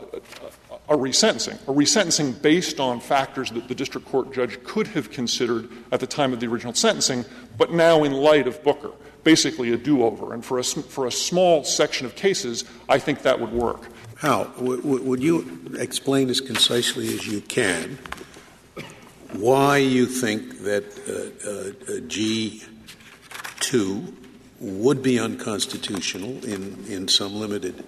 a 0.89 0.95
resentencing, 0.95 1.55
a 1.63 1.73
resentencing 1.73 2.41
based 2.41 2.79
on 2.79 2.99
factors 2.99 3.51
that 3.51 3.67
the 3.67 3.75
district 3.75 4.07
court 4.07 4.33
judge 4.33 4.63
could 4.63 4.87
have 4.87 5.11
considered 5.11 5.69
at 5.91 5.99
the 5.99 6.07
time 6.07 6.33
of 6.33 6.39
the 6.39 6.47
original 6.47 6.73
sentencing, 6.73 7.25
but 7.57 7.71
now 7.71 8.03
in 8.03 8.11
light 8.11 8.47
of 8.47 8.61
Booker, 8.63 8.91
basically 9.23 9.71
a 9.71 9.77
do 9.77 10.03
over. 10.03 10.33
And 10.33 10.43
for 10.43 10.59
a, 10.59 10.63
for 10.63 11.07
a 11.07 11.11
small 11.11 11.63
section 11.63 12.05
of 12.05 12.15
cases, 12.15 12.65
I 12.89 12.99
think 12.99 13.21
that 13.21 13.39
would 13.39 13.53
work. 13.53 13.87
How? 14.15 14.45
W- 14.57 14.81
would 14.81 15.23
you 15.23 15.75
explain 15.77 16.29
as 16.29 16.41
concisely 16.41 17.07
as 17.07 17.25
you 17.27 17.41
can 17.41 17.97
why 19.33 19.77
you 19.77 20.05
think 20.05 20.59
that 20.59 20.83
uh, 21.07 21.13
uh, 21.49 21.71
G2 23.61 24.13
would 24.59 25.01
be 25.01 25.19
unconstitutional 25.19 26.45
in, 26.45 26.85
in 26.87 27.07
some 27.07 27.33
limited 27.35 27.83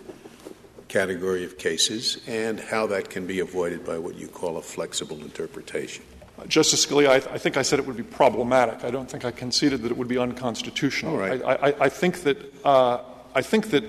category 0.96 1.44
of 1.44 1.58
cases 1.58 2.22
and 2.26 2.58
how 2.58 2.88
that 2.88 3.10
can 3.10 3.28
be 3.28 3.42
avoided 3.42 3.86
by 3.86 3.98
what 3.98 4.16
you 4.16 4.30
call 4.30 4.56
a 4.56 4.62
flexible 4.62 5.18
interpretation? 5.18 6.02
Justice 6.48 6.86
Scalia, 6.86 7.10
I, 7.10 7.20
th- 7.20 7.32
I, 7.34 7.38
think 7.38 7.58
I 7.58 7.64
said 7.64 7.80
it 7.80 7.86
would 7.86 7.98
be 7.98 8.04
problematic. 8.04 8.84
I 8.86 8.92
don't 8.92 9.10
think 9.12 9.26
I 9.26 9.32
conceded 9.32 9.82
that 9.82 9.92
it 9.92 9.98
would 9.98 10.08
be 10.08 10.18
unconstitutional. 10.18 11.18
Right. 11.18 11.42
I, 11.44 11.54
I, 11.54 11.86
I 11.86 11.90
think 11.90 12.24
that 12.24 12.38
uh, 12.66 13.00
I 13.36 13.42
think 13.42 13.72
that 13.72 13.84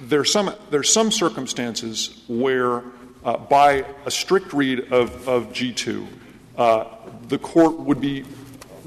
there's 0.00 0.32
some, 0.32 0.54
there's 0.70 0.90
some 0.90 1.10
circumstances 1.10 2.22
where, 2.28 2.82
uh, 3.24 3.36
by 3.36 3.84
a 4.06 4.10
strict 4.10 4.54
read 4.54 4.90
of, 4.90 5.28
of 5.28 5.52
G2, 5.52 6.06
uh, 6.56 6.84
the 7.28 7.38
court 7.38 7.78
would 7.78 8.00
be 8.00 8.24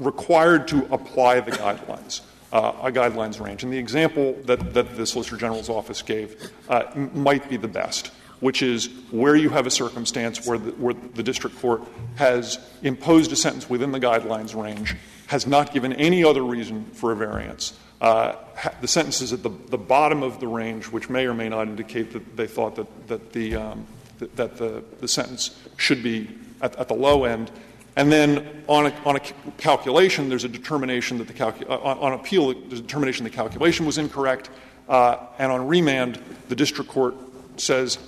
required 0.00 0.66
to 0.68 0.92
apply 0.92 1.38
the 1.38 1.52
guidelines, 1.52 2.22
uh, 2.52 2.72
a 2.82 2.92
guidelines 2.92 3.40
range. 3.40 3.64
And 3.64 3.72
the 3.72 3.78
example 3.78 4.34
that, 4.44 4.74
that 4.74 4.96
the 4.96 5.06
Solicitor 5.06 5.36
General's 5.36 5.68
office 5.68 6.02
gave 6.02 6.50
uh, 6.68 6.84
m- 6.94 7.10
might 7.14 7.48
be 7.48 7.56
the 7.56 7.68
best, 7.68 8.12
which 8.40 8.62
is 8.62 8.88
where 9.10 9.34
you 9.34 9.50
have 9.50 9.66
a 9.66 9.70
circumstance 9.70 10.46
where 10.46 10.58
the, 10.58 10.72
where 10.72 10.94
the 10.94 11.22
district 11.22 11.58
court 11.60 11.82
has 12.16 12.58
imposed 12.82 13.32
a 13.32 13.36
sentence 13.36 13.70
within 13.70 13.92
the 13.92 14.00
guidelines 14.00 14.60
range, 14.60 14.94
has 15.28 15.46
not 15.46 15.72
given 15.72 15.92
any 15.94 16.22
other 16.22 16.42
reason 16.42 16.84
for 16.92 17.12
a 17.12 17.16
variance, 17.16 17.72
uh, 18.02 18.34
the 18.80 18.88
sentence 18.88 19.20
is 19.20 19.32
at 19.32 19.44
the, 19.44 19.50
the 19.68 19.78
bottom 19.78 20.24
of 20.24 20.40
the 20.40 20.48
range, 20.48 20.86
which 20.86 21.08
may 21.08 21.24
or 21.24 21.32
may 21.32 21.48
not 21.48 21.68
indicate 21.68 22.12
that 22.12 22.36
they 22.36 22.48
thought 22.48 22.74
that, 22.74 23.06
that, 23.06 23.32
the, 23.32 23.54
um, 23.54 23.86
that, 24.18 24.34
that 24.34 24.56
the, 24.56 24.82
the 25.00 25.06
sentence 25.06 25.56
should 25.76 26.02
be 26.02 26.28
at, 26.60 26.74
at, 26.76 26.88
the 26.88 26.94
low 26.94 27.22
end. 27.22 27.52
And 27.96 28.10
then 28.10 28.64
on 28.68 28.86
a, 28.86 28.94
on 29.04 29.16
a 29.16 29.20
calculation, 29.58 30.28
there's 30.28 30.44
a 30.44 30.48
determination 30.48 31.18
that 31.18 31.28
the 31.28 31.34
calcu- 31.34 31.68
uh, 31.68 31.78
on, 31.78 31.98
on, 31.98 32.12
appeal, 32.14 32.54
there's 32.54 32.80
a 32.80 32.82
determination 32.82 33.24
the 33.24 33.30
calculation 33.30 33.84
was 33.84 33.98
incorrect. 33.98 34.50
Uh, 34.88 35.26
and 35.38 35.52
on 35.52 35.66
remand, 35.66 36.18
the 36.48 36.56
district 36.56 36.90
court 36.90 37.14
says, 37.56 37.98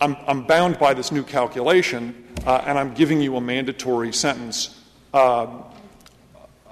I'm, 0.00 0.16
I'm 0.26 0.44
bound 0.44 0.78
by 0.78 0.94
this 0.94 1.10
new 1.12 1.22
calculation, 1.22 2.14
uh, 2.46 2.62
and 2.66 2.78
I'm 2.78 2.94
giving 2.94 3.20
you 3.20 3.36
a 3.36 3.40
mandatory 3.40 4.12
sentence. 4.12 4.80
Um, 5.14 5.64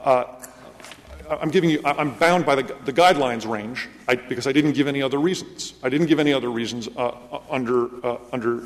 uh, 0.05 0.25
I'm 1.29 1.51
giving 1.51 1.71
you, 1.71 1.81
I'm 1.85 2.14
bound 2.14 2.47
by 2.47 2.55
the, 2.55 2.62
the 2.85 2.93
guidelines 2.93 3.49
range 3.49 3.89
I, 4.07 4.14
because 4.14 4.47
I 4.47 4.53
didn't 4.53 4.73
give 4.73 4.87
any 4.87 5.03
other 5.03 5.19
reasons. 5.19 5.75
I 5.83 5.89
didn't 5.89 6.07
give 6.07 6.21
any 6.21 6.33
other 6.33 6.51
reasons 6.51 6.89
uh, 6.97 7.09
uh 7.33 7.41
under, 7.51 8.07
uh, 8.07 8.19
under 8.33 8.61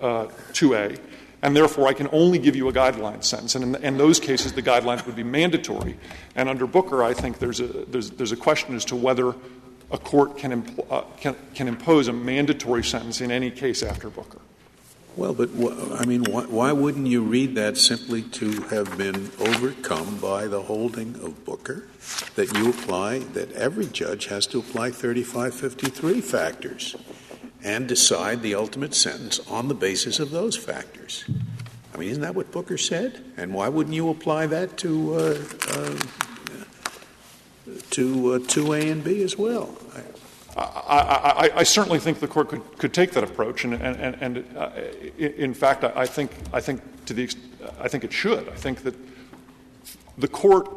uh, 0.00 0.26
2A, 0.52 0.98
and 1.42 1.56
therefore 1.56 1.88
I 1.88 1.92
can 1.92 2.08
only 2.12 2.38
give 2.38 2.54
you 2.56 2.68
a 2.68 2.72
guideline 2.72 3.22
sentence. 3.22 3.54
And 3.54 3.76
in, 3.76 3.84
in 3.84 3.98
those 3.98 4.20
cases, 4.20 4.52
the 4.52 4.62
guidelines 4.62 5.04
would 5.06 5.16
be 5.16 5.24
mandatory. 5.24 5.98
And 6.36 6.48
under 6.48 6.66
Booker, 6.66 7.02
I 7.02 7.12
think 7.12 7.38
there's 7.38 7.60
a, 7.60 7.66
there's, 7.66 8.10
there's 8.10 8.32
a 8.32 8.36
question 8.36 8.74
as 8.76 8.84
to 8.86 8.96
whether 8.96 9.34
a 9.90 9.98
court 9.98 10.38
can, 10.38 10.62
impl- 10.62 10.86
uh, 10.90 11.02
can, 11.18 11.36
can 11.54 11.68
impose 11.68 12.08
a 12.08 12.12
mandatory 12.12 12.84
sentence 12.84 13.20
in 13.20 13.30
any 13.30 13.50
case 13.50 13.82
after 13.82 14.08
Booker. 14.08 14.38
Well, 15.14 15.34
but 15.34 15.50
I 16.00 16.06
mean, 16.06 16.24
why, 16.24 16.44
why, 16.44 16.72
wouldn't 16.72 17.06
you 17.06 17.20
read 17.20 17.54
that 17.56 17.76
simply 17.76 18.22
to 18.22 18.62
have 18.62 18.96
been 18.96 19.30
overcome 19.38 20.16
by 20.18 20.46
the 20.46 20.62
holding 20.62 21.16
of 21.16 21.44
Booker 21.44 21.84
that 22.34 22.56
you 22.56 22.70
apply, 22.70 23.18
that 23.18 23.52
every 23.52 23.86
judge 23.86 24.26
has 24.26 24.46
to 24.46 24.58
apply 24.58 24.90
3553 24.90 26.22
factors 26.22 26.96
and 27.64 27.86
decide 27.86 28.42
the 28.42 28.54
ultimate 28.54 28.94
sentence 28.94 29.40
on 29.48 29.68
the 29.68 29.74
basis 29.74 30.18
of 30.18 30.30
those 30.30 30.56
factors? 30.56 31.24
I 31.94 31.98
mean, 31.98 32.08
isn't 32.08 32.22
that 32.22 32.34
what 32.34 32.50
Booker 32.50 32.78
said? 32.78 33.22
And 33.36 33.52
why 33.54 33.68
wouldn't 33.68 33.94
you 33.94 34.08
apply 34.08 34.46
that 34.46 34.76
to 34.78 35.14
uh, 35.14 35.44
uh, 35.68 35.98
to 37.90 38.34
uh, 38.34 38.38
2A 38.38 38.90
and 38.90 39.04
B 39.04 39.22
as 39.22 39.36
well? 39.36 39.76
I, 40.56 40.60
I, 40.60 41.50
I, 41.56 41.62
certainly 41.62 41.98
think 41.98 42.20
the 42.20 42.28
court 42.28 42.50
could, 42.50 42.78
could 42.78 42.92
take 42.92 43.12
that 43.12 43.24
approach, 43.24 43.64
and, 43.64 43.72
and, 43.72 44.16
and 44.20 44.56
uh, 44.56 44.70
in 45.16 45.54
fact, 45.54 45.82
I 45.82 46.04
think, 46.04 46.30
I 46.52 46.60
think 46.60 46.82
to 47.06 47.14
the 47.14 47.30
I 47.80 47.88
think 47.88 48.04
it 48.04 48.12
should. 48.12 48.48
I 48.48 48.54
think 48.54 48.82
that 48.82 48.94
the 50.18 50.28
court 50.28 50.68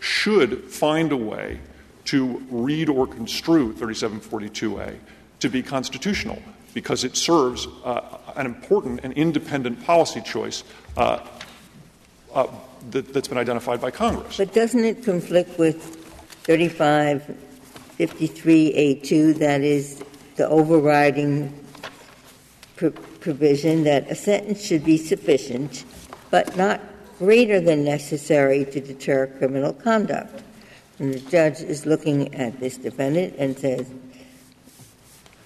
should 0.00 0.64
find 0.64 1.10
a 1.10 1.16
way 1.16 1.60
to 2.06 2.42
read 2.50 2.88
or 2.88 3.06
construe 3.06 3.72
3742A 3.72 4.98
to 5.44 5.48
be 5.50 5.62
constitutional 5.62 6.42
because 6.72 7.04
it 7.04 7.16
serves 7.16 7.68
uh, 7.84 8.00
an 8.34 8.46
important 8.46 9.00
and 9.02 9.12
independent 9.12 9.84
policy 9.84 10.22
choice 10.22 10.64
uh, 10.96 11.20
uh, 12.34 12.46
that, 12.90 13.06
has 13.14 13.28
been 13.28 13.36
identified 13.36 13.78
by 13.78 13.90
Congress. 13.90 14.38
But 14.38 14.54
doesn't 14.54 14.82
it 14.82 15.04
conflict 15.04 15.58
with 15.58 16.00
3553A2, 16.44 19.38
that 19.38 19.60
is 19.60 20.02
the 20.36 20.48
overriding 20.48 21.52
pr- 22.76 22.88
provision 22.88 23.84
that 23.84 24.10
a 24.10 24.14
sentence 24.14 24.64
should 24.64 24.82
be 24.82 24.96
sufficient, 24.96 25.84
but 26.30 26.56
not 26.56 26.80
greater 27.18 27.60
than 27.60 27.84
necessary 27.84 28.64
to 28.64 28.80
deter 28.80 29.26
criminal 29.26 29.74
conduct? 29.74 30.42
And 30.98 31.12
the 31.12 31.20
judge 31.20 31.60
is 31.60 31.84
looking 31.84 32.34
at 32.34 32.58
this 32.60 32.78
defendant 32.78 33.34
and 33.36 33.58
says, 33.58 33.86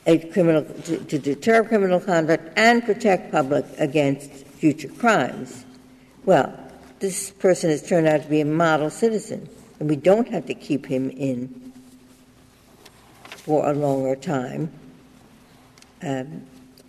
a 0.08 0.18
criminal 0.18 0.64
to, 0.64 0.98
to 1.04 1.18
deter 1.18 1.62
criminal 1.62 2.00
conduct 2.00 2.50
and 2.56 2.82
protect 2.82 3.30
public 3.30 3.66
against 3.76 4.32
future 4.32 4.88
crimes. 4.88 5.66
Well, 6.24 6.58
this 6.98 7.30
person 7.30 7.70
has 7.70 7.86
turned 7.86 8.08
out 8.08 8.22
to 8.22 8.28
be 8.28 8.40
a 8.40 8.46
model 8.46 8.88
citizen, 8.88 9.48
and 9.78 9.88
we 9.88 9.96
don't 9.96 10.26
have 10.28 10.46
to 10.46 10.54
keep 10.54 10.86
him 10.86 11.10
in 11.10 11.72
for 13.28 13.68
a 13.68 13.74
longer 13.74 14.16
time 14.16 14.72
um, 16.02 16.42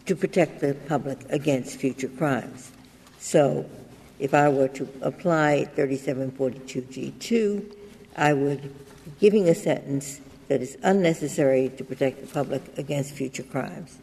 to 0.05 0.15
protect 0.15 0.61
the 0.61 0.73
public 0.87 1.19
against 1.29 1.77
future 1.77 2.07
crimes. 2.07 2.71
So, 3.19 3.69
if 4.17 4.33
I 4.33 4.47
were 4.47 4.69
to 4.69 4.87
apply 5.01 5.69
3742G2, 5.75 7.75
I 8.15 8.33
would 8.33 8.61
be 8.61 8.71
giving 9.19 9.49
a 9.49 9.55
sentence 9.55 10.21
that 10.49 10.61
is 10.61 10.77
unnecessary 10.83 11.69
to 11.77 11.83
protect 11.83 12.21
the 12.21 12.27
public 12.27 12.77
against 12.77 13.13
future 13.13 13.43
crimes. 13.43 13.97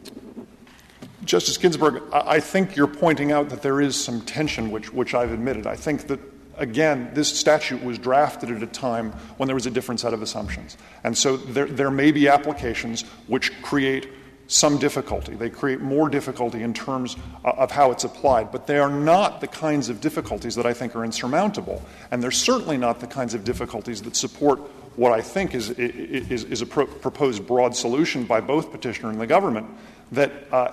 Justice 1.23 1.57
Ginsburg, 1.57 2.01
I 2.13 2.39
think 2.39 2.75
you're 2.75 2.87
pointing 2.87 3.31
out 3.31 3.49
that 3.49 3.61
there 3.61 3.81
is 3.81 4.01
some 4.01 4.21
tension, 4.21 4.71
which, 4.71 4.91
which 4.93 5.13
I've 5.13 5.33
admitted. 5.33 5.67
I 5.67 5.75
think 5.75 6.07
that, 6.07 6.21
again, 6.55 7.11
this 7.13 7.27
statute 7.27 7.83
was 7.83 7.99
drafted 7.99 8.49
at 8.49 8.63
a 8.63 8.67
time 8.67 9.11
when 9.35 9.47
there 9.47 9.55
was 9.55 9.65
a 9.65 9.71
different 9.71 9.99
set 9.99 10.13
of 10.13 10.21
assumptions. 10.21 10.77
And 11.03 11.17
so 11.17 11.35
there, 11.35 11.65
there 11.65 11.91
may 11.91 12.11
be 12.11 12.29
applications 12.29 13.01
which 13.27 13.61
create 13.61 14.07
some 14.47 14.77
difficulty. 14.77 15.35
They 15.35 15.49
create 15.49 15.81
more 15.81 16.07
difficulty 16.07 16.63
in 16.63 16.73
terms 16.73 17.17
of 17.43 17.71
how 17.71 17.91
it's 17.91 18.05
applied, 18.05 18.51
but 18.51 18.65
they 18.65 18.79
are 18.79 18.89
not 18.89 19.41
the 19.41 19.47
kinds 19.47 19.89
of 19.89 19.99
difficulties 19.99 20.55
that 20.55 20.65
I 20.65 20.73
think 20.73 20.95
are 20.95 21.03
insurmountable. 21.03 21.83
And 22.11 22.23
they're 22.23 22.31
certainly 22.31 22.77
not 22.77 23.01
the 23.01 23.07
kinds 23.07 23.33
of 23.33 23.43
difficulties 23.43 24.01
that 24.03 24.15
support 24.15 24.61
what 24.97 25.13
I 25.13 25.21
think 25.21 25.53
is, 25.55 25.69
is, 25.69 26.43
is 26.43 26.61
a 26.61 26.65
pro- 26.65 26.87
proposed 26.87 27.47
broad 27.47 27.75
solution 27.75 28.25
by 28.25 28.41
both 28.41 28.71
petitioner 28.71 29.09
and 29.09 29.21
the 29.21 29.27
government 29.27 29.67
that 30.11 30.31
uh, 30.51 30.71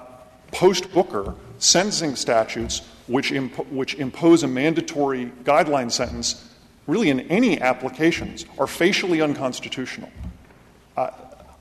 post 0.50 0.92
Booker 0.92 1.34
sentencing 1.58 2.16
statutes 2.16 2.80
which, 3.06 3.32
imp- 3.32 3.70
which 3.70 3.94
impose 3.96 4.42
a 4.42 4.48
mandatory 4.48 5.26
guideline 5.44 5.92
sentence, 5.92 6.50
really 6.86 7.10
in 7.10 7.20
any 7.20 7.60
applications, 7.60 8.46
are 8.58 8.66
facially 8.66 9.20
unconstitutional. 9.20 10.10
Uh, 10.96 11.10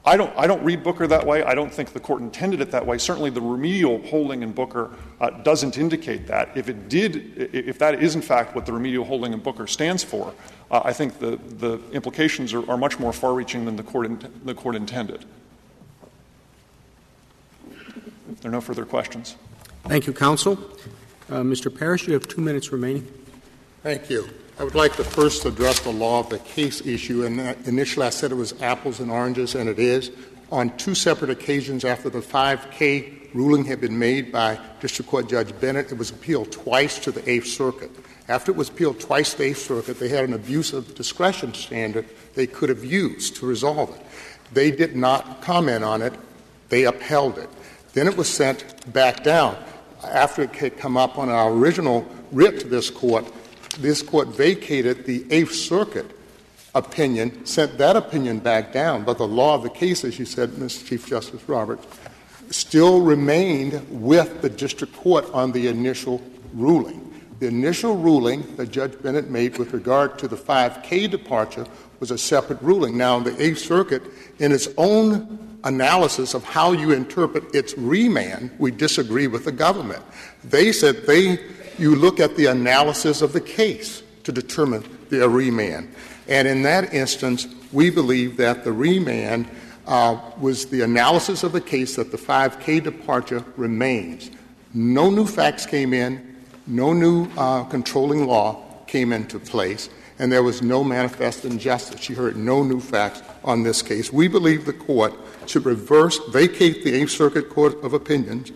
I 0.05 0.17
don't, 0.17 0.33
I 0.37 0.47
don't 0.47 0.61
read 0.63 0.83
Booker 0.83 1.07
that 1.07 1.25
way. 1.25 1.43
I 1.43 1.55
don't 1.55 1.73
think 1.73 1.93
the 1.93 1.99
court 1.99 2.21
intended 2.21 2.59
it 2.59 2.71
that 2.71 2.85
way. 2.85 2.97
Certainly, 2.97 3.29
the 3.29 3.41
remedial 3.41 4.01
holding 4.07 4.43
in 4.43 4.51
Booker 4.51 4.91
uh, 5.21 5.29
doesn't 5.29 5.77
indicate 5.77 6.27
that. 6.27 6.49
If 6.55 6.67
it 6.67 6.89
did, 6.89 7.37
if 7.53 7.79
that 7.79 8.03
is 8.03 8.13
in 8.13 8.21
fact 8.21 8.53
what 8.53 8.65
the 8.65 8.73
remedial 8.73 9.05
holding 9.05 9.31
in 9.31 9.39
Booker 9.39 9.65
stands 9.65 10.03
for, 10.03 10.33
uh, 10.71 10.81
I 10.83 10.91
think 10.91 11.19
the, 11.19 11.37
the 11.37 11.79
implications 11.93 12.53
are, 12.53 12.69
are 12.69 12.77
much 12.77 12.99
more 12.99 13.13
far 13.13 13.33
reaching 13.33 13.63
than 13.63 13.77
the 13.77 13.83
court, 13.83 14.05
in, 14.05 14.19
the 14.43 14.53
court 14.53 14.75
intended. 14.75 15.23
If 17.71 18.41
there 18.41 18.49
are 18.49 18.51
no 18.51 18.61
further 18.61 18.83
questions. 18.83 19.37
Thank 19.85 20.05
you, 20.05 20.13
counsel. 20.13 20.55
Uh, 21.29 21.35
Mr. 21.43 21.73
Parrish, 21.73 22.07
you 22.07 22.13
have 22.13 22.27
two 22.27 22.41
minutes 22.41 22.73
remaining. 22.73 23.07
Thank 23.83 24.09
you. 24.09 24.27
I 24.59 24.63
would 24.63 24.75
like 24.75 24.95
to 24.97 25.03
first 25.03 25.45
address 25.45 25.79
the 25.79 25.89
law 25.89 26.19
of 26.19 26.29
the 26.29 26.37
case 26.37 26.85
issue. 26.85 27.25
And 27.25 27.39
initially 27.67 28.05
I 28.05 28.11
said 28.11 28.31
it 28.31 28.35
was 28.35 28.61
apples 28.61 28.99
and 28.99 29.09
oranges, 29.09 29.55
and 29.55 29.67
it 29.67 29.79
is. 29.79 30.11
On 30.51 30.75
two 30.77 30.93
separate 30.93 31.31
occasions 31.31 31.83
after 31.83 32.07
the 32.07 32.19
5K 32.19 33.33
ruling 33.33 33.65
had 33.65 33.81
been 33.81 33.97
made 33.97 34.31
by 34.31 34.59
District 34.79 35.09
Court 35.09 35.27
Judge 35.27 35.59
Bennett, 35.59 35.91
it 35.91 35.97
was 35.97 36.11
appealed 36.11 36.51
twice 36.51 36.99
to 36.99 37.11
the 37.11 37.27
Eighth 37.27 37.47
Circuit. 37.47 37.89
After 38.27 38.51
it 38.51 38.57
was 38.57 38.69
appealed 38.69 38.99
twice 38.99 39.31
to 39.31 39.39
the 39.39 39.45
Eighth 39.45 39.57
Circuit, 39.65 39.99
they 39.99 40.09
had 40.09 40.25
an 40.25 40.33
abuse 40.33 40.71
of 40.71 40.93
discretion 40.93 41.55
standard 41.55 42.05
they 42.35 42.45
could 42.45 42.69
have 42.69 42.85
used 42.85 43.37
to 43.37 43.47
resolve 43.47 43.89
it. 43.95 44.05
They 44.53 44.69
did 44.69 44.95
not 44.95 45.41
comment 45.41 45.83
on 45.83 46.03
it, 46.03 46.13
they 46.69 46.83
upheld 46.83 47.39
it. 47.39 47.49
Then 47.93 48.05
it 48.05 48.15
was 48.15 48.29
sent 48.29 48.93
back 48.93 49.23
down. 49.23 49.57
After 50.03 50.43
it 50.43 50.55
had 50.55 50.77
come 50.77 50.95
up 50.95 51.17
on 51.17 51.29
our 51.29 51.51
original 51.51 52.07
writ 52.31 52.59
to 52.59 52.67
this 52.67 52.91
court, 52.91 53.25
this 53.75 54.01
court 54.01 54.29
vacated 54.29 55.05
the 55.05 55.25
Eighth 55.31 55.53
Circuit 55.53 56.17
opinion, 56.75 57.45
sent 57.45 57.77
that 57.77 57.95
opinion 57.95 58.39
back 58.39 58.73
down, 58.73 59.03
but 59.03 59.17
the 59.17 59.27
law 59.27 59.55
of 59.55 59.63
the 59.63 59.69
case, 59.69 60.03
as 60.03 60.17
you 60.17 60.25
said, 60.25 60.49
Mr. 60.51 60.85
Chief 60.85 61.05
Justice 61.05 61.47
Roberts, 61.47 61.85
still 62.49 63.01
remained 63.01 63.85
with 63.89 64.41
the 64.41 64.49
district 64.49 64.95
court 64.95 65.25
on 65.33 65.51
the 65.51 65.67
initial 65.67 66.21
ruling. 66.53 67.09
The 67.39 67.47
initial 67.47 67.97
ruling 67.97 68.55
that 68.55 68.71
Judge 68.71 68.99
Bennett 69.01 69.29
made 69.29 69.57
with 69.57 69.73
regard 69.73 70.17
to 70.19 70.27
the 70.27 70.35
5K 70.35 71.09
departure 71.09 71.65
was 71.99 72.11
a 72.11 72.17
separate 72.17 72.61
ruling. 72.61 72.97
Now, 72.97 73.19
the 73.19 73.39
Eighth 73.41 73.59
Circuit, 73.59 74.03
in 74.39 74.51
its 74.51 74.67
own 74.77 75.59
analysis 75.63 76.33
of 76.33 76.43
how 76.43 76.73
you 76.73 76.91
interpret 76.91 77.53
its 77.55 77.77
remand, 77.77 78.51
we 78.59 78.71
disagree 78.71 79.27
with 79.27 79.45
the 79.45 79.51
government. 79.51 80.03
They 80.43 80.71
said 80.71 81.05
they 81.05 81.37
you 81.79 81.95
look 81.95 82.19
at 82.19 82.35
the 82.35 82.47
analysis 82.47 83.21
of 83.21 83.33
the 83.33 83.41
case 83.41 84.03
to 84.23 84.31
determine 84.31 84.83
the 85.09 85.27
remand. 85.27 85.93
And 86.27 86.47
in 86.47 86.63
that 86.63 86.93
instance, 86.93 87.47
we 87.71 87.89
believe 87.89 88.37
that 88.37 88.63
the 88.63 88.71
remand 88.71 89.47
uh, 89.87 90.19
was 90.39 90.67
the 90.67 90.81
analysis 90.81 91.43
of 91.43 91.51
the 91.51 91.61
case 91.61 91.95
that 91.97 92.11
the 92.11 92.17
5K 92.17 92.83
departure 92.83 93.43
remains. 93.57 94.31
No 94.73 95.09
new 95.09 95.25
facts 95.25 95.65
came 95.65 95.93
in, 95.93 96.35
no 96.65 96.93
new 96.93 97.27
uh, 97.37 97.65
controlling 97.65 98.25
law 98.25 98.63
came 98.87 99.11
into 99.11 99.39
place, 99.39 99.89
and 100.19 100.31
there 100.31 100.43
was 100.43 100.61
no 100.61 100.83
manifest 100.83 101.43
injustice. 101.43 102.07
You 102.09 102.15
heard 102.15 102.37
no 102.37 102.63
new 102.63 102.79
facts 102.79 103.21
on 103.43 103.63
this 103.63 103.81
case. 103.81 104.13
We 104.13 104.27
believe 104.27 104.65
the 104.65 104.73
court 104.73 105.13
should 105.45 105.65
reverse, 105.65 106.19
vacate 106.29 106.83
the 106.83 106.93
Eighth 106.93 107.11
Circuit 107.11 107.49
Court 107.49 107.83
of 107.83 107.93
Opinions 107.93 108.51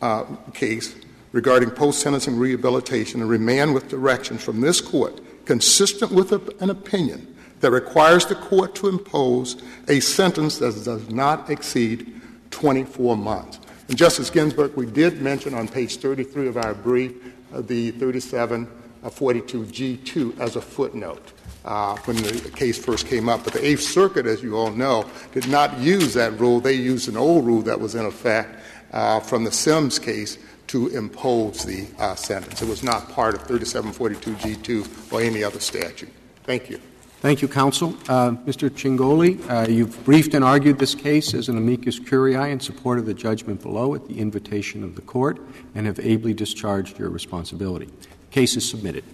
uh, 0.00 0.24
case 0.52 0.96
regarding 1.32 1.70
post 1.70 2.00
sentencing 2.00 2.38
rehabilitation 2.38 3.20
and 3.20 3.28
remand 3.28 3.74
with 3.74 3.88
directions 3.88 4.44
from 4.44 4.60
this 4.60 4.80
court 4.80 5.20
consistent 5.44 6.12
with 6.12 6.30
an 6.32 6.70
opinion 6.70 7.26
that 7.60 7.70
requires 7.70 8.24
the 8.26 8.34
court 8.34 8.74
to 8.74 8.88
impose 8.88 9.62
a 9.88 10.00
sentence 10.00 10.58
that 10.58 10.72
does 10.84 11.08
not 11.10 11.48
exceed 11.50 12.20
24 12.50 13.16
months. 13.16 13.60
And 13.88 13.96
Justice 13.96 14.28
Ginsburg, 14.30 14.74
we 14.76 14.86
did 14.86 15.22
mention 15.22 15.54
on 15.54 15.68
page 15.68 15.96
33 15.96 16.48
of 16.48 16.56
our 16.56 16.74
brief 16.74 17.12
uh, 17.52 17.60
the 17.62 17.92
3742G2 17.92 20.38
as 20.38 20.56
a 20.56 20.60
footnote. 20.60 21.32
Uh, 21.64 21.96
when 22.06 22.16
the 22.16 22.50
case 22.56 22.76
first 22.76 23.06
came 23.06 23.28
up. 23.28 23.44
But 23.44 23.52
the 23.52 23.64
Eighth 23.64 23.82
Circuit, 23.82 24.26
as 24.26 24.42
you 24.42 24.56
all 24.56 24.72
know, 24.72 25.08
did 25.30 25.46
not 25.46 25.78
use 25.78 26.12
that 26.14 26.36
rule. 26.40 26.58
They 26.58 26.72
used 26.72 27.08
an 27.08 27.16
old 27.16 27.46
rule 27.46 27.62
that 27.62 27.78
was 27.78 27.94
in 27.94 28.04
effect 28.04 28.58
uh, 28.92 29.20
from 29.20 29.44
the 29.44 29.52
Sims 29.52 30.00
case 30.00 30.38
to 30.72 30.88
impose 30.88 31.66
the 31.66 31.86
uh, 31.98 32.14
sentence. 32.14 32.62
It 32.62 32.68
was 32.68 32.82
not 32.82 33.10
part 33.10 33.34
of 33.34 33.42
3742G2 33.42 35.12
or 35.12 35.20
any 35.20 35.44
other 35.44 35.60
statute. 35.60 36.08
Thank 36.44 36.70
you. 36.70 36.80
Thank 37.20 37.42
you, 37.42 37.46
counsel. 37.46 37.90
Uh, 38.08 38.30
Mr. 38.46 38.70
Ciongoli, 38.70 39.38
uh, 39.50 39.68
you've 39.68 40.02
briefed 40.06 40.32
and 40.32 40.42
argued 40.42 40.78
this 40.78 40.94
case 40.94 41.34
as 41.34 41.50
an 41.50 41.58
amicus 41.58 41.98
curiae 41.98 42.50
in 42.50 42.58
support 42.58 42.98
of 42.98 43.04
the 43.04 43.12
judgment 43.12 43.60
below 43.60 43.94
at 43.94 44.08
the 44.08 44.18
invitation 44.18 44.82
of 44.82 44.96
the 44.96 45.02
court 45.02 45.38
and 45.74 45.86
have 45.86 46.00
ably 46.00 46.32
discharged 46.32 46.98
your 46.98 47.10
responsibility. 47.10 47.90
The 48.00 48.30
case 48.30 48.56
is 48.56 48.66
submitted. 48.66 49.04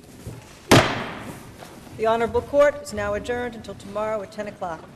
The 0.70 2.06
Honorable 2.06 2.42
Court 2.42 2.80
is 2.84 2.94
now 2.94 3.14
adjourned 3.14 3.56
until 3.56 3.74
tomorrow 3.74 4.22
at 4.22 4.30
10 4.30 4.46
o'clock. 4.46 4.88